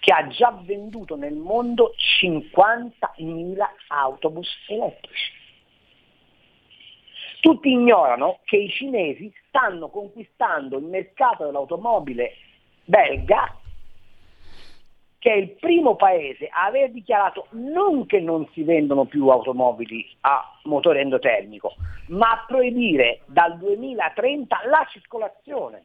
che 0.00 0.12
ha 0.12 0.26
già 0.26 0.50
venduto 0.64 1.14
nel 1.14 1.34
mondo 1.34 1.94
50.000 1.96 3.56
autobus 3.86 4.48
elettrici. 4.66 5.30
Tutti 7.40 7.70
ignorano 7.70 8.40
che 8.42 8.56
i 8.56 8.68
cinesi 8.68 9.32
stanno 9.46 9.88
conquistando 9.90 10.76
il 10.76 10.86
mercato 10.86 11.44
dell'automobile 11.44 12.34
belga, 12.84 13.56
che 15.26 15.32
è 15.32 15.36
il 15.38 15.56
primo 15.58 15.96
paese 15.96 16.46
a 16.46 16.66
aver 16.66 16.92
dichiarato 16.92 17.48
non 17.50 18.06
che 18.06 18.20
non 18.20 18.48
si 18.52 18.62
vendono 18.62 19.06
più 19.06 19.26
automobili 19.26 20.08
a 20.20 20.56
motore 20.66 21.00
endotermico, 21.00 21.74
ma 22.10 22.30
a 22.30 22.44
proibire 22.46 23.22
dal 23.26 23.58
2030 23.58 24.60
la 24.66 24.86
circolazione. 24.88 25.84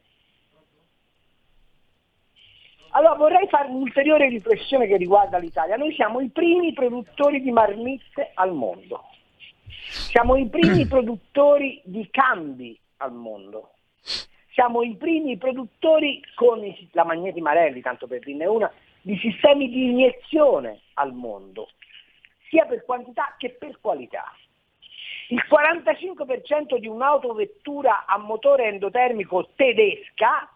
Allora 2.90 3.14
vorrei 3.14 3.48
fare 3.48 3.66
un'ulteriore 3.66 4.28
riflessione 4.28 4.86
che 4.86 4.96
riguarda 4.96 5.38
l'Italia. 5.38 5.74
Noi 5.74 5.92
siamo 5.94 6.20
i 6.20 6.28
primi 6.28 6.72
produttori 6.72 7.42
di 7.42 7.50
marmitte 7.50 8.30
al 8.34 8.52
mondo. 8.52 9.06
Siamo 9.66 10.36
i 10.36 10.46
primi 10.46 10.86
produttori 10.86 11.80
di 11.82 12.06
cambi 12.12 12.78
al 12.98 13.12
mondo. 13.12 13.72
Siamo 14.52 14.82
i 14.82 14.94
primi 14.94 15.36
produttori 15.36 16.22
con 16.36 16.60
la 16.92 17.04
Magneti 17.04 17.40
Marelli, 17.40 17.80
tanto 17.80 18.06
per 18.06 18.20
dirne 18.20 18.46
una, 18.46 18.70
di 19.02 19.16
sistemi 19.18 19.68
di 19.68 19.90
iniezione 19.90 20.80
al 20.94 21.12
mondo, 21.12 21.70
sia 22.48 22.64
per 22.64 22.84
quantità 22.84 23.34
che 23.36 23.50
per 23.50 23.78
qualità. 23.80 24.24
Il 25.28 25.44
45% 25.48 26.76
di 26.76 26.86
un'autovettura 26.86 28.04
a 28.06 28.18
motore 28.18 28.66
endotermico 28.66 29.50
tedesca 29.54 30.48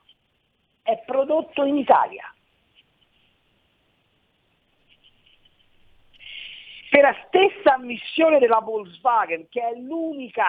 è 0.82 1.02
prodotto 1.04 1.64
in 1.64 1.76
Italia. 1.76 2.32
Per 6.88 7.02
la 7.02 7.16
stessa 7.26 7.74
ammissione 7.74 8.38
della 8.38 8.60
Volkswagen, 8.60 9.48
che 9.48 9.60
è 9.60 9.74
l'unica 9.74 10.44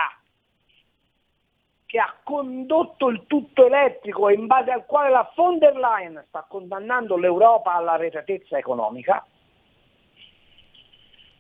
che 1.88 2.00
ha 2.00 2.14
condotto 2.22 3.08
il 3.08 3.24
tutto 3.28 3.66
elettrico 3.66 4.28
e 4.28 4.34
in 4.34 4.46
base 4.46 4.72
al 4.72 4.86
quale 4.86 5.10
la 5.10 5.32
von 5.34 5.58
der 5.58 5.76
Leyen 5.76 6.24
sta 6.28 6.46
condannando 6.48 7.16
l'Europa 7.16 7.74
alla 7.74 7.96
retatezza 7.96 8.58
economica, 8.58 9.26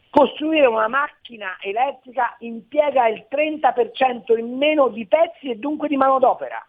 costruire 0.10 0.66
una 0.66 0.88
macchina 0.88 1.58
elettrica 1.62 2.38
impiega 2.40 3.08
il 3.10 3.28
30% 3.30 4.38
in 4.38 4.58
meno 4.58 4.88
di 4.88 5.06
pezzi 5.06 5.50
e 5.50 5.58
dunque 5.58 5.90
di 5.90 5.98
manodopera 5.98 6.66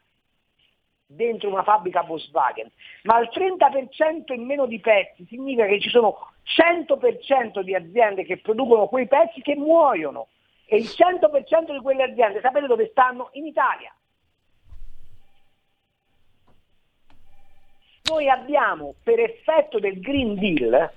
dentro 1.07 1.49
una 1.49 1.63
fabbrica 1.63 2.03
Volkswagen, 2.03 2.71
ma 3.05 3.21
il 3.21 3.31
30% 3.33 4.35
in 4.35 4.45
meno 4.45 4.67
di 4.67 4.81
pezzi 4.81 5.25
significa 5.27 5.67
che 5.67 5.81
ci 5.81 5.89
sono 5.89 6.33
100% 6.45 7.61
di 7.61 7.77
aziende 7.77 8.25
che 8.25 8.39
producono 8.39 8.89
quei 8.89 9.07
pezzi 9.07 9.41
che 9.41 9.55
muoiono 9.55 10.27
e 10.71 10.77
il 10.77 10.85
100% 10.85 11.73
di 11.73 11.81
quelle 11.81 12.03
aziende 12.03 12.43
sapete 12.43 12.67
dove 12.67 12.89
stanno? 12.91 13.31
In 13.33 13.47
Italia. 13.47 13.91
Noi 18.11 18.29
abbiamo 18.29 18.95
per 19.03 19.19
effetto 19.19 19.79
del 19.79 19.99
Green 19.99 20.35
Deal 20.35 20.93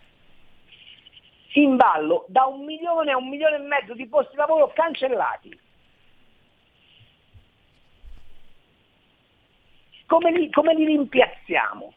in 1.53 1.77
ballo 1.77 2.25
da 2.27 2.45
un 2.45 2.65
milione 2.65 3.11
a 3.11 3.17
un 3.17 3.29
milione 3.29 3.55
e 3.55 3.59
mezzo 3.59 3.93
di 3.93 4.07
posti 4.07 4.31
di 4.31 4.37
lavoro 4.37 4.71
cancellati. 4.73 5.59
Come 10.05 10.31
li, 10.31 10.49
come 10.49 10.73
li 10.73 10.83
rimpiazziamo? 10.83 11.93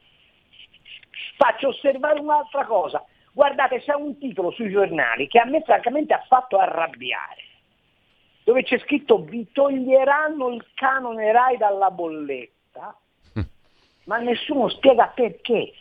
Faccio 1.36 1.68
osservare 1.68 2.20
un'altra 2.20 2.64
cosa. 2.64 3.04
Guardate, 3.32 3.80
c'è 3.80 3.94
un 3.94 4.16
titolo 4.18 4.52
sui 4.52 4.70
giornali 4.70 5.26
che 5.26 5.40
a 5.40 5.44
me 5.44 5.60
francamente 5.62 6.14
ha 6.14 6.24
fatto 6.28 6.56
arrabbiare, 6.56 7.42
dove 8.44 8.62
c'è 8.62 8.78
scritto 8.80 9.22
vi 9.22 9.50
toglieranno 9.50 10.50
il 10.50 10.64
canone 10.74 11.32
RAI 11.32 11.56
dalla 11.56 11.90
bolletta, 11.90 12.96
mm. 13.38 13.42
ma 14.04 14.18
nessuno 14.18 14.68
spiega 14.68 15.08
perché. 15.08 15.72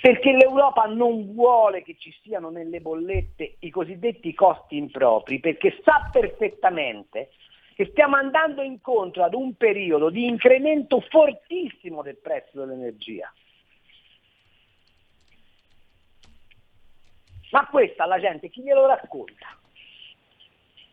Perché 0.00 0.32
l'Europa 0.32 0.84
non 0.84 1.32
vuole 1.32 1.82
che 1.82 1.96
ci 1.98 2.14
siano 2.22 2.50
nelle 2.50 2.80
bollette 2.80 3.56
i 3.60 3.70
cosiddetti 3.70 4.34
costi 4.34 4.76
impropri, 4.76 5.40
perché 5.40 5.80
sa 5.82 6.10
perfettamente 6.12 7.30
che 7.74 7.86
stiamo 7.86 8.16
andando 8.16 8.62
incontro 8.62 9.24
ad 9.24 9.34
un 9.34 9.54
periodo 9.54 10.10
di 10.10 10.26
incremento 10.26 11.00
fortissimo 11.00 12.02
del 12.02 12.18
prezzo 12.18 12.60
dell'energia. 12.60 13.32
Ma 17.50 17.66
questa 17.68 18.04
alla 18.04 18.20
gente 18.20 18.48
chi 18.48 18.62
glielo 18.62 18.86
racconta? 18.86 19.58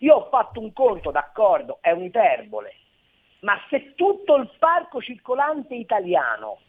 Io 0.01 0.15
ho 0.15 0.29
fatto 0.29 0.59
un 0.59 0.73
conto, 0.73 1.11
d'accordo, 1.11 1.77
è 1.79 1.91
un'iperbole, 1.91 2.75
ma 3.41 3.59
se 3.69 3.93
tutto 3.93 4.35
il 4.35 4.49
parco 4.57 4.99
circolante 4.99 5.75
italiano 5.75 6.59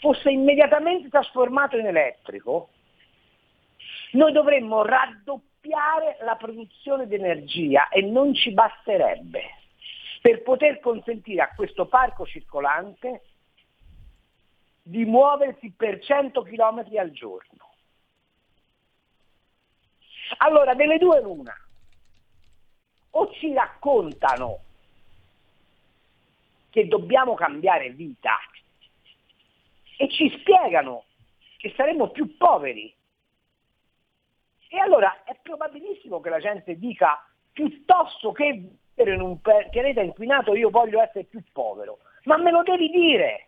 fosse 0.00 0.30
immediatamente 0.30 1.08
trasformato 1.08 1.76
in 1.76 1.86
elettrico, 1.86 2.70
noi 4.12 4.32
dovremmo 4.32 4.82
raddoppiare 4.82 6.18
la 6.22 6.34
produzione 6.34 7.06
di 7.06 7.14
energia 7.14 7.88
e 7.88 8.02
non 8.02 8.34
ci 8.34 8.52
basterebbe 8.52 9.42
per 10.20 10.42
poter 10.42 10.80
consentire 10.80 11.42
a 11.42 11.54
questo 11.54 11.86
parco 11.86 12.26
circolante 12.26 13.22
di 14.82 15.04
muoversi 15.04 15.72
per 15.76 16.00
100 16.00 16.42
km 16.42 16.84
al 16.98 17.10
giorno. 17.12 17.72
Allora, 20.38 20.74
delle 20.74 20.98
due 20.98 21.20
l'una, 21.20 21.54
o 23.16 23.30
ci 23.32 23.52
raccontano 23.52 24.60
che 26.70 26.88
dobbiamo 26.88 27.34
cambiare 27.34 27.90
vita 27.90 28.36
e 29.96 30.08
ci 30.10 30.28
spiegano 30.40 31.04
che 31.56 31.72
saremo 31.76 32.08
più 32.08 32.36
poveri. 32.36 32.92
E 34.68 34.78
allora 34.78 35.22
è 35.24 35.36
probabilissimo 35.40 36.20
che 36.20 36.30
la 36.30 36.40
gente 36.40 36.76
dica 36.78 37.24
piuttosto 37.52 38.32
che 38.32 38.70
vivere 38.96 39.14
in 39.14 39.20
un 39.20 39.40
pianeta 39.40 40.00
inquinato 40.00 40.54
io 40.54 40.70
voglio 40.70 41.00
essere 41.00 41.24
più 41.24 41.40
povero. 41.52 41.98
Ma 42.24 42.36
me 42.38 42.50
lo 42.50 42.62
devi 42.62 42.88
dire! 42.90 43.46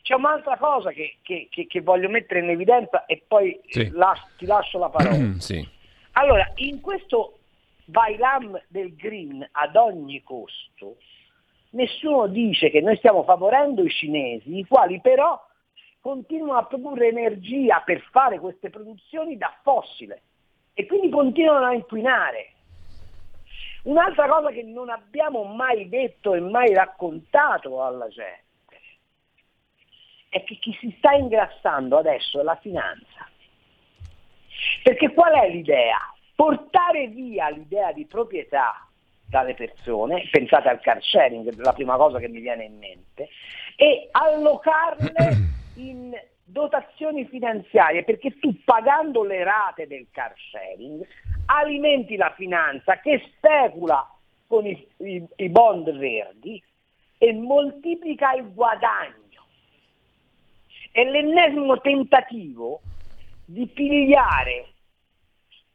C'è 0.00 0.14
un'altra 0.14 0.56
cosa 0.56 0.90
che, 0.90 1.18
che, 1.20 1.48
che, 1.50 1.66
che 1.66 1.80
voglio 1.82 2.08
mettere 2.08 2.40
in 2.40 2.48
evidenza 2.48 3.04
e 3.04 3.22
poi 3.28 3.60
sì. 3.68 3.90
la, 3.90 4.14
ti 4.38 4.46
lascio 4.46 4.78
la 4.78 4.88
parola. 4.88 5.34
sì. 5.38 5.68
Allora, 6.12 6.50
in 6.56 6.80
questo 6.80 7.39
bailam 7.90 8.60
del 8.68 8.94
green 8.94 9.46
ad 9.50 9.76
ogni 9.76 10.22
costo, 10.22 10.96
nessuno 11.70 12.26
dice 12.28 12.70
che 12.70 12.80
noi 12.80 12.96
stiamo 12.96 13.22
favorendo 13.24 13.84
i 13.84 13.90
cinesi, 13.90 14.58
i 14.58 14.66
quali 14.66 15.00
però 15.00 15.38
continuano 16.00 16.58
a 16.58 16.64
produrre 16.64 17.08
energia 17.08 17.80
per 17.84 18.00
fare 18.10 18.38
queste 18.38 18.70
produzioni 18.70 19.36
da 19.36 19.54
fossile 19.62 20.22
e 20.72 20.86
quindi 20.86 21.10
continuano 21.10 21.66
a 21.66 21.74
inquinare. 21.74 22.52
Un'altra 23.82 24.28
cosa 24.28 24.50
che 24.50 24.62
non 24.62 24.90
abbiamo 24.90 25.44
mai 25.44 25.88
detto 25.88 26.34
e 26.34 26.40
mai 26.40 26.72
raccontato 26.74 27.82
alla 27.82 28.08
gente 28.08 28.48
è 30.28 30.44
che 30.44 30.56
chi 30.56 30.76
si 30.80 30.94
sta 30.98 31.12
ingrassando 31.12 31.98
adesso 31.98 32.40
è 32.40 32.42
la 32.42 32.56
finanza. 32.56 33.28
Perché 34.82 35.12
qual 35.12 35.32
è 35.32 35.50
l'idea? 35.50 35.98
Portare 36.40 37.08
via 37.08 37.50
l'idea 37.50 37.92
di 37.92 38.06
proprietà 38.06 38.88
dalle 39.28 39.52
persone, 39.52 40.26
pensate 40.30 40.70
al 40.70 40.80
car 40.80 41.02
sharing, 41.02 41.54
la 41.58 41.74
prima 41.74 41.96
cosa 41.96 42.18
che 42.18 42.28
mi 42.28 42.40
viene 42.40 42.64
in 42.64 42.78
mente, 42.78 43.28
e 43.76 44.08
allocarle 44.10 45.12
in 45.76 46.18
dotazioni 46.42 47.26
finanziarie, 47.26 48.04
perché 48.04 48.38
tu 48.38 48.54
pagando 48.64 49.22
le 49.22 49.44
rate 49.44 49.86
del 49.86 50.06
car 50.10 50.32
sharing 50.50 51.06
alimenti 51.44 52.16
la 52.16 52.32
finanza 52.34 52.98
che 53.00 53.22
specula 53.36 54.10
con 54.46 54.64
i, 54.64 54.88
i, 54.96 55.22
i 55.36 55.48
bond 55.50 55.94
verdi 55.94 56.62
e 57.18 57.34
moltiplica 57.34 58.32
il 58.32 58.50
guadagno. 58.54 59.44
È 60.90 61.04
l'ennesimo 61.04 61.78
tentativo 61.82 62.80
di 63.44 63.66
pigliare 63.66 64.68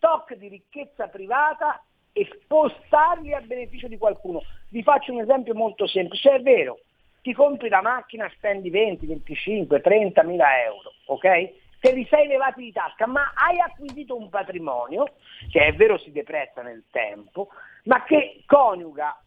stock 0.05 0.35
di 0.35 0.47
ricchezza 0.49 1.07
privata 1.07 1.83
e 2.13 2.29
spostarli 2.31 3.33
a 3.33 3.41
beneficio 3.41 3.87
di 3.87 3.97
qualcuno. 3.97 4.43
Vi 4.69 4.83
faccio 4.83 5.11
un 5.11 5.21
esempio 5.21 5.55
molto 5.55 5.87
semplice, 5.87 6.35
è 6.35 6.41
vero, 6.41 6.79
ti 7.23 7.33
compri 7.33 7.69
la 7.69 7.81
macchina, 7.81 8.29
spendi 8.35 8.69
20, 8.69 9.07
25, 9.07 9.81
30 9.81 10.23
mila 10.23 10.63
euro, 10.63 10.93
ok? 11.05 11.79
Te 11.79 11.91
li 11.91 12.05
sei 12.07 12.27
levati 12.27 12.61
di 12.61 12.71
tasca, 12.71 13.07
ma 13.07 13.33
hai 13.35 13.59
acquisito 13.59 14.15
un 14.15 14.29
patrimonio, 14.29 15.15
che 15.49 15.65
è 15.65 15.73
vero 15.73 15.97
si 15.97 16.11
deprezza 16.11 16.61
nel 16.61 16.83
tempo, 16.91 17.49
ma 17.85 18.03
che 18.03 18.43
coniuga 18.45 19.19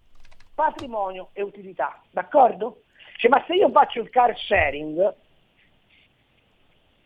patrimonio 0.54 1.30
e 1.32 1.42
utilità, 1.42 2.00
d'accordo? 2.10 2.82
Cioè, 3.16 3.30
ma 3.30 3.44
se 3.46 3.54
io 3.54 3.68
faccio 3.70 4.00
il 4.00 4.10
car 4.10 4.36
sharing, 4.36 5.14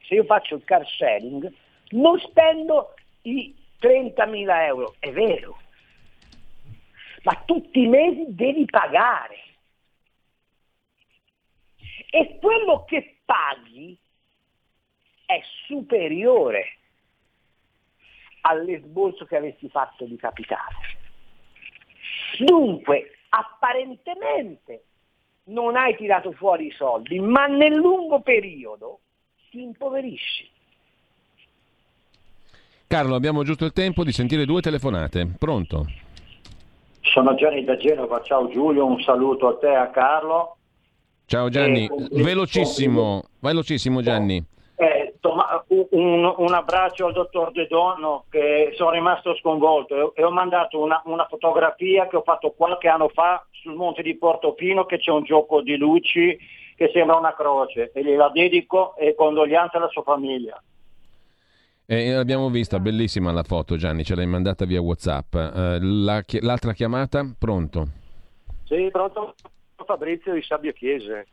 se 0.03 0.15
io 0.15 0.25
faccio 0.25 0.57
il 0.57 0.65
car 0.65 0.87
sharing, 0.87 1.51
non 1.91 2.19
spendo 2.19 2.95
i 3.23 3.61
30.000 3.83 4.65
euro, 4.67 4.95
è 5.01 5.11
vero, 5.11 5.59
ma 7.25 7.43
tutti 7.45 7.83
i 7.83 7.89
mesi 7.89 8.27
devi 8.29 8.65
pagare. 8.67 9.39
E 12.09 12.39
quello 12.41 12.85
che 12.85 13.19
paghi 13.25 13.99
è 15.27 15.41
superiore 15.67 16.77
all'esborso 18.43 19.25
che 19.25 19.37
avessi 19.37 19.69
fatto 19.69 20.05
di 20.05 20.17
capitale. 20.17 21.01
Dunque, 22.39 23.19
apparentemente 23.31 24.85
non 25.45 25.77
hai 25.77 25.97
tirato 25.97 26.33
fuori 26.33 26.67
i 26.67 26.73
soldi, 26.73 27.19
ma 27.19 27.47
nel 27.47 27.75
lungo 27.75 28.21
periodo 28.21 29.01
ti 29.51 29.63
impoverisci. 29.63 30.51
Carlo, 32.93 33.15
abbiamo 33.15 33.43
giusto 33.43 33.65
il 33.65 33.73
tempo 33.73 34.05
di 34.05 34.13
sentire 34.13 34.45
due 34.45 34.61
telefonate. 34.61 35.27
Pronto? 35.39 35.87
Sono 37.01 37.35
Gianni 37.37 37.65
da 37.65 37.79
Genova, 37.79 38.21
ciao 38.21 38.51
Giulio, 38.51 38.85
un 38.85 39.01
saluto 39.01 39.49
a 39.49 39.57
te 39.57 39.71
e 39.71 39.77
a 39.77 39.89
Carlo. 39.89 40.57
Ciao 41.25 41.49
Gianni, 41.49 41.89
velocissimo, 42.11 43.23
velocissimo 43.39 44.03
Gianni. 44.03 44.45
Eh, 44.77 45.15
un, 45.93 46.35
un, 46.37 46.53
abbraccio 46.53 47.07
al 47.07 47.15
dottor 47.15 47.53
De 47.53 47.67
Donno 47.67 48.27
che 48.29 48.73
sono 48.75 48.91
rimasto 48.91 49.35
sconvolto 49.37 50.15
e 50.15 50.23
ho 50.23 50.31
mandato 50.31 50.79
una, 50.79 51.01
una, 51.07 51.27
fotografia 51.31 52.07
che 52.09 52.17
ho 52.17 52.23
fatto 52.23 52.51
qualche 52.51 52.89
anno 52.89 53.09
fa 53.09 53.43
sul 53.53 53.73
monte 53.73 54.03
di 54.03 54.19
Portofino 54.19 54.85
che 54.85 54.99
c'è 54.99 55.13
un 55.13 55.23
gioco 55.25 55.63
di 55.63 55.79
luci 55.79 56.39
che 56.77 56.91
sembra 56.93 57.17
una 57.17 57.33
croce 57.35 57.91
e 57.95 58.05
gliela 58.05 58.29
dedico 58.29 58.97
e 58.97 59.15
condoglianze 59.15 59.79
alla 59.79 59.89
sua 59.89 60.03
famiglia. 60.03 60.63
Eh, 61.87 62.13
l'abbiamo 62.13 62.49
vista, 62.49 62.79
bellissima 62.79 63.33
la 63.33 63.43
foto 63.43 63.77
Gianni, 63.77 64.05
ce 64.05 64.15
l'hai 64.15 64.27
mandata 64.27 64.65
via 64.65 64.81
Whatsapp. 64.81 65.35
Eh, 65.35 65.79
la, 65.81 66.23
l'altra 66.41 66.73
chiamata, 66.73 67.29
pronto? 67.39 67.87
Sì, 68.65 68.89
pronto 68.91 69.35
Fabrizio 69.85 70.33
di 70.33 70.43
Sabbio 70.43 70.73
Chiese. 70.73 71.27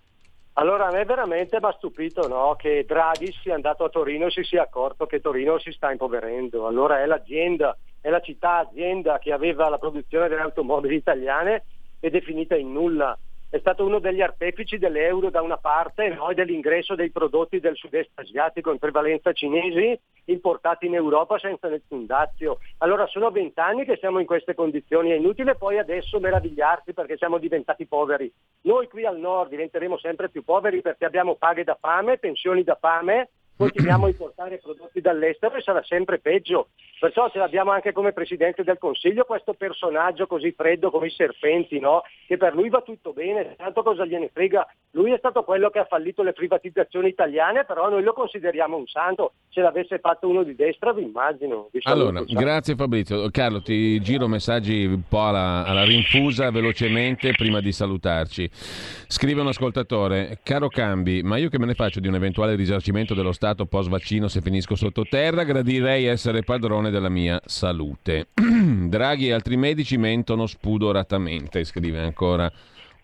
Allora 0.54 0.88
a 0.88 0.92
me 0.92 1.06
veramente 1.06 1.58
mi 1.62 1.68
ha 1.68 1.74
stupito 1.78 2.28
no, 2.28 2.56
che 2.58 2.84
Draghi 2.86 3.32
sia 3.42 3.56
andato 3.56 3.86
a 3.86 3.90
Torino 3.90 4.26
e 4.26 4.32
si 4.32 4.44
sia 4.44 4.64
accorto 4.64 5.06
che 5.06 5.22
Torino 5.22 5.58
si 5.60 5.72
sta 5.72 5.92
impoverendo. 5.92 6.68
Allora 6.68 7.02
è 7.02 7.06
l'azienda, 7.06 7.78
è 8.02 8.10
la 8.10 8.20
città 8.20 8.58
azienda 8.58 9.20
che 9.20 9.32
aveva 9.32 9.70
la 9.70 9.78
produzione 9.78 10.28
delle 10.28 10.42
automobili 10.42 10.96
italiane 10.96 11.64
ed 12.02 12.16
è 12.16 12.22
finita 12.22 12.58
in 12.58 12.74
nulla 12.74 13.18
è 13.50 13.58
stato 13.58 13.84
uno 13.84 14.00
degli 14.00 14.22
artefici 14.22 14.78
dell'euro 14.78 15.30
da 15.30 15.42
una 15.42 15.58
parte 15.58 16.10
no, 16.10 16.30
e 16.30 16.36
dell'ingresso 16.36 16.94
dei 16.94 17.10
prodotti 17.10 17.60
del 17.60 17.76
sud-est 17.76 18.12
asiatico 18.14 18.72
in 18.72 18.78
prevalenza 18.78 19.34
cinesi 19.34 20.00
importati 20.26 20.86
in 20.86 20.94
Europa 20.94 21.40
senza 21.40 21.68
nessun 21.68 22.06
dazio. 22.06 22.60
Allora 22.78 23.08
sono 23.08 23.32
vent'anni 23.32 23.86
che 23.86 23.98
siamo 23.98 24.20
in 24.20 24.28
queste 24.28 24.54
condizioni, 24.54 25.10
è 25.10 25.16
inutile 25.16 25.56
poi 25.56 25.80
adesso 25.80 26.20
meravigliarsi 26.20 26.94
perché 26.94 27.18
siamo 27.18 27.40
diventati 27.40 27.88
poveri. 27.88 28.32
Noi 28.62 28.88
qui 28.88 29.06
al 29.06 29.18
nord 29.18 29.50
diventeremo 29.50 29.98
sempre 29.98 30.30
più 30.30 30.44
poveri 30.44 30.82
perché 30.82 31.06
abbiamo 31.06 31.36
paghe 31.36 31.64
da 31.64 31.78
fame, 31.80 32.20
pensioni 32.20 32.64
da 32.64 32.78
fame, 32.80 33.30
continuiamo 33.60 34.06
a 34.06 34.10
importare 34.10 34.58
prodotti 34.60 35.02
dall'estero 35.02 35.56
e 35.56 35.62
sarà 35.62 35.84
sempre 35.84 36.20
peggio. 36.20 36.70
Perciò 36.98 37.30
ce 37.30 37.40
l'abbiamo 37.40 37.72
anche 37.72 37.92
come 37.92 38.14
Presidente 38.14 38.64
del 38.64 38.78
Consiglio 38.78 39.26
questo 39.26 39.54
personaggio 39.54 40.28
così 40.28 40.52
freddo 40.52 40.90
come 40.90 41.08
i 41.08 41.12
serpenti, 41.12 41.80
no? 41.80 42.04
che 42.26 42.38
per 42.38 42.54
lui 42.54 42.70
va 42.70 42.82
tutto 42.82 43.12
bene, 43.12 43.56
tanto 43.58 43.84
cosa 43.84 44.06
gliene 44.06 44.30
frega. 44.32 44.66
Lui 44.92 45.12
è 45.12 45.18
stato 45.18 45.44
quello 45.44 45.70
che 45.70 45.80
ha 45.80 45.86
fallito 45.86 46.24
le 46.24 46.34
privatizzazioni 46.34 47.10
italiane, 47.10 47.66
però 47.66 47.90
noi 47.90 48.04
lo 48.04 48.14
consideriamo 48.14 48.78
un 48.78 48.88
santo. 48.88 49.34
Se 49.50 49.62
l'avesse 49.62 50.00
fatto 50.00 50.28
uno 50.28 50.44
di 50.44 50.56
destra, 50.56 50.94
vi 50.94 51.04
immagino. 51.04 51.70
Vi 51.72 51.80
allora, 51.84 52.22
grazie 52.26 52.76
Fabrizio. 52.76 53.30
Carlo, 53.30 53.62
ti 53.62 54.00
giro 54.02 54.28
messaggi 54.28 54.86
un 54.86 55.04
po' 55.08 55.28
alla, 55.28 55.66
alla 55.66 55.84
rinfusa 55.84 56.50
velocemente 56.52 57.32
prima 57.32 57.60
di 57.60 57.72
salutarci. 57.72 58.50
Scrive 58.52 59.42
un 59.42 59.48
ascoltatore, 59.48 60.40
caro 60.44 60.68
Cambi, 60.68 61.24
ma 61.24 61.38
io 61.38 61.50
che 61.50 61.60
me 61.60 61.66
ne 61.66 61.74
faccio 61.74 62.00
di 62.00 62.08
un 62.08 62.16
eventuale 62.16 62.56
risarcimento 62.56 63.14
dello 63.14 63.32
Stato? 63.32 63.49
Stato 63.50 63.66
post 63.66 63.90
vaccino 63.90 64.28
se 64.28 64.42
finisco 64.42 64.76
sottoterra, 64.76 65.44
gradirei 65.44 66.06
essere 66.06 66.44
padrone 66.44 66.92
della 66.92 67.10
mia 67.10 67.42
salute. 67.46 68.28
Draghi 68.36 69.30
e 69.30 69.34
altri 69.34 69.58
medici 69.58 69.98
mentono 69.98 70.46
spudoratamente, 70.46 71.64
scrive 71.64 72.00
ancora 72.00 72.52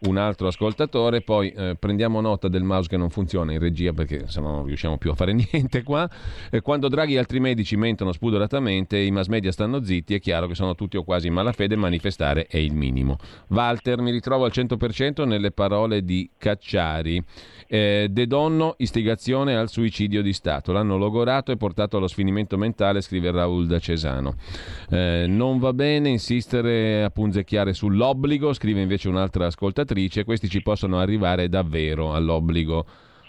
un 0.01 0.17
altro 0.17 0.47
ascoltatore, 0.47 1.21
poi 1.21 1.49
eh, 1.51 1.75
prendiamo 1.79 2.21
nota 2.21 2.47
del 2.47 2.63
mouse 2.63 2.89
che 2.89 2.97
non 2.97 3.09
funziona 3.09 3.53
in 3.53 3.59
regia 3.59 3.93
perché 3.93 4.27
se 4.27 4.39
no 4.41 4.51
non 4.51 4.65
riusciamo 4.65 4.97
più 4.97 5.11
a 5.11 5.15
fare 5.15 5.33
niente 5.51 5.83
qua. 5.83 6.09
Eh, 6.51 6.61
quando 6.61 6.87
Draghi 6.89 7.15
e 7.15 7.17
altri 7.17 7.39
medici 7.39 7.75
mentono 7.75 8.11
spudoratamente, 8.11 8.97
i 8.97 9.11
mass 9.11 9.27
media 9.27 9.51
stanno 9.51 9.83
zitti, 9.83 10.13
è 10.13 10.19
chiaro 10.19 10.47
che 10.47 10.55
sono 10.55 10.75
tutti 10.75 10.97
o 10.97 11.03
quasi 11.03 11.27
in 11.27 11.33
malafede, 11.33 11.75
manifestare 11.75 12.45
è 12.47 12.57
il 12.57 12.73
minimo. 12.73 13.17
Walter, 13.47 14.01
mi 14.01 14.11
ritrovo 14.11 14.45
al 14.45 14.51
100% 14.53 15.25
nelle 15.25 15.51
parole 15.51 16.03
di 16.03 16.29
Cacciari. 16.37 17.23
Eh, 17.67 18.07
De 18.11 18.27
Donno, 18.27 18.75
istigazione 18.77 19.55
al 19.55 19.69
suicidio 19.69 20.21
di 20.21 20.33
Stato. 20.33 20.71
L'hanno 20.71 20.97
logorato 20.97 21.51
e 21.51 21.57
portato 21.57 21.97
allo 21.97 22.07
sfinimento 22.07 22.57
mentale, 22.57 23.01
scrive 23.01 23.31
Raul 23.31 23.65
da 23.65 23.79
Cesano. 23.79 24.35
Eh, 24.89 25.25
non 25.27 25.57
va 25.57 25.73
bene 25.73 26.09
insistere 26.09 27.03
a 27.03 27.09
punzecchiare 27.09 27.73
sull'obbligo, 27.73 28.53
scrive 28.53 28.81
invece 28.81 29.07
un'altra 29.07 29.47
ascoltatrice. 29.47 29.84
Questi 30.23 30.49
ci 30.49 30.61
possono 30.61 30.99
arrivare 30.99 31.49
davvero 31.49 32.13
all'obbligo 32.13 32.85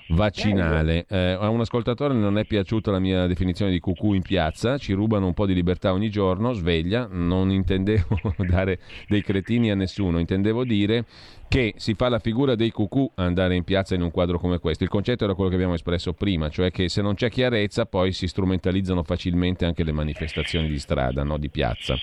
vaccinale. 0.08 1.06
Eh, 1.08 1.36
a 1.38 1.48
un 1.48 1.60
ascoltatore 1.60 2.14
non 2.14 2.38
è 2.38 2.44
piaciuta 2.44 2.90
la 2.90 2.98
mia 2.98 3.26
definizione 3.26 3.72
di 3.72 3.80
cucù 3.80 4.12
in 4.12 4.22
piazza, 4.22 4.78
ci 4.78 4.92
rubano 4.92 5.26
un 5.26 5.34
po' 5.34 5.46
di 5.46 5.54
libertà 5.54 5.92
ogni 5.92 6.10
giorno, 6.10 6.52
sveglia, 6.52 7.08
non 7.10 7.50
intendevo 7.50 8.20
dare 8.46 8.78
dei 9.08 9.22
cretini 9.22 9.70
a 9.70 9.74
nessuno, 9.74 10.18
intendevo 10.18 10.64
dire 10.64 11.04
che 11.48 11.74
si 11.76 11.94
fa 11.94 12.08
la 12.08 12.18
figura 12.18 12.54
dei 12.54 12.70
cucù 12.70 13.10
andare 13.14 13.54
in 13.54 13.64
piazza 13.64 13.94
in 13.94 14.02
un 14.02 14.10
quadro 14.10 14.38
come 14.38 14.58
questo. 14.58 14.84
Il 14.84 14.90
concetto 14.90 15.24
era 15.24 15.34
quello 15.34 15.48
che 15.48 15.56
abbiamo 15.56 15.74
espresso 15.74 16.12
prima, 16.12 16.48
cioè 16.48 16.70
che 16.70 16.88
se 16.88 17.02
non 17.02 17.14
c'è 17.14 17.30
chiarezza 17.30 17.86
poi 17.86 18.12
si 18.12 18.26
strumentalizzano 18.26 19.02
facilmente 19.02 19.64
anche 19.64 19.84
le 19.84 19.92
manifestazioni 19.92 20.68
di 20.68 20.78
strada, 20.78 21.22
no? 21.22 21.38
di 21.38 21.48
piazza. 21.48 21.94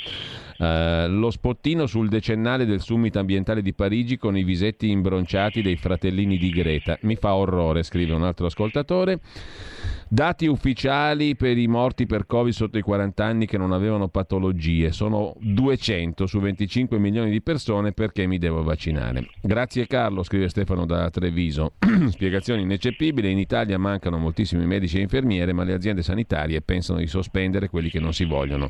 Uh, 0.58 1.08
lo 1.10 1.32
spottino 1.32 1.88
sul 1.88 2.10
decennale 2.10 2.66
del 2.66 2.82
summit 2.82 3.16
ambientale 3.18 3.62
di 3.62 3.74
Parigi 3.74 4.18
con 4.18 4.38
i 4.38 4.44
visetti 4.44 4.90
imbronciati 4.90 5.62
dei 5.62 5.76
fratellini 5.76 6.38
di 6.38 6.50
Greta. 6.50 6.98
Mi 7.02 7.16
fa 7.16 7.34
orrore, 7.34 7.84
scrive 7.84 8.14
un 8.14 8.24
altro 8.24 8.46
ascoltatore. 8.46 9.20
Dati 10.14 10.46
ufficiali 10.46 11.36
per 11.36 11.58
i 11.58 11.66
morti 11.66 12.06
per 12.06 12.28
Covid 12.28 12.54
sotto 12.54 12.78
i 12.78 12.84
40 12.84 13.26
anni 13.26 13.48
che 13.48 13.58
non 13.58 13.72
avevano 13.72 14.10
patologie. 14.10 14.92
Sono 14.92 15.34
200 15.40 16.28
su 16.28 16.40
25 16.40 17.00
milioni 17.00 17.32
di 17.32 17.42
persone 17.42 17.94
perché 17.94 18.28
mi 18.28 18.38
devo 18.38 18.62
vaccinare. 18.62 19.26
Grazie 19.42 19.88
Carlo, 19.88 20.22
scrive 20.22 20.50
Stefano 20.50 20.86
da 20.86 21.10
Treviso. 21.10 21.74
Spiegazioni 22.12 22.62
ineccepibili. 22.62 23.32
In 23.32 23.40
Italia 23.40 23.80
mancano 23.80 24.20
moltissimi 24.20 24.68
medici 24.68 25.00
e 25.00 25.02
infermiere, 25.02 25.52
ma 25.52 25.64
le 25.64 25.74
aziende 25.74 26.04
sanitarie 26.04 26.62
pensano 26.62 27.00
di 27.00 27.08
sospendere 27.08 27.68
quelli 27.68 27.90
che 27.90 28.00
non 28.00 28.14
si 28.14 28.26
vogliono 28.26 28.70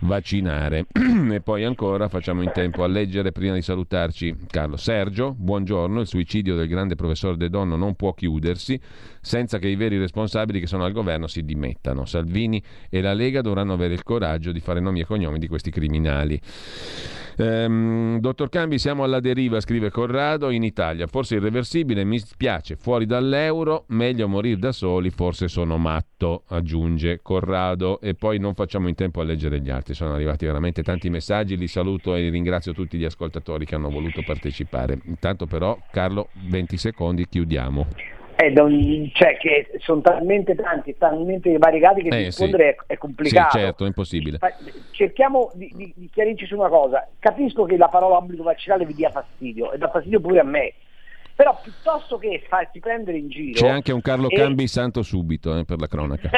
vaccinare. 0.00 0.86
e 1.30 1.40
poi 1.40 1.64
ancora 1.64 2.08
facciamo 2.08 2.42
in 2.42 2.50
tempo 2.52 2.82
a 2.82 2.86
leggere 2.86 3.32
prima 3.32 3.54
di 3.54 3.62
salutarci 3.62 4.36
Carlo 4.48 4.76
Sergio, 4.76 5.34
buongiorno, 5.36 6.00
il 6.00 6.06
suicidio 6.06 6.56
del 6.56 6.68
grande 6.68 6.94
professor 6.94 7.36
De 7.36 7.48
Donno 7.48 7.76
non 7.76 7.94
può 7.94 8.12
chiudersi 8.12 8.78
senza 9.20 9.58
che 9.58 9.68
i 9.68 9.76
veri 9.76 9.98
responsabili 9.98 10.60
che 10.60 10.66
sono 10.66 10.84
al 10.84 10.92
governo 10.92 11.26
si 11.26 11.42
dimettano. 11.44 12.04
Salvini 12.04 12.62
e 12.88 13.00
la 13.00 13.12
Lega 13.12 13.40
dovranno 13.40 13.72
avere 13.72 13.94
il 13.94 14.02
coraggio 14.02 14.52
di 14.52 14.60
fare 14.60 14.80
nomi 14.80 15.00
e 15.00 15.04
cognomi 15.04 15.38
di 15.38 15.48
questi 15.48 15.70
criminali. 15.70 16.40
Ehm, 17.38 18.18
dottor 18.18 18.48
Cambi, 18.48 18.78
siamo 18.78 19.04
alla 19.04 19.20
deriva, 19.20 19.60
scrive 19.60 19.90
Corrado, 19.90 20.50
in 20.50 20.62
Italia. 20.62 21.06
Forse 21.06 21.36
irreversibile, 21.36 22.04
mi 22.04 22.18
spiace, 22.18 22.76
fuori 22.76 23.04
dall'euro, 23.04 23.84
meglio 23.88 24.26
morire 24.26 24.58
da 24.58 24.72
soli, 24.72 25.10
forse 25.10 25.46
sono 25.48 25.76
matto, 25.76 26.44
aggiunge 26.48 27.20
Corrado. 27.22 28.00
E 28.00 28.14
poi 28.14 28.38
non 28.38 28.54
facciamo 28.54 28.88
in 28.88 28.94
tempo 28.94 29.20
a 29.20 29.24
leggere 29.24 29.60
gli 29.60 29.70
altri, 29.70 29.92
sono 29.92 30.14
arrivati 30.14 30.46
veramente 30.46 30.82
tanti 30.82 31.10
messaggi, 31.10 31.56
li 31.56 31.68
saluto 31.68 32.14
e 32.14 32.30
ringrazio 32.30 32.72
tutti 32.72 32.96
gli 32.96 33.04
ascoltatori 33.04 33.66
che 33.66 33.74
hanno 33.74 33.90
voluto 33.90 34.22
partecipare. 34.24 34.98
Intanto 35.04 35.46
però, 35.46 35.78
Carlo, 35.90 36.28
20 36.48 36.76
secondi, 36.78 37.28
chiudiamo. 37.28 38.15
Eh, 38.38 38.50
non, 38.50 39.10
cioè 39.14 39.38
che 39.38 39.70
sono 39.78 40.02
talmente 40.02 40.54
tanti, 40.54 40.94
talmente 40.98 41.56
variegati 41.56 42.02
che 42.02 42.08
Eh, 42.08 42.24
rispondere 42.24 42.76
sì. 42.78 42.84
è, 42.88 42.92
è 42.94 42.98
complicato. 42.98 43.56
Sì, 43.56 43.64
certo, 43.64 43.84
è 43.84 43.86
impossibile. 43.86 44.36
Ma 44.40 44.50
Cerchiamo 44.90 45.50
di, 45.54 45.72
di- 45.74 45.92
di 45.96 46.10
chiarirci 46.12 46.44
su 46.46 46.54
una 46.56 46.68
cosa. 46.68 47.08
Capisco 47.18 47.64
che 47.64 47.76
la 47.78 47.88
parola 47.88 48.16
obbligo 48.16 48.42
vaccinale 48.42 48.84
vi 48.84 48.94
dia 48.94 49.10
fastidio 49.10 49.72
e 49.72 49.78
dà 49.78 49.88
fastidio 49.88 50.20
pure 50.20 50.40
a 50.40 50.44
me. 50.44 50.74
Però 51.34 51.58
piuttosto 51.62 52.16
che 52.18 52.42
farsi 52.48 52.78
prendere 52.78 53.18
in 53.18 53.28
giro... 53.28 53.60
C'è 53.60 53.68
anche 53.68 53.92
un 53.92 54.00
Carlo 54.00 54.28
e- 54.30 54.36
Cambi 54.36 54.66
santo 54.66 55.02
subito, 55.02 55.56
eh, 55.58 55.64
per 55.64 55.78
la 55.80 55.86
cronaca. 55.86 56.30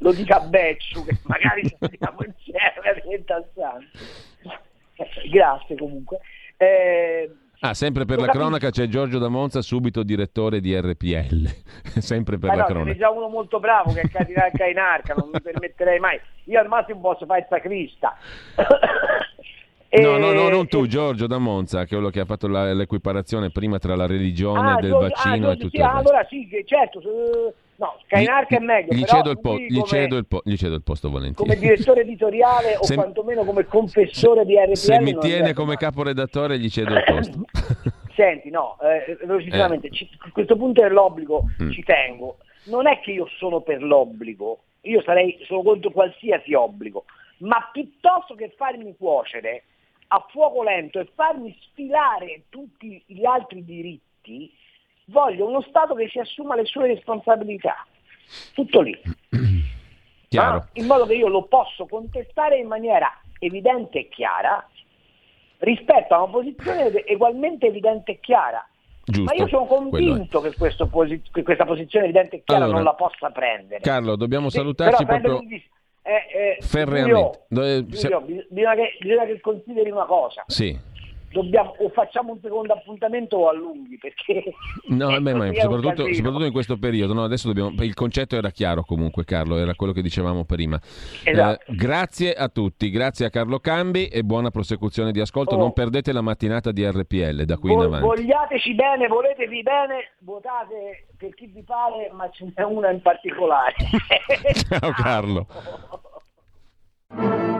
Lo 0.00 0.12
dica 0.12 0.36
a 0.36 0.46
Becciu 0.46 1.04
che 1.04 1.16
magari 1.24 1.66
ci 1.66 1.76
andiamo 1.80 2.18
insieme 2.24 3.00
diventa 3.02 3.44
santo. 3.54 3.86
Grazie 5.30 5.76
comunque. 5.76 6.20
Eh, 6.56 7.30
Ah, 7.62 7.74
sempre 7.74 8.06
per 8.06 8.18
la 8.18 8.28
cronaca 8.28 8.70
c'è 8.70 8.86
Giorgio 8.86 9.18
da 9.18 9.28
Monza, 9.28 9.60
subito 9.60 10.02
direttore 10.02 10.60
di 10.60 10.74
RPL. 10.74 11.46
sempre 12.00 12.38
per 12.38 12.48
Ma 12.48 12.54
la 12.56 12.62
no, 12.62 12.68
cronaca. 12.68 12.96
già 12.98 13.10
uno 13.10 13.28
molto 13.28 13.60
bravo 13.60 13.92
che 13.92 14.00
anche 14.00 14.64
in 14.70 14.78
arca, 14.78 15.12
non 15.14 15.28
mi 15.30 15.40
permetterei 15.42 15.98
mai. 16.00 16.18
Io 16.44 16.58
al 16.58 16.68
massimo 16.68 17.00
posso 17.00 17.26
fare 17.26 17.40
il 17.40 17.46
sacrista. 17.48 18.16
No, 19.92 20.18
no, 20.18 20.30
no, 20.32 20.46
E- 20.46 20.50
non 20.52 20.68
tu, 20.68 20.86
Giorgio 20.86 21.26
da 21.26 21.38
Monza, 21.38 21.78
che 21.80 21.86
è 21.86 21.88
quello 21.88 22.10
che 22.10 22.20
ha 22.20 22.24
fatto 22.24 22.46
la- 22.46 22.72
l'equiparazione 22.72 23.50
prima 23.50 23.80
tra 23.80 23.96
la 23.96 24.06
religione 24.06 24.70
Ah, 24.70 24.80
del 24.80 24.90
Giorgio- 24.90 25.04
ah, 25.06 25.08
vaccino 25.08 25.34
e 25.34 25.40
Giorgio, 25.40 25.56
tutto 25.64 25.68
sì, 25.70 25.76
il 25.76 25.82
ah, 25.82 25.92
resto. 25.94 26.08
allora 26.08 26.26
sì, 26.30 26.48
certo, 26.64 27.00
eh, 27.00 27.54
no, 27.80 27.96
Skylark 28.04 28.50
è 28.54 28.58
meglio, 28.58 28.92
Gli 28.94 29.00
però 29.04 29.16
cedo, 29.16 29.30
il 29.30 29.40
po- 29.40 29.56
gli, 29.56 29.74
come, 29.74 29.86
cedo 29.86 30.16
il 30.18 30.26
po- 30.26 30.42
gli 30.44 30.54
cedo 30.56 30.74
il 30.74 30.82
posto 30.82 31.08
come 31.08 31.18
volentieri. 31.20 31.58
direttore 31.58 32.00
editoriale 32.02 32.76
o 32.76 32.84
Se- 32.84 32.94
quantomeno 32.94 33.44
come 33.44 33.64
confessore 33.64 34.44
di 34.44 34.54
RPL 34.56 34.74
Se 34.76 35.00
mi 35.00 35.16
tiene 35.18 35.54
come 35.54 35.76
caporedattore 35.76 36.58
gli 36.58 36.68
cedo 36.68 36.94
il 36.94 37.02
posto. 37.04 37.44
Senti, 38.14 38.50
no, 38.50 38.76
eh, 38.82 39.16
logicamente, 39.24 39.90
ci- 39.90 40.08
a 40.18 40.30
questo 40.30 40.56
punto 40.56 40.82
dell'obbligo 40.82 41.44
Mm. 41.62 41.70
ci 41.70 41.82
tengo. 41.82 42.36
Non 42.64 42.86
è 42.86 43.00
che 43.00 43.12
io 43.12 43.26
sono 43.38 43.60
per 43.62 43.82
l'obbligo, 43.82 44.58
io 44.82 45.00
sarei, 45.02 45.38
sono 45.46 45.62
contro 45.62 45.90
qualsiasi 45.90 46.52
obbligo, 46.52 47.06
ma 47.38 47.70
piuttosto 47.72 48.34
che 48.34 48.52
farmi 48.56 48.94
cuocere 48.98 49.62
a 50.08 50.26
fuoco 50.30 50.62
lento 50.62 50.98
e 51.00 51.08
farmi 51.14 51.56
sfilare 51.70 52.42
tutti 52.50 53.02
gli 53.06 53.24
altri 53.24 53.64
diritti, 53.64 54.52
voglio 55.10 55.46
uno 55.46 55.60
Stato 55.62 55.94
che 55.94 56.08
si 56.08 56.18
assuma 56.18 56.54
le 56.54 56.64
sue 56.64 56.86
responsabilità. 56.86 57.86
Tutto 58.54 58.80
lì. 58.80 58.98
Chiaro. 60.28 60.58
Ma 60.58 60.68
in 60.74 60.86
modo 60.86 61.06
che 61.06 61.14
io 61.14 61.28
lo 61.28 61.42
posso 61.44 61.86
contestare 61.86 62.56
in 62.56 62.68
maniera 62.68 63.10
evidente 63.40 63.98
e 63.98 64.08
chiara 64.08 64.64
rispetto 65.58 66.14
a 66.14 66.22
una 66.22 66.30
posizione 66.32 66.90
ugualmente 67.12 67.66
evidente 67.66 68.12
e 68.12 68.20
chiara. 68.20 68.64
Giusto, 69.02 69.34
Ma 69.34 69.42
io 69.42 69.48
sono 69.48 69.64
convinto 69.64 70.40
che, 70.40 70.52
posi- 70.88 71.22
che 71.32 71.42
questa 71.42 71.64
posizione 71.64 72.04
evidente 72.04 72.36
e 72.36 72.42
chiara 72.44 72.64
Allora, 72.64 72.78
non 72.78 72.86
la 72.86 72.94
possa 72.94 73.30
prendere. 73.30 73.80
Carlo, 73.80 74.14
dobbiamo 74.14 74.50
Sì, 74.50 74.58
salutarci 74.58 75.04
però 75.04 75.20
proprio 75.20 75.58
eh, 76.02 76.12
eh, 76.32 76.56
ferreamente. 76.60 77.46
Giulio, 77.48 78.20
bis- 78.20 78.46
bisogna, 78.48 78.74
che, 78.74 78.96
bisogna 79.00 79.24
che 79.24 79.40
consideri 79.40 79.90
una 79.90 80.04
cosa. 80.04 80.44
Sì. 80.46 80.78
Dobbiamo, 81.32 81.74
o 81.78 81.88
facciamo 81.90 82.32
un 82.32 82.40
secondo 82.40 82.72
appuntamento 82.72 83.36
o 83.36 83.48
allunghi, 83.48 83.96
perché 83.98 84.52
No, 84.88 85.08
beh, 85.20 85.34
ma 85.34 85.52
soprattutto, 85.54 86.12
soprattutto 86.12 86.44
in 86.44 86.52
questo 86.52 86.76
periodo. 86.76 87.12
no, 87.12 87.22
adesso 87.22 87.46
dobbiamo, 87.46 87.70
il 87.84 87.94
concetto 87.94 88.36
era 88.36 88.50
chiaro 88.50 88.82
comunque, 88.82 89.24
Carlo, 89.24 89.56
era 89.56 89.74
quello 89.74 89.92
che 89.92 90.02
dicevamo 90.02 90.44
prima. 90.44 90.80
Esatto. 91.22 91.70
Eh, 91.70 91.74
grazie 91.76 92.32
a 92.34 92.48
tutti, 92.48 92.90
grazie 92.90 93.26
a 93.26 93.30
Carlo 93.30 93.60
Cambi 93.60 94.06
e 94.08 94.24
buona 94.24 94.50
prosecuzione 94.50 95.12
di 95.12 95.20
ascolto. 95.20 95.54
Oh. 95.54 95.58
Non 95.58 95.72
perdete 95.72 96.12
la 96.12 96.20
mattinata 96.20 96.72
di 96.72 96.84
RPL 96.84 97.44
da 97.44 97.56
qui 97.58 97.70
in 97.70 97.78
Vo- 97.78 97.84
avanti. 97.84 98.06
vogliateci 98.06 98.74
bene, 98.74 99.06
voletevi 99.06 99.62
bene, 99.62 100.12
votate 100.20 101.06
per 101.16 101.32
chi 101.34 101.46
vi 101.46 101.62
pare, 101.62 102.10
ma 102.12 102.28
ce 102.30 102.50
n'è 102.52 102.62
una 102.64 102.90
in 102.90 103.02
particolare. 103.02 103.74
Ciao 104.68 104.90
Carlo. 104.92 105.46